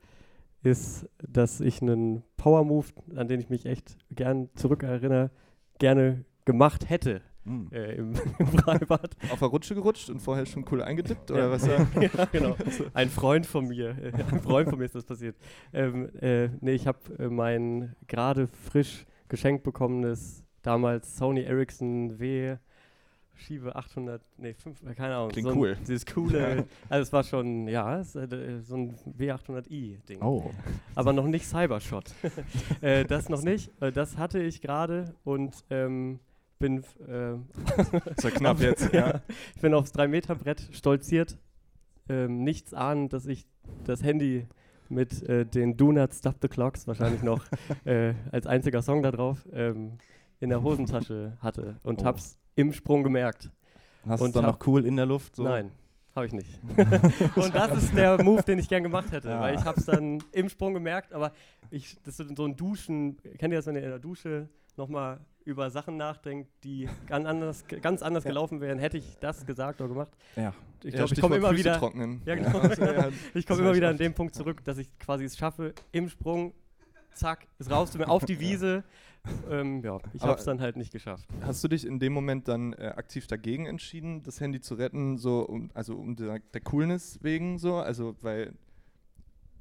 ist, 0.64 1.08
dass 1.22 1.60
ich 1.60 1.80
einen 1.80 2.24
Power-Move, 2.36 2.88
an 3.14 3.28
den 3.28 3.38
ich 3.40 3.50
mich 3.50 3.66
echt 3.66 3.96
gern 4.10 4.48
zurückerinnere, 4.56 5.30
gerne 5.78 6.24
gemacht 6.44 6.88
hätte 6.90 7.22
Hm. 7.44 7.68
äh, 7.72 7.96
im, 7.96 8.14
im 8.38 8.46
Freibad. 8.46 9.16
Auf 9.30 9.38
der 9.38 9.48
Rutsche 9.48 9.74
gerutscht 9.74 10.08
und 10.10 10.20
vorher 10.20 10.46
schon 10.46 10.64
cool 10.70 10.82
eingedippt? 10.82 11.30
Oder 11.30 11.44
Ja. 11.44 11.50
was? 11.50 11.66
ja, 11.66 11.86
genau. 12.32 12.56
Ein 12.94 13.10
Freund 13.10 13.46
von 13.46 13.68
mir, 13.68 13.90
äh, 14.02 14.12
ein 14.32 14.40
Freund 14.40 14.70
von 14.70 14.78
mir 14.78 14.86
ist 14.86 14.94
das 14.94 15.04
passiert. 15.04 15.36
Ähm, 15.72 16.08
äh, 16.20 16.48
nee, 16.60 16.72
ich 16.72 16.86
habe 16.86 16.98
äh, 17.18 17.28
mein 17.28 17.94
gerade 18.06 18.46
frisch 18.46 19.04
geschenkt 19.28 19.62
bekommenes, 19.62 20.42
damals 20.62 21.16
Sony 21.16 21.42
Ericsson 21.42 22.18
W 22.18 22.56
Schiebe 23.36 23.74
800, 23.74 24.22
nee, 24.38 24.54
5, 24.54 24.82
äh, 24.84 24.94
keine 24.94 25.16
Ahnung. 25.16 25.30
Klingt 25.30 25.48
so 25.48 25.54
ein, 25.54 25.58
cool. 25.58 25.76
Dieses 25.80 26.06
coole, 26.06 26.66
also 26.88 27.02
es 27.02 27.12
war 27.12 27.24
schon, 27.24 27.66
ja, 27.66 27.98
es, 27.98 28.14
äh, 28.14 28.60
so 28.62 28.76
ein 28.76 28.94
W800i-Ding. 29.18 30.22
Oh. 30.22 30.52
Aber 30.94 31.12
noch 31.12 31.26
nicht 31.26 31.44
Cybershot. 31.44 32.14
das 32.80 33.28
noch 33.28 33.42
nicht. 33.42 33.72
Das 33.80 34.18
hatte 34.18 34.40
ich 34.40 34.60
gerade 34.60 35.16
und 35.24 35.64
ähm, 35.68 36.20
bin, 36.64 36.82
äh, 37.06 37.34
ja 38.22 38.30
knapp 38.30 38.60
jetzt. 38.60 38.90
Ja. 38.94 39.20
ich 39.54 39.60
bin 39.60 39.74
aufs 39.74 39.92
3-Meter-Brett 39.94 40.68
stolziert, 40.72 41.36
ähm, 42.08 42.42
nichts 42.42 42.72
ahnend, 42.72 43.12
dass 43.12 43.26
ich 43.26 43.46
das 43.84 44.02
Handy 44.02 44.46
mit 44.88 45.22
äh, 45.28 45.44
den 45.44 45.76
Do 45.76 45.92
Not 45.92 46.14
Stop 46.14 46.36
the 46.40 46.48
Clocks 46.48 46.86
wahrscheinlich 46.86 47.22
noch 47.22 47.44
äh, 47.84 48.14
als 48.32 48.46
einziger 48.46 48.80
Song 48.82 49.02
da 49.02 49.10
drauf 49.10 49.46
ähm, 49.52 49.98
in 50.40 50.48
der 50.48 50.62
Hosentasche 50.62 51.36
hatte 51.40 51.76
und 51.82 52.02
Oh. 52.02 52.04
hab's 52.06 52.38
im 52.56 52.72
Sprung 52.72 53.02
gemerkt. 53.02 53.50
Hast 54.06 54.22
du 54.22 54.28
dann 54.28 54.44
noch 54.44 54.58
cool 54.66 54.84
in 54.86 54.96
der 54.96 55.06
Luft? 55.06 55.36
So? 55.36 55.42
Nein, 55.44 55.70
habe 56.14 56.26
ich 56.26 56.32
nicht. 56.32 56.60
und 57.36 57.54
das 57.54 57.82
ist 57.82 57.96
der 57.96 58.22
Move, 58.22 58.42
den 58.42 58.58
ich 58.58 58.68
gern 58.68 58.82
gemacht 58.82 59.10
hätte, 59.12 59.28
Ja. 59.28 59.40
weil 59.40 59.54
ich 59.54 59.64
habe 59.64 59.78
es 59.80 59.86
dann 59.86 60.22
im 60.32 60.48
Sprung 60.48 60.72
gemerkt, 60.74 61.12
aber 61.12 61.32
ich, 61.70 61.96
das 62.04 62.20
ist 62.20 62.36
so 62.36 62.44
ein 62.44 62.56
Duschen, 62.56 63.16
kennt 63.38 63.52
ihr 63.52 63.58
das, 63.58 63.66
wenn 63.66 63.76
ihr 63.76 63.82
in 63.82 63.88
der 63.90 63.98
Dusche 63.98 64.48
nochmal 64.76 65.20
über 65.44 65.70
Sachen 65.70 65.96
nachdenkt, 65.96 66.50
die 66.64 66.88
ganz 67.06 67.26
anders, 67.26 67.64
ganz 67.82 68.02
anders 68.02 68.24
gelaufen 68.24 68.60
wären, 68.60 68.78
hätte 68.78 68.96
ich 68.96 69.18
das 69.20 69.44
gesagt 69.44 69.80
oder 69.80 69.90
gemacht. 69.90 70.12
Ja. 70.36 70.54
Ich 70.82 70.92
Ja, 70.92 70.98
glaube, 70.98 71.04
ich 71.04 71.10
Stichwort 71.10 71.20
komme 71.20 71.36
immer 71.36 71.48
Füße 71.50 71.60
wieder, 71.60 71.78
trocknen. 71.78 72.22
Ja, 72.24 72.34
genau. 72.34 72.50
Ja, 72.78 73.08
ich 73.34 73.46
komme 73.46 73.60
immer 73.60 73.74
wieder 73.74 73.88
an 73.88 73.98
den 73.98 74.14
Punkt 74.14 74.34
zurück, 74.34 74.64
dass 74.64 74.78
ich 74.78 74.98
quasi 74.98 75.24
es 75.24 75.36
schaffe, 75.36 75.74
im 75.92 76.08
Sprung, 76.08 76.54
zack, 77.12 77.46
es 77.58 77.70
rauszunehmen, 77.70 78.10
auf 78.10 78.24
die 78.24 78.40
Wiese. 78.40 78.84
Ähm, 79.50 79.82
ja, 79.82 79.98
ich 80.12 80.22
habe 80.22 80.38
es 80.38 80.44
dann 80.44 80.60
halt 80.60 80.76
nicht 80.76 80.92
geschafft. 80.92 81.26
Hast 81.40 81.64
du 81.64 81.68
dich 81.68 81.86
in 81.86 81.98
dem 81.98 82.12
Moment 82.12 82.48
dann 82.48 82.74
äh, 82.74 82.92
aktiv 82.96 83.26
dagegen 83.26 83.64
entschieden, 83.66 84.22
das 84.22 84.40
Handy 84.40 84.60
zu 84.60 84.74
retten, 84.74 85.16
so 85.16 85.40
um, 85.40 85.70
also 85.72 85.96
um 85.96 86.16
der, 86.16 86.40
der 86.52 86.60
Coolness 86.60 87.18
wegen 87.22 87.58
so? 87.58 87.76
Also 87.76 88.16
weil 88.20 88.52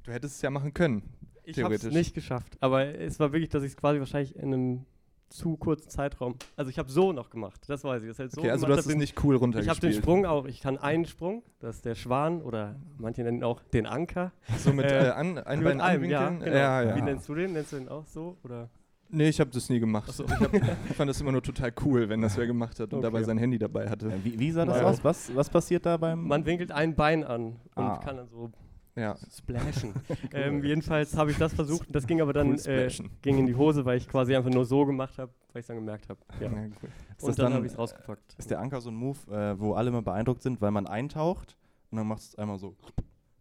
du 0.02 0.12
hättest 0.12 0.36
es 0.36 0.42
ja 0.42 0.50
machen 0.50 0.74
können. 0.74 1.02
Ich 1.44 1.62
habe 1.62 1.74
es 1.74 1.84
nicht 1.84 2.14
geschafft, 2.14 2.56
aber 2.60 2.86
es 2.86 3.18
war 3.20 3.32
wirklich, 3.32 3.50
dass 3.50 3.62
ich 3.62 3.70
es 3.70 3.76
quasi 3.76 3.98
wahrscheinlich 3.98 4.36
in 4.36 4.52
einem 4.52 4.86
zu 5.28 5.56
kurzen 5.56 5.90
Zeitraum, 5.90 6.36
also 6.56 6.70
ich 6.70 6.78
habe 6.78 6.90
so 6.90 7.12
noch 7.12 7.30
gemacht, 7.30 7.62
das 7.68 7.82
weiß 7.82 8.02
ich. 8.02 8.08
Das 8.08 8.18
heißt 8.20 8.34
so 8.34 8.40
Okay, 8.40 8.50
also 8.50 8.66
du 8.66 8.72
gemacht, 8.72 8.78
hast 8.86 8.92
es 8.92 8.96
nicht 8.96 9.16
cool 9.24 9.34
Ich 9.34 9.40
habe 9.40 9.44
runtergespielt. 9.44 9.94
den 9.94 10.02
Sprung 10.02 10.26
auch, 10.26 10.44
ich 10.46 10.60
kann 10.60 10.78
einen 10.78 11.06
Sprung, 11.06 11.42
das 11.60 11.76
ist 11.76 11.84
der 11.84 11.94
Schwan 11.96 12.40
oder 12.42 12.76
manche 12.98 13.22
nennen 13.22 13.38
ihn 13.38 13.44
auch 13.44 13.60
den 13.72 13.86
Anker. 13.86 14.32
so 14.58 14.72
mit 14.72 14.86
Äh, 14.86 15.08
äh, 15.08 15.10
an, 15.10 15.38
ein 15.38 15.58
Mit 15.58 15.68
Bein 15.68 15.80
einem, 15.80 16.04
ja, 16.10 16.26
anwinkeln? 16.26 16.44
genau. 16.52 16.56
ja, 16.56 16.82
ja. 16.82 16.96
Wie 16.96 17.02
nennst 17.02 17.28
du 17.28 17.34
den? 17.34 17.52
Nennst 17.52 17.72
du 17.72 17.76
den 17.76 17.88
auch 17.88 18.06
so? 18.06 18.36
Oder? 18.44 18.68
Nee, 19.10 19.28
ich 19.28 19.38
habe 19.40 19.50
das 19.50 19.68
nie 19.68 19.80
gemacht. 19.80 20.06
Ach 20.08 20.14
so. 20.14 20.24
Ich, 20.24 20.30
hab, 20.40 20.52
ich 20.90 20.96
fand 20.96 21.08
das 21.10 21.20
immer 21.20 21.30
nur 21.32 21.42
total 21.42 21.72
cool, 21.84 22.08
wenn 22.08 22.20
das 22.22 22.36
wer 22.36 22.46
gemacht 22.46 22.78
hat 22.80 22.92
und 22.92 22.98
Okay. 22.98 23.02
dabei 23.02 23.22
sein 23.22 23.38
Handy 23.38 23.58
dabei 23.58 23.88
hatte. 23.88 24.08
Äh, 24.12 24.24
Wie, 24.24 24.38
wie 24.38 24.50
sah 24.50 24.64
das 24.64 24.78
Ja. 24.78 24.84
aus? 24.86 25.04
Was, 25.04 25.34
was 25.34 25.50
passiert 25.50 25.84
da 25.86 25.96
beim. 25.96 26.26
Man 26.26 26.44
winkelt 26.46 26.72
ein 26.72 26.94
Bein 26.94 27.22
an 27.24 27.56
und 27.74 27.84
Ah. 27.84 27.98
kann 27.98 28.16
dann 28.16 28.28
so 28.28 28.50
Ja. 28.96 29.16
splashen. 29.36 29.92
ähm, 30.32 30.62
jedenfalls 30.64 31.16
habe 31.16 31.30
ich 31.32 31.36
das 31.38 31.52
versucht, 31.52 31.88
das 31.94 32.06
ging 32.06 32.20
aber 32.20 32.32
dann 32.32 32.54
äh, 32.60 32.88
ging 33.22 33.38
in 33.38 33.46
die 33.46 33.54
Hose, 33.56 33.84
weil 33.84 33.98
ich 33.98 34.08
quasi 34.08 34.34
einfach 34.36 34.50
nur 34.50 34.64
so 34.64 34.86
gemacht 34.86 35.18
habe, 35.18 35.32
weil 35.52 35.60
ich 35.60 35.64
es 35.64 35.66
dann 35.66 35.76
gemerkt 35.76 36.08
habe. 36.08 36.20
Ja. 36.40 36.46
Ja, 36.50 36.52
cool. 36.52 36.68
ist, 36.68 36.82
das 37.18 37.28
Und 37.28 37.38
dann 37.38 37.44
dann, 37.46 37.54
habe 37.54 37.66
ich 37.66 37.72
es 37.72 37.78
rausgepackt. 37.78 38.34
ist 38.38 38.50
der 38.50 38.60
Anker 38.60 38.80
so 38.80 38.90
ein 38.90 38.94
Move, 38.96 39.18
äh, 39.32 39.58
wo 39.58 39.74
alle 39.74 39.90
mal 39.90 40.02
beeindruckt 40.02 40.42
sind, 40.42 40.60
weil 40.60 40.70
man 40.70 40.86
eintaucht 40.86 41.56
und 41.90 41.98
dann 41.98 42.06
macht 42.06 42.22
es 42.22 42.34
einmal 42.36 42.58
so. 42.58 42.76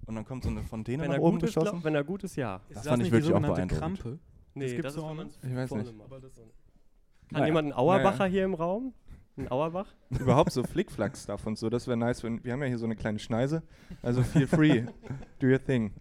Und 0.05 0.15
dann 0.15 0.25
kommt 0.25 0.43
so 0.43 0.49
eine 0.49 0.63
Fontäne 0.63 1.03
Wenn 1.03 1.11
nach 1.11 1.17
er, 1.17 1.23
oben 1.23 1.37
gut 1.39 1.43
ist, 1.43 1.55
geschossen. 1.55 1.69
glaub, 1.71 1.83
wenn 1.85 1.95
er 1.95 2.03
gut 2.03 2.23
ist, 2.23 2.35
ja. 2.35 2.55
Ist 2.67 2.75
Das 2.77 2.83
das, 2.83 2.87
fand 2.87 3.03
ich 3.03 3.11
nicht 3.11 3.11
wirklich 3.13 3.27
die 3.29 3.33
auch 3.33 3.39
beeindruckend. 3.55 3.79
Krampe? 3.79 4.19
Nee, 4.55 4.81
das 4.81 4.93
so 4.95 4.99
ist, 5.01 5.05
auch 5.05 5.25
Ich 5.47 5.55
weiß 5.55 5.69
vorne 5.69 5.83
nicht. 5.83 5.99
Kann 5.99 6.11
Naja. 7.31 7.45
jemand 7.45 7.65
einen 7.65 7.73
Auerbacher 7.73 8.17
Naja. 8.19 8.31
hier 8.31 8.43
im 8.43 8.53
Raum? 8.53 8.93
Ein 9.37 9.51
Auerbach? 9.51 9.87
Überhaupt 10.11 10.51
so 10.51 10.63
Flickflack-Stuff 10.63 11.47
und 11.47 11.57
so, 11.57 11.69
das 11.69 11.87
wäre 11.87 11.97
nice. 11.97 12.23
Wenn, 12.23 12.43
wir 12.43 12.53
haben 12.53 12.61
ja 12.61 12.67
hier 12.67 12.77
so 12.77 12.85
eine 12.85 12.95
kleine 12.95 13.17
Schneise, 13.19 13.63
also 14.03 14.21
feel 14.21 14.45
free, 14.47 14.83
do 15.39 15.47
your 15.47 15.63
thing. 15.63 15.91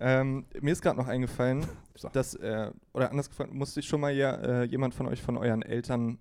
Ähm, 0.00 0.44
mir 0.60 0.72
ist 0.72 0.82
gerade 0.82 0.98
noch 0.98 1.06
eingefallen, 1.08 1.64
So. 1.94 2.08
dass, 2.08 2.34
äh, 2.34 2.70
oder 2.92 3.10
anders 3.10 3.30
gefragt, 3.30 3.54
musste 3.54 3.80
ich 3.80 3.86
schon 3.88 4.00
mal 4.00 4.12
ja, 4.14 4.34
äh, 4.34 4.64
jemand 4.64 4.94
von 4.94 5.06
euch 5.08 5.22
von 5.22 5.38
euren 5.38 5.62
Eltern 5.62 6.18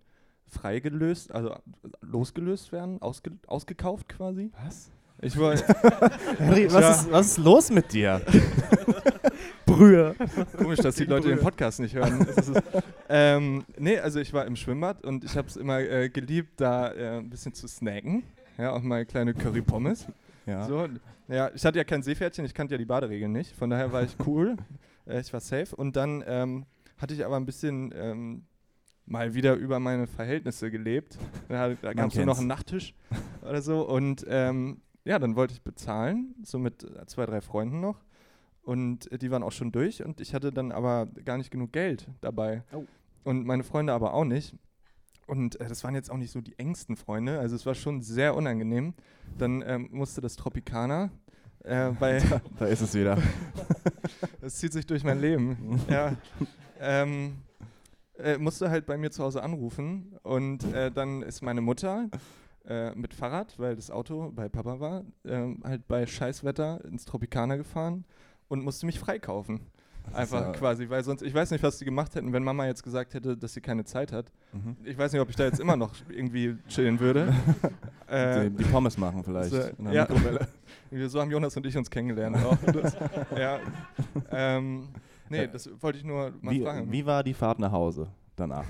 freigelöst, 0.47 1.34
also 1.34 1.55
losgelöst 2.01 2.72
werden, 2.72 3.01
ausge, 3.01 3.32
ausgekauft 3.47 4.07
quasi? 4.07 4.51
Was? 4.64 4.89
Ich 5.22 5.38
wollte, 5.38 5.66
Henry, 6.38 6.66
Ja. 6.68 6.74
was, 6.74 7.01
ist, 7.01 7.11
was 7.11 7.26
ist 7.28 7.38
los 7.39 7.72
mit 7.72 7.91
dir? 7.91 8.22
Brühe. 9.74 10.15
komisch, 10.57 10.80
dass 10.80 10.95
die 10.95 11.05
Leute 11.05 11.30
den 11.30 11.39
Podcast 11.39 11.80
nicht 11.80 11.95
hören. 11.95 12.26
Das 12.36 12.47
ist, 12.47 12.63
ähm, 13.09 13.63
nee, 13.78 13.97
also 13.97 14.19
ich 14.19 14.34
war 14.34 14.45
im 14.45 14.55
Schwimmbad 14.55 15.03
und 15.03 15.24
ich 15.24 15.36
habe 15.36 15.47
es 15.47 15.55
immer 15.55 15.80
äh, 15.80 16.09
geliebt, 16.09 16.53
da 16.61 16.91
äh, 16.91 17.17
ein 17.17 17.30
bisschen 17.30 17.53
zu 17.53 17.67
snacken. 17.67 18.24
Ja, 18.57 18.71
auch 18.71 18.82
mal 18.82 19.05
kleine 19.05 19.34
Curry-Pommes. 19.34 20.07
Ja. 20.45 20.65
So, 20.67 20.88
ja, 21.28 21.49
ich 21.53 21.65
hatte 21.65 21.78
ja 21.78 21.84
kein 21.84 22.03
Seepferdchen, 22.03 22.45
ich 22.45 22.53
kannte 22.53 22.76
ja 22.76 22.78
die 22.78 22.86
Baderegeln 22.86 23.32
nicht. 23.32 23.55
Von 23.55 23.69
daher 23.69 23.91
war 23.91 24.03
ich 24.03 24.15
cool. 24.26 24.57
äh, 25.07 25.19
ich 25.19 25.34
war 25.34 25.39
safe. 25.39 25.76
Und 25.76 25.95
dann 25.95 26.24
ähm, 26.28 26.65
hatte 26.97 27.13
ich 27.13 27.26
aber 27.26 27.38
ein 27.38 27.45
bisschen 27.45 27.93
ähm, 27.95 28.43
mal 29.05 29.34
wieder 29.34 29.55
über 29.55 29.80
meine 29.80 30.07
Verhältnisse 30.07 30.69
gelebt. 30.69 31.17
Da, 31.49 31.69
da 31.69 31.93
gab 31.93 32.09
es 32.09 32.15
nur 32.15 32.26
noch 32.26 32.39
einen 32.39 32.47
Nachttisch 32.47 32.93
oder 33.41 33.61
so. 33.61 33.88
Und 33.88 34.26
ähm, 34.30 34.82
ja, 35.05 35.19
dann 35.19 35.36
wollte 35.36 35.53
ich 35.53 35.61
bezahlen, 35.61 36.36
so 36.43 36.59
mit 36.59 36.86
zwei, 37.07 37.26
drei 37.26 37.41
Freunden 37.41 37.82
noch. 37.82 38.03
Und 38.64 39.11
äh, 39.11 39.18
die 39.18 39.30
waren 39.30 39.43
auch 39.43 39.51
schon 39.51 39.72
durch. 39.72 40.03
Und 40.03 40.22
ich 40.22 40.34
hatte 40.34 40.51
dann 40.51 40.72
aber 40.72 41.07
gar 41.26 41.38
nicht 41.38 41.51
genug 41.51 41.74
Geld 41.74 42.07
dabei. 42.22 42.64
Oh. 42.74 42.86
Und 43.24 43.45
meine 43.45 43.64
Freunde 43.64 43.93
aber 43.93 44.14
auch 44.14 44.26
nicht. 44.26 44.55
Und 45.28 45.59
äh, 45.59 45.68
das 45.68 45.84
waren 45.84 45.95
jetzt 45.95 46.09
auch 46.09 46.18
nicht 46.18 46.32
so 46.32 46.41
die 46.41 46.57
engsten 46.57 46.95
Freunde. 46.95 47.39
Also 47.39 47.55
es 47.55 47.66
war 47.66 47.76
schon 47.76 48.01
sehr 48.01 48.36
unangenehm. 48.36 48.93
Dann 49.38 49.64
ähm, 49.66 49.89
musste 49.91 50.22
das 50.22 50.36
Tropicana 50.36 51.11
äh, 51.64 51.91
bei 51.99 52.22
Da 52.57 52.66
ist 52.66 52.82
es 52.82 52.93
wieder. 52.93 53.18
das 54.41 54.55
zieht 54.55 54.74
sich 54.74 54.86
durch 54.86 55.03
mein 55.03 55.20
Leben. 55.20 55.80
ja. 55.89 56.16
Ähm, 56.80 57.36
äh, 58.18 58.38
musste 58.38 58.70
halt 58.70 58.86
bei 58.86 58.97
mir 58.97 59.11
zu 59.11 59.24
Hause 59.24 59.41
anrufen 59.41 60.18
und 60.22 60.64
äh, 60.74 60.91
dann 60.91 61.24
ist 61.24 61.41
meine 61.41 61.61
Mutter 61.61 62.09
äh, 62.66 62.93
mit 62.93 63.14
Fahrrad, 63.14 63.57
weil 63.57 63.76
das 63.76 63.89
Auto 63.89 64.32
bei 64.36 64.49
Papa 64.49 64.80
war, 64.80 65.03
ähm, 65.26 65.61
halt 65.64 65.88
bei 65.88 66.05
Scheißwetter 66.05 66.86
ins 66.86 67.05
Tropicana 67.05 67.55
gefahren 67.55 68.05
und 68.48 68.64
musste 68.64 68.86
mich 68.86 69.00
freikaufen. 69.00 69.62
Einfach 70.12 70.41
ja- 70.41 70.52
quasi, 70.52 70.89
weil 70.89 71.04
sonst, 71.04 71.22
ich 71.22 71.34
weiß 71.34 71.52
nicht, 71.52 71.64
was 71.64 71.78
die 71.78 71.86
gemacht 71.86 72.14
hätten, 72.16 72.34
wenn 72.34 72.44
Mama 72.44 72.66
jetzt 72.66 72.84
gesagt 72.84 73.14
hätte, 73.14 73.38
dass 73.38 73.54
sie 73.54 73.62
keine 73.62 73.86
Zeit 73.86 74.12
hat. 74.12 74.32
Mhm. 74.52 74.76
Ich 74.84 74.98
weiß 74.98 75.14
nicht, 75.14 75.22
ob 75.22 75.30
ich 75.30 75.36
da 75.36 75.46
jetzt 75.46 75.60
immer 75.60 75.78
noch 75.78 75.94
irgendwie 76.10 76.58
chillen 76.68 77.00
würde. 77.00 77.34
äh, 78.08 78.50
die, 78.50 78.58
die 78.58 78.64
Pommes 78.66 78.98
machen 78.98 79.24
vielleicht. 79.24 79.52
so, 79.52 79.62
in 79.62 79.86
der 79.86 79.94
ja. 79.94 80.08
Mikrowelle. 80.10 80.48
So 81.08 81.20
haben 81.20 81.32
Jonas 81.32 81.58
und 81.58 81.66
ich 81.66 81.76
uns 81.76 81.89
kennengelernt. 81.89 82.38
Auch. 82.38 82.56
Das, 82.72 82.96
ja. 83.36 83.60
Ähm, 84.30 84.89
nee, 85.28 85.48
das 85.48 85.68
wollte 85.82 85.98
ich 85.98 86.04
nur 86.04 86.32
mal 86.39 86.52
Wie, 86.54 86.62
fragen. 86.62 86.91
wie 86.91 87.04
war 87.04 87.24
die 87.24 87.34
Fahrt 87.34 87.58
nach 87.58 87.72
Hause 87.72 88.10
danach? 88.36 88.66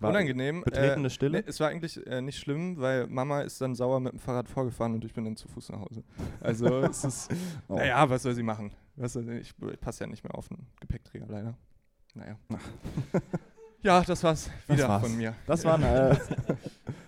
War 0.00 0.10
Unangenehm. 0.10 0.62
Betretene 0.62 1.06
äh, 1.06 1.10
Stille? 1.10 1.38
Nee, 1.38 1.44
es 1.46 1.60
war 1.60 1.68
eigentlich 1.68 2.06
äh, 2.06 2.20
nicht 2.20 2.38
schlimm, 2.38 2.78
weil 2.80 3.06
Mama 3.06 3.40
ist 3.42 3.60
dann 3.60 3.74
sauer 3.74 4.00
mit 4.00 4.12
dem 4.12 4.18
Fahrrad 4.18 4.48
vorgefahren 4.48 4.94
und 4.94 5.04
ich 5.04 5.12
bin 5.12 5.24
dann 5.24 5.36
zu 5.36 5.48
Fuß 5.48 5.70
nach 5.70 5.80
Hause. 5.80 6.02
Also 6.40 6.80
es 6.84 7.04
ist, 7.04 7.30
Oh. 7.68 7.76
naja, 7.76 8.08
was 8.08 8.22
soll 8.22 8.34
sie 8.34 8.42
machen? 8.42 8.72
Was 8.96 9.12
soll 9.14 9.24
sie, 9.24 9.38
ich 9.38 9.54
ich 9.72 9.80
passe 9.80 10.04
ja 10.04 10.06
nicht 10.10 10.22
mehr 10.24 10.34
auf 10.34 10.50
einen 10.50 10.66
Gepäckträger, 10.80 11.26
leider. 11.28 11.54
Naja. 12.14 12.36
ja, 13.82 14.00
das 14.02 14.22
war's 14.24 14.50
Das 14.66 14.76
wieder 14.76 14.88
war's. 14.88 15.02
von 15.02 15.16
mir. 15.16 15.34
Das 15.46 15.64
waren, 15.64 15.82
äh, 15.82 16.16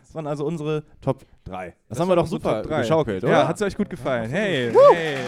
das 0.03 0.14
waren 0.14 0.26
also 0.26 0.47
unsere 0.47 0.84
Top 1.01 1.24
3. 1.45 1.68
Das, 1.70 1.76
Das 1.88 2.01
haben 2.01 2.09
wir 2.09 2.16
doch 2.16 2.26
super 2.26 2.62
geschaukelt, 2.62 3.24
oder? 3.24 3.32
Ja, 3.32 3.49
hat's 3.49 3.62
euch 3.62 3.76
gut 3.76 3.90
gefallen. 3.90 4.30
Hey, 4.30 4.72
hey. 4.72 5.18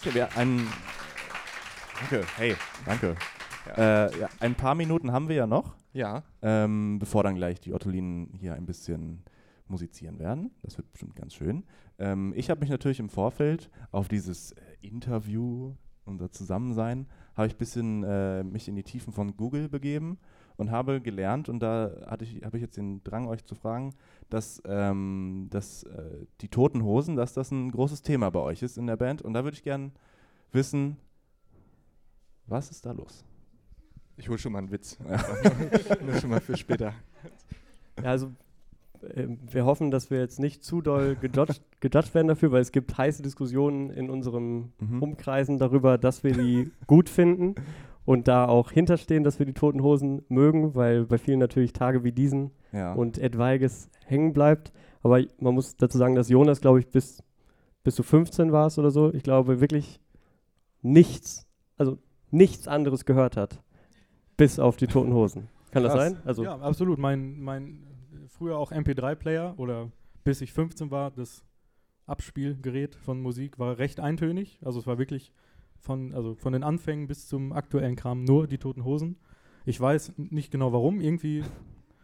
Okay, 0.00 0.14
wir, 0.14 0.28
ein, 0.36 0.66
Danke, 1.98 2.24
hey, 2.36 2.56
danke. 2.86 3.16
Ja. 3.76 4.06
Äh, 4.06 4.20
ja, 4.20 4.28
ein 4.40 4.54
paar 4.54 4.74
Minuten 4.74 5.12
haben 5.12 5.28
wir 5.28 5.36
ja 5.36 5.46
noch. 5.46 5.76
Ja. 5.92 6.22
Ähm, 6.42 6.98
bevor 6.98 7.22
dann 7.22 7.34
gleich 7.34 7.60
die 7.60 7.72
Ottolinen 7.72 8.32
hier 8.38 8.54
ein 8.54 8.66
bisschen 8.66 9.22
musizieren 9.66 10.18
werden. 10.18 10.50
Das 10.62 10.76
wird 10.78 10.90
bestimmt 10.92 11.16
ganz 11.16 11.34
schön. 11.34 11.64
Ähm, 11.98 12.32
ich 12.36 12.50
habe 12.50 12.60
mich 12.60 12.70
natürlich 12.70 13.00
im 13.00 13.08
Vorfeld 13.08 13.70
auf 13.90 14.08
dieses 14.08 14.52
äh, 14.52 14.62
Interview, 14.80 15.74
unser 16.04 16.30
Zusammensein, 16.30 17.06
habe 17.36 17.46
ich 17.46 17.54
ein 17.54 17.58
bisschen 17.58 18.04
äh, 18.04 18.42
mich 18.42 18.68
in 18.68 18.76
die 18.76 18.82
Tiefen 18.82 19.12
von 19.12 19.36
Google 19.36 19.68
begeben 19.68 20.18
und 20.56 20.70
habe 20.70 21.00
gelernt, 21.00 21.48
und 21.48 21.60
da 21.60 21.92
hatte 22.06 22.24
ich, 22.24 22.44
habe 22.44 22.56
ich 22.56 22.62
jetzt 22.62 22.76
den 22.76 23.02
Drang, 23.04 23.28
euch 23.28 23.44
zu 23.44 23.54
fragen, 23.54 23.94
dass, 24.28 24.60
ähm, 24.66 25.46
dass 25.50 25.84
äh, 25.84 26.26
die 26.40 26.48
Toten 26.48 26.82
Hosen, 26.82 27.14
dass 27.14 27.32
das 27.32 27.50
ein 27.50 27.70
großes 27.70 28.02
Thema 28.02 28.30
bei 28.30 28.40
euch 28.40 28.62
ist 28.62 28.76
in 28.76 28.86
der 28.86 28.96
Band. 28.96 29.22
Und 29.22 29.34
da 29.34 29.44
würde 29.44 29.56
ich 29.56 29.62
gerne 29.62 29.92
wissen, 30.50 30.96
was 32.46 32.70
ist 32.70 32.86
da 32.86 32.92
los? 32.92 33.24
Ich 34.18 34.28
hole 34.28 34.38
schon 34.38 34.52
mal 34.52 34.58
einen 34.58 34.70
Witz. 34.72 34.98
Nur 36.04 36.14
schon 36.16 36.30
mal 36.30 36.40
für 36.40 36.56
später. 36.56 36.92
Ja, 38.02 38.10
also 38.10 38.32
äh, 39.14 39.28
wir 39.50 39.64
hoffen, 39.64 39.90
dass 39.90 40.10
wir 40.10 40.18
jetzt 40.18 40.40
nicht 40.40 40.64
zu 40.64 40.82
doll 40.82 41.16
gejudged, 41.16 41.62
gejudged 41.80 42.14
werden 42.14 42.28
dafür, 42.28 42.52
weil 42.52 42.60
es 42.60 42.72
gibt 42.72 42.96
heiße 42.98 43.22
Diskussionen 43.22 43.90
in 43.90 44.10
unserem 44.10 44.72
mhm. 44.80 45.02
Umkreisen 45.02 45.58
darüber, 45.58 45.98
dass 45.98 46.24
wir 46.24 46.32
die 46.32 46.70
gut 46.86 47.08
finden 47.08 47.54
und 48.04 48.26
da 48.26 48.46
auch 48.46 48.70
hinterstehen, 48.70 49.22
dass 49.22 49.38
wir 49.38 49.46
die 49.46 49.54
Toten 49.54 49.82
Hosen 49.82 50.24
mögen, 50.28 50.74
weil 50.74 51.04
bei 51.04 51.18
vielen 51.18 51.38
natürlich 51.38 51.72
Tage 51.72 52.04
wie 52.04 52.12
diesen 52.12 52.50
ja. 52.72 52.92
und 52.94 53.18
etwaiges 53.18 53.88
hängen 54.06 54.32
bleibt. 54.32 54.72
Aber 55.02 55.22
man 55.38 55.54
muss 55.54 55.76
dazu 55.76 55.98
sagen, 55.98 56.14
dass 56.14 56.28
Jonas, 56.28 56.60
glaube 56.60 56.80
ich, 56.80 56.88
bis, 56.88 57.22
bis 57.84 57.94
du 57.94 58.02
15 58.02 58.50
warst 58.50 58.78
oder 58.78 58.90
so, 58.90 59.12
ich 59.12 59.22
glaube 59.22 59.60
wirklich 59.60 60.00
nichts, 60.82 61.46
also 61.76 61.98
nichts 62.30 62.66
anderes 62.66 63.04
gehört 63.04 63.36
hat, 63.36 63.62
bis 64.38 64.58
auf 64.58 64.78
die 64.78 64.86
Toten 64.86 65.12
Hosen. 65.12 65.48
Kann 65.70 65.82
Krass. 65.82 65.92
das 65.92 66.02
sein? 66.02 66.22
Also 66.24 66.44
ja, 66.44 66.58
absolut. 66.58 66.98
Mein, 66.98 67.40
mein 67.40 67.86
früher 68.28 68.56
auch 68.56 68.72
MP3-Player 68.72 69.54
oder 69.58 69.90
bis 70.24 70.40
ich 70.40 70.54
15 70.54 70.90
war, 70.90 71.10
das 71.10 71.44
Abspielgerät 72.06 72.94
von 72.94 73.20
Musik 73.20 73.58
war 73.58 73.78
recht 73.78 74.00
eintönig. 74.00 74.58
Also 74.64 74.78
es 74.78 74.86
war 74.86 74.96
wirklich 74.96 75.32
von, 75.76 76.14
also 76.14 76.34
von 76.34 76.54
den 76.54 76.62
Anfängen 76.62 77.06
bis 77.06 77.28
zum 77.28 77.52
aktuellen 77.52 77.96
Kram 77.96 78.24
nur 78.24 78.46
die 78.46 78.58
Toten 78.58 78.84
Hosen. 78.84 79.16
Ich 79.66 79.78
weiß 79.78 80.14
nicht 80.16 80.50
genau 80.50 80.72
warum, 80.72 81.00
irgendwie. 81.00 81.40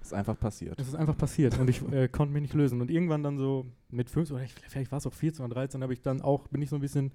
Es 0.01 0.09
ist 0.09 0.13
einfach 0.13 0.39
passiert. 0.39 0.79
Es 0.79 0.89
ist 0.89 0.95
einfach 0.97 1.17
passiert 1.17 1.59
und 1.59 1.71
ich 1.71 1.81
äh, 1.93 2.09
konnte 2.09 2.35
mich 2.35 2.43
nicht 2.43 2.55
lösen. 2.55 2.83
Und 2.83 2.91
irgendwann 2.91 3.23
dann 3.23 3.39
so 3.39 3.65
mit 3.91 4.11
15 4.11 4.37
oder 4.37 4.45
vielleicht 4.69 4.93
war 4.93 4.99
es 4.99 5.07
auch 5.07 5.15
14 5.15 5.45
oder 5.45 5.55
13, 5.55 5.83
habe 5.83 5.93
ich 5.93 6.03
dann 6.03 6.21
auch, 6.21 6.49
bin 6.49 6.61
ich 6.61 6.69
so 6.69 6.77
ein 6.77 6.83
bisschen 6.83 7.13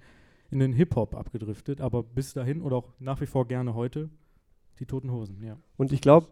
in 0.50 0.58
den 0.58 0.72
Hip-Hop 0.72 1.14
abgedriftet, 1.14 1.80
aber 1.80 2.02
bis 2.02 2.32
dahin 2.32 2.62
oder 2.62 2.76
auch 2.76 2.88
nach 2.98 3.20
wie 3.20 3.26
vor 3.26 3.46
gerne 3.46 3.74
heute 3.74 4.10
die 4.80 4.86
Toten 4.86 5.12
Hosen, 5.12 5.36
ja. 5.44 5.56
Und 5.76 5.92
ich 5.92 6.00
glaube, 6.00 6.28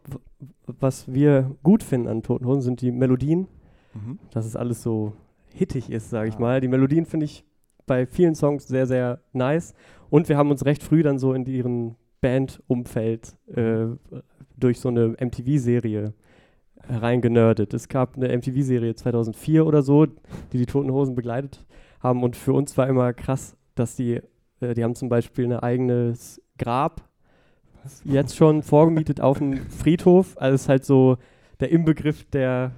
was 0.66 1.12
wir 1.12 1.54
gut 1.62 1.82
finden 1.82 2.08
an 2.08 2.22
Toten 2.22 2.46
Hosen 2.46 2.62
sind 2.62 2.80
die 2.80 2.90
Melodien, 2.90 3.46
mhm. 3.94 4.18
dass 4.30 4.46
es 4.46 4.56
alles 4.56 4.82
so 4.82 5.12
hittig 5.52 5.90
ist, 5.90 6.10
sage 6.10 6.30
ich 6.30 6.36
ah. 6.36 6.40
mal. 6.40 6.60
Die 6.60 6.68
Melodien 6.68 7.04
finde 7.04 7.26
ich 7.26 7.44
bei 7.86 8.06
vielen 8.06 8.34
Songs 8.34 8.66
sehr, 8.66 8.86
sehr 8.86 9.20
nice. 9.32 9.74
Und 10.10 10.28
wir 10.28 10.38
haben 10.38 10.50
uns 10.50 10.64
recht 10.64 10.82
früh 10.82 11.02
dann 11.02 11.18
so 11.18 11.34
in 11.34 11.44
ihren 11.44 11.96
Bandumfeld 12.20 13.36
äh, 13.54 13.86
durch 14.56 14.80
so 14.80 14.88
eine 14.88 15.14
MTV-Serie 15.20 16.14
reingenördet. 16.88 17.74
Es 17.74 17.88
gab 17.88 18.16
eine 18.16 18.34
MTV-Serie 18.36 18.94
2004 18.94 19.66
oder 19.66 19.82
so, 19.82 20.06
die 20.06 20.58
die 20.58 20.66
Toten 20.66 20.90
Hosen 20.90 21.14
begleitet 21.14 21.66
haben. 22.00 22.22
Und 22.22 22.34
für 22.34 22.54
uns 22.54 22.76
war 22.78 22.88
immer 22.88 23.12
krass, 23.12 23.56
dass 23.74 23.94
die, 23.96 24.20
äh, 24.60 24.74
die 24.74 24.84
haben 24.84 24.94
zum 24.94 25.10
Beispiel 25.10 25.44
ein 25.44 25.58
eigenes 25.58 26.40
Grab 26.56 27.07
jetzt 28.04 28.36
schon 28.36 28.62
vorgemietet 28.62 29.20
auf 29.20 29.38
dem 29.38 29.68
Friedhof. 29.70 30.36
Also 30.38 30.54
es 30.54 30.62
ist 30.62 30.68
halt 30.68 30.84
so 30.84 31.16
der 31.60 31.70
Inbegriff 31.70 32.24
der, 32.30 32.72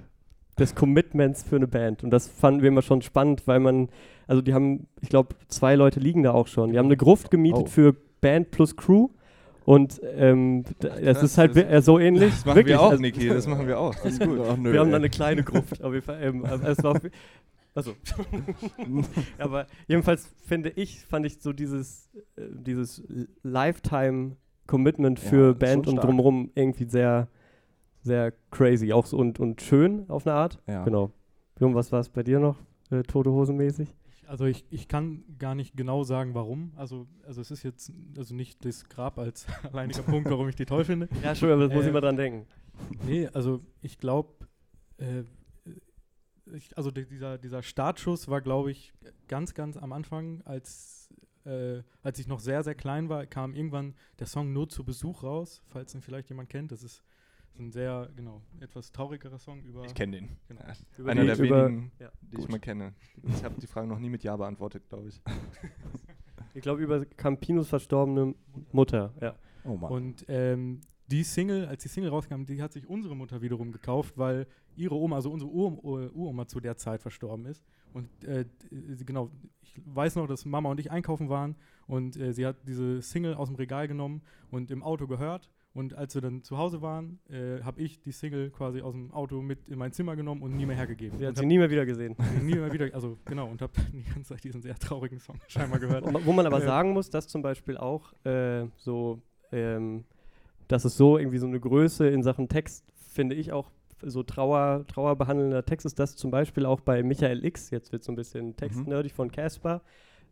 des 0.59 0.75
Commitments 0.75 1.43
für 1.43 1.57
eine 1.57 1.67
Band. 1.67 2.03
Und 2.03 2.11
das 2.11 2.27
fanden 2.27 2.61
wir 2.61 2.69
immer 2.69 2.81
schon 2.81 3.01
spannend, 3.01 3.43
weil 3.45 3.59
man 3.59 3.89
also 4.31 4.41
die 4.41 4.53
haben, 4.53 4.87
ich 5.01 5.09
glaube, 5.09 5.35
zwei 5.49 5.75
Leute 5.75 5.99
liegen 5.99 6.23
da 6.23 6.31
auch 6.31 6.47
schon. 6.47 6.71
Die 6.71 6.77
haben 6.77 6.85
eine 6.85 6.95
Gruft 6.95 7.31
gemietet 7.31 7.63
oh. 7.65 7.69
für 7.69 7.93
Band 8.21 8.49
plus 8.49 8.77
Crew. 8.77 9.09
Und 9.65 9.99
ähm, 10.15 10.63
das 10.79 11.21
ist 11.21 11.37
halt 11.37 11.57
das 11.57 11.83
so 11.83 11.99
ähnlich. 11.99 12.31
Das 12.31 12.45
machen 12.45 12.55
Wirklich, 12.55 12.75
wir 12.77 12.81
auch, 12.81 12.91
also, 12.91 13.01
Niki, 13.01 13.27
das 13.27 13.45
machen 13.45 13.67
wir 13.67 13.77
auch. 13.77 13.93
Das 13.93 14.13
ist 14.13 14.21
gut. 14.21 14.39
Oh, 14.39 14.55
nö, 14.57 14.71
wir 14.71 14.79
haben 14.79 14.89
da 14.89 14.95
eine 14.95 15.09
kleine 15.09 15.43
Gruft 15.43 15.83
auf 15.83 15.93
jeden 15.93 16.05
Fall. 16.05 16.23
Ähm, 16.23 16.45
also, 16.45 16.83
war 16.83 17.01
also, 17.75 17.93
aber 19.37 19.67
jedenfalls 19.85 20.33
finde 20.45 20.69
ich, 20.69 21.05
fand 21.05 21.25
ich 21.25 21.41
so 21.41 21.51
dieses, 21.51 22.09
äh, 22.37 22.43
dieses 22.53 23.03
Lifetime-Commitment 24.71 25.19
für 25.19 25.47
ja, 25.47 25.53
Band 25.53 25.87
und 25.87 25.97
drumherum 25.97 26.51
irgendwie 26.55 26.85
sehr, 26.85 27.27
sehr 28.01 28.33
crazy 28.49 28.93
auch 28.93 29.05
so 29.05 29.17
und, 29.17 29.39
und 29.39 29.61
schön 29.61 30.09
auf 30.09 30.25
eine 30.25 30.35
Art. 30.35 30.59
Ja. 30.67 30.83
Genau. 30.83 31.11
Jung, 31.59 31.75
was 31.75 31.91
war 31.91 31.99
es 31.99 32.09
bei 32.09 32.23
dir 32.23 32.39
noch, 32.39 32.57
äh, 32.89 33.03
Tote 33.03 33.31
Hose 33.31 33.53
mäßig? 33.53 33.93
Also 34.27 34.45
ich, 34.45 34.65
ich 34.69 34.87
kann 34.87 35.23
gar 35.37 35.55
nicht 35.55 35.75
genau 35.75 36.03
sagen, 36.03 36.33
warum. 36.33 36.71
Also, 36.77 37.05
also 37.27 37.41
es 37.41 37.51
ist 37.51 37.63
jetzt 37.63 37.91
also 38.17 38.33
nicht 38.33 38.63
das 38.63 38.87
Grab 38.87 39.19
als 39.19 39.45
alleiniger 39.71 40.03
Punkt, 40.03 40.29
warum 40.29 40.47
ich 40.47 40.55
die 40.55 40.65
toll 40.65 40.85
finde. 40.85 41.09
Ja, 41.23 41.35
schon, 41.35 41.51
aber 41.51 41.63
das 41.63 41.71
äh, 41.71 41.75
muss 41.75 41.85
ich 41.85 41.91
mal 41.91 42.01
dran 42.01 42.15
denken. 42.15 42.47
Nee, 43.05 43.27
also 43.27 43.59
ich 43.81 43.97
glaube, 43.97 44.29
äh, 44.97 45.23
also 46.75 46.91
dieser, 46.91 47.37
dieser 47.37 47.61
Startschuss 47.61 48.27
war, 48.27 48.41
glaube 48.41 48.71
ich, 48.71 48.93
ganz, 49.27 49.53
ganz 49.53 49.77
am 49.77 49.91
Anfang, 49.91 50.41
als, 50.45 51.00
äh, 51.45 51.83
als 52.03 52.19
ich 52.19 52.27
noch 52.27 52.39
sehr, 52.39 52.63
sehr 52.63 52.75
klein 52.75 53.09
war, 53.09 53.25
kam 53.25 53.53
irgendwann 53.53 53.95
der 54.19 54.27
Song 54.27 54.53
Nur 54.53 54.69
zu 54.69 54.83
Besuch 54.83 55.23
raus, 55.23 55.61
falls 55.67 55.93
ihn 55.95 56.01
vielleicht 56.01 56.29
jemand 56.29 56.49
kennt. 56.49 56.71
Das 56.71 56.83
ist 56.83 57.03
ein 57.57 57.71
sehr, 57.71 58.09
genau, 58.15 58.41
etwas 58.59 58.91
traurigerer 58.91 59.37
Song 59.37 59.61
über. 59.63 59.83
Ich 59.85 59.93
kenne 59.93 60.17
den. 60.17 60.37
Genau. 60.47 60.61
Ja. 60.97 61.05
Einer 61.05 61.25
der 61.25 61.39
wenigen, 61.39 61.91
ja. 61.99 62.11
die 62.21 62.35
Gut. 62.35 62.45
ich 62.45 62.51
mal 62.51 62.59
kenne. 62.59 62.93
Ich 63.23 63.43
habe 63.43 63.59
die 63.59 63.67
Frage 63.67 63.87
noch 63.87 63.99
nie 63.99 64.09
mit 64.09 64.23
Ja 64.23 64.35
beantwortet, 64.37 64.87
glaube 64.89 65.09
ich. 65.09 65.21
ich 66.53 66.61
glaube, 66.61 66.81
über 66.81 67.05
Campinos 67.05 67.67
verstorbene 67.69 68.35
Mutter, 68.71 69.13
ja. 69.19 69.35
Oh 69.63 69.75
Mann. 69.75 69.91
Und 69.91 70.25
ähm, 70.27 70.81
die 71.07 71.23
Single, 71.23 71.65
als 71.65 71.83
die 71.83 71.89
Single 71.89 72.09
rauskam, 72.09 72.45
die 72.45 72.61
hat 72.61 72.71
sich 72.71 72.87
unsere 72.87 73.15
Mutter 73.15 73.41
wiederum 73.41 73.71
gekauft, 73.71 74.17
weil 74.17 74.47
ihre 74.75 74.95
Oma, 74.95 75.17
also 75.17 75.31
unsere 75.31 75.51
Ur 75.51 75.83
Uroma 75.83 76.47
zu 76.47 76.59
der 76.59 76.77
Zeit 76.77 77.01
verstorben 77.01 77.45
ist. 77.45 77.63
Und 77.93 78.09
äh, 78.23 78.45
genau, 79.05 79.29
ich 79.61 79.79
weiß 79.85 80.15
noch, 80.15 80.27
dass 80.27 80.45
Mama 80.45 80.69
und 80.69 80.79
ich 80.79 80.91
einkaufen 80.91 81.29
waren 81.29 81.55
und 81.87 82.17
äh, 82.17 82.33
sie 82.33 82.45
hat 82.45 82.55
diese 82.67 83.01
Single 83.01 83.35
aus 83.35 83.49
dem 83.49 83.55
Regal 83.55 83.87
genommen 83.87 84.21
und 84.49 84.71
im 84.71 84.83
Auto 84.83 85.07
gehört 85.07 85.49
und 85.73 85.93
als 85.93 86.15
wir 86.15 86.21
dann 86.21 86.43
zu 86.43 86.57
Hause 86.57 86.81
waren, 86.81 87.19
äh, 87.29 87.61
habe 87.63 87.81
ich 87.81 88.01
die 88.01 88.11
Single 88.11 88.49
quasi 88.49 88.81
aus 88.81 88.93
dem 88.93 89.11
Auto 89.13 89.41
mit 89.41 89.69
in 89.69 89.77
mein 89.77 89.93
Zimmer 89.93 90.17
genommen 90.17 90.41
und 90.41 90.55
nie 90.55 90.65
mehr 90.65 90.75
hergegeben. 90.75 91.17
Sie 91.17 91.25
hat 91.25 91.37
sie 91.37 91.45
nie 91.45 91.57
mehr 91.57 91.69
wieder 91.69 91.85
gesehen. 91.85 92.15
nie 92.41 92.55
mehr 92.55 92.73
wieder, 92.73 92.93
also 92.93 93.17
genau, 93.23 93.47
und 93.47 93.61
habe 93.61 93.71
die 93.93 94.03
ganze 94.03 94.33
Zeit 94.33 94.43
diesen 94.43 94.61
sehr 94.61 94.75
traurigen 94.75 95.19
Song 95.19 95.39
scheinbar 95.47 95.79
gehört. 95.79 96.05
Wo 96.25 96.33
man 96.33 96.45
aber 96.45 96.61
äh, 96.61 96.65
sagen 96.65 96.91
muss, 96.91 97.09
dass 97.09 97.27
zum 97.27 97.41
Beispiel 97.41 97.77
auch 97.77 98.11
äh, 98.25 98.65
so, 98.75 99.21
ähm, 99.53 100.03
dass 100.67 100.83
es 100.83 100.97
so 100.97 101.17
irgendwie 101.17 101.37
so 101.37 101.47
eine 101.47 101.59
Größe 101.59 102.09
in 102.09 102.21
Sachen 102.21 102.49
Text, 102.49 102.91
finde 103.13 103.35
ich 103.35 103.53
auch 103.53 103.71
so 104.03 104.23
Trauer, 104.23 104.85
trauerbehandelnder 104.87 105.65
Text 105.65 105.85
ist, 105.85 105.99
dass 105.99 106.15
zum 106.15 106.31
Beispiel 106.31 106.65
auch 106.65 106.81
bei 106.81 107.03
Michael 107.03 107.43
X, 107.45 107.69
jetzt 107.69 107.91
wird 107.91 108.03
so 108.03 108.11
ein 108.11 108.15
bisschen 108.15 108.55
textnerdig 108.55 109.13
mhm. 109.13 109.15
von 109.15 109.31
Casper, 109.31 109.81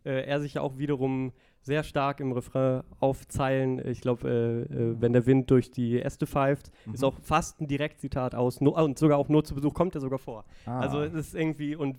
äh, 0.05 0.25
er 0.25 0.41
sich 0.41 0.55
ja 0.55 0.61
auch 0.61 0.77
wiederum 0.77 1.31
sehr 1.61 1.83
stark 1.83 2.19
im 2.19 2.31
Refrain 2.31 2.83
aufzeilen. 2.99 3.85
Ich 3.85 4.01
glaube, 4.01 4.29
äh, 4.29 4.73
äh, 4.73 4.95
wenn 4.99 5.13
der 5.13 5.25
Wind 5.25 5.51
durch 5.51 5.71
die 5.71 6.01
Äste 6.01 6.25
pfeift, 6.25 6.71
mhm. 6.85 6.93
ist 6.93 7.03
auch 7.03 7.19
fast 7.21 7.59
ein 7.61 7.67
Direktzitat 7.67 8.33
aus. 8.33 8.61
No, 8.61 8.71
und 8.81 8.97
sogar 8.97 9.17
auch 9.17 9.29
nur 9.29 9.43
zu 9.43 9.55
Besuch 9.55 9.73
kommt 9.73 9.95
er 9.95 10.01
sogar 10.01 10.19
vor. 10.19 10.45
Ah. 10.65 10.79
Also 10.79 11.01
es 11.01 11.13
ist 11.13 11.35
irgendwie, 11.35 11.75
und 11.75 11.97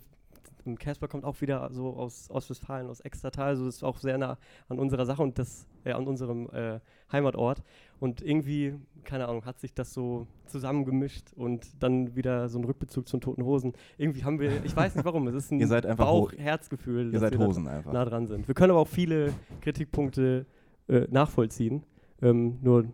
Casper 0.79 1.07
kommt 1.07 1.23
auch 1.23 1.39
wieder 1.41 1.69
so 1.71 1.95
aus 1.95 2.29
Ostwestfalen, 2.29 2.87
aus 2.87 2.99
Extratal, 3.01 3.49
also 3.49 3.65
das 3.65 3.75
ist 3.77 3.83
auch 3.83 3.97
sehr 3.97 4.17
nah 4.17 4.37
an 4.69 4.79
unserer 4.79 5.05
Sache 5.05 5.21
und 5.21 5.37
das, 5.39 5.67
äh, 5.83 5.91
an 5.91 6.07
unserem 6.07 6.49
äh, 6.51 6.79
Heimatort. 7.11 7.63
Und 7.99 8.21
irgendwie, 8.21 8.75
keine 9.03 9.27
Ahnung, 9.27 9.45
hat 9.45 9.59
sich 9.59 9.73
das 9.73 9.93
so 9.93 10.27
zusammengemischt 10.47 11.33
und 11.35 11.81
dann 11.81 12.15
wieder 12.15 12.49
so 12.49 12.59
ein 12.59 12.65
Rückbezug 12.65 13.07
zu 13.07 13.17
den 13.17 13.21
Toten 13.21 13.43
Hosen. 13.43 13.73
Irgendwie 13.97 14.23
haben 14.23 14.39
wir, 14.39 14.63
ich 14.63 14.75
weiß 14.75 14.95
nicht 14.95 15.05
warum, 15.05 15.27
es 15.27 15.35
ist 15.35 15.51
ein 15.51 15.97
Bauch-Herzgefühl, 15.97 17.13
Ihr 17.13 17.19
seid 17.19 17.37
Hosen 17.37 17.67
einfach. 17.67 17.93
nah 17.93 18.05
dran 18.05 18.27
sind. 18.27 18.47
Wir 18.47 18.55
können 18.55 18.71
aber 18.71 18.81
auch 18.81 18.87
viele 18.87 19.33
Kritikpunkte 19.61 20.45
äh, 20.87 21.07
nachvollziehen. 21.09 21.83
Ähm, 22.21 22.59
nur 22.61 22.85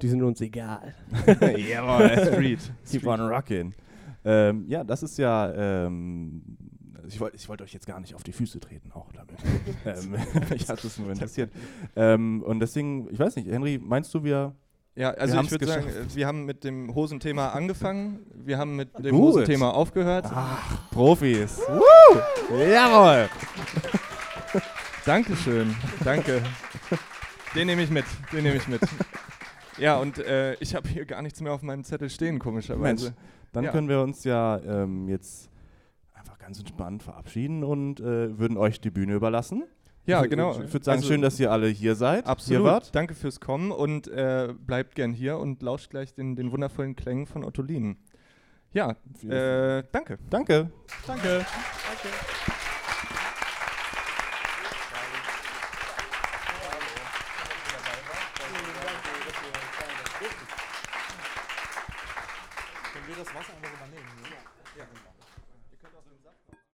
die 0.00 0.08
sind 0.08 0.22
uns 0.22 0.40
egal. 0.40 0.94
Jawohl, 1.40 2.26
Street. 2.32 2.72
Keep 2.88 3.06
on 3.06 3.20
rocking. 3.20 3.74
Ähm, 4.24 4.64
ja, 4.68 4.84
das 4.84 5.02
ist 5.02 5.18
ja 5.18 5.52
ähm, 5.86 6.42
ich 7.08 7.20
wollte 7.20 7.36
ich 7.36 7.48
wollt 7.48 7.62
euch 7.62 7.72
jetzt 7.72 7.86
gar 7.86 8.00
nicht 8.00 8.14
auf 8.14 8.22
die 8.22 8.32
Füße 8.32 8.60
treten, 8.60 8.92
auch 8.92 9.10
damit. 9.12 9.36
ähm, 9.84 10.16
mich 10.50 10.68
hat 10.68 10.82
das 10.84 10.98
nur 10.98 11.10
interessiert. 11.10 11.50
Ähm, 11.96 12.42
und 12.42 12.60
deswegen, 12.60 13.08
ich 13.12 13.18
weiß 13.18 13.36
nicht, 13.36 13.48
Henry, 13.50 13.78
meinst 13.82 14.12
du, 14.14 14.24
wir. 14.24 14.54
Ja, 14.94 15.10
also 15.12 15.40
ich 15.40 15.50
würde 15.52 15.66
sagen, 15.66 15.86
wir 16.14 16.26
haben 16.26 16.44
mit 16.44 16.64
dem 16.64 16.92
Hosenthema 16.94 17.48
angefangen, 17.52 18.20
wir 18.34 18.58
haben 18.58 18.74
mit 18.76 18.96
dem 18.98 19.10
Gut. 19.16 19.34
Hosenthema 19.34 19.70
aufgehört. 19.70 20.26
Ach, 20.28 20.90
Profis. 20.90 21.58
Woo! 21.68 22.56
Jawohl! 22.58 23.28
Dankeschön, 25.04 25.74
danke. 26.04 26.42
Den 27.54 27.66
nehme 27.68 27.82
ich 27.82 27.90
mit, 27.90 28.04
den 28.32 28.42
nehme 28.42 28.56
ich 28.56 28.68
mit. 28.68 28.80
Ja, 29.78 29.96
und 29.98 30.18
äh, 30.18 30.54
ich 30.54 30.74
habe 30.74 30.88
hier 30.88 31.06
gar 31.06 31.22
nichts 31.22 31.40
mehr 31.40 31.52
auf 31.52 31.62
meinem 31.62 31.84
Zettel 31.84 32.10
stehen, 32.10 32.38
komischerweise. 32.38 32.82
Mensch, 33.06 33.16
dann 33.52 33.64
Ja. 33.64 33.70
können 33.70 33.88
wir 33.88 34.00
uns 34.02 34.24
ja 34.24 34.58
ähm, 34.58 35.08
jetzt 35.08 35.48
ganz 36.48 36.60
entspannt 36.60 37.02
verabschieden 37.02 37.62
und 37.62 38.00
äh, 38.00 38.38
würden 38.38 38.56
euch 38.56 38.80
die 38.80 38.90
Bühne 38.90 39.12
überlassen. 39.12 39.64
Ja, 40.06 40.24
ich, 40.24 40.30
genau. 40.30 40.52
Ich 40.52 40.72
würde 40.72 40.82
sagen, 40.82 40.96
Also- 41.00 41.08
schön, 41.08 41.20
dass 41.20 41.38
ihr 41.38 41.52
alle 41.52 41.68
hier 41.68 41.94
seid, 41.94 42.24
Absolut. 42.24 42.62
hier 42.62 42.64
wart. 42.64 42.94
Danke 42.94 43.12
fürs 43.12 43.38
Kommen 43.38 43.70
und 43.70 44.08
äh, 44.08 44.54
bleibt 44.58 44.94
gern 44.94 45.12
hier 45.12 45.36
und 45.36 45.62
lauscht 45.62 45.90
gleich 45.90 46.14
den, 46.14 46.36
den 46.36 46.50
wundervollen 46.50 46.96
Klängen 46.96 47.26
von 47.26 47.44
Ottolin. 47.44 47.98
Ja, 48.72 48.92
äh, 49.28 49.82
danke. 49.92 50.18
Danke. 50.30 50.70
Danke. 51.06 51.44
Können 51.44 52.57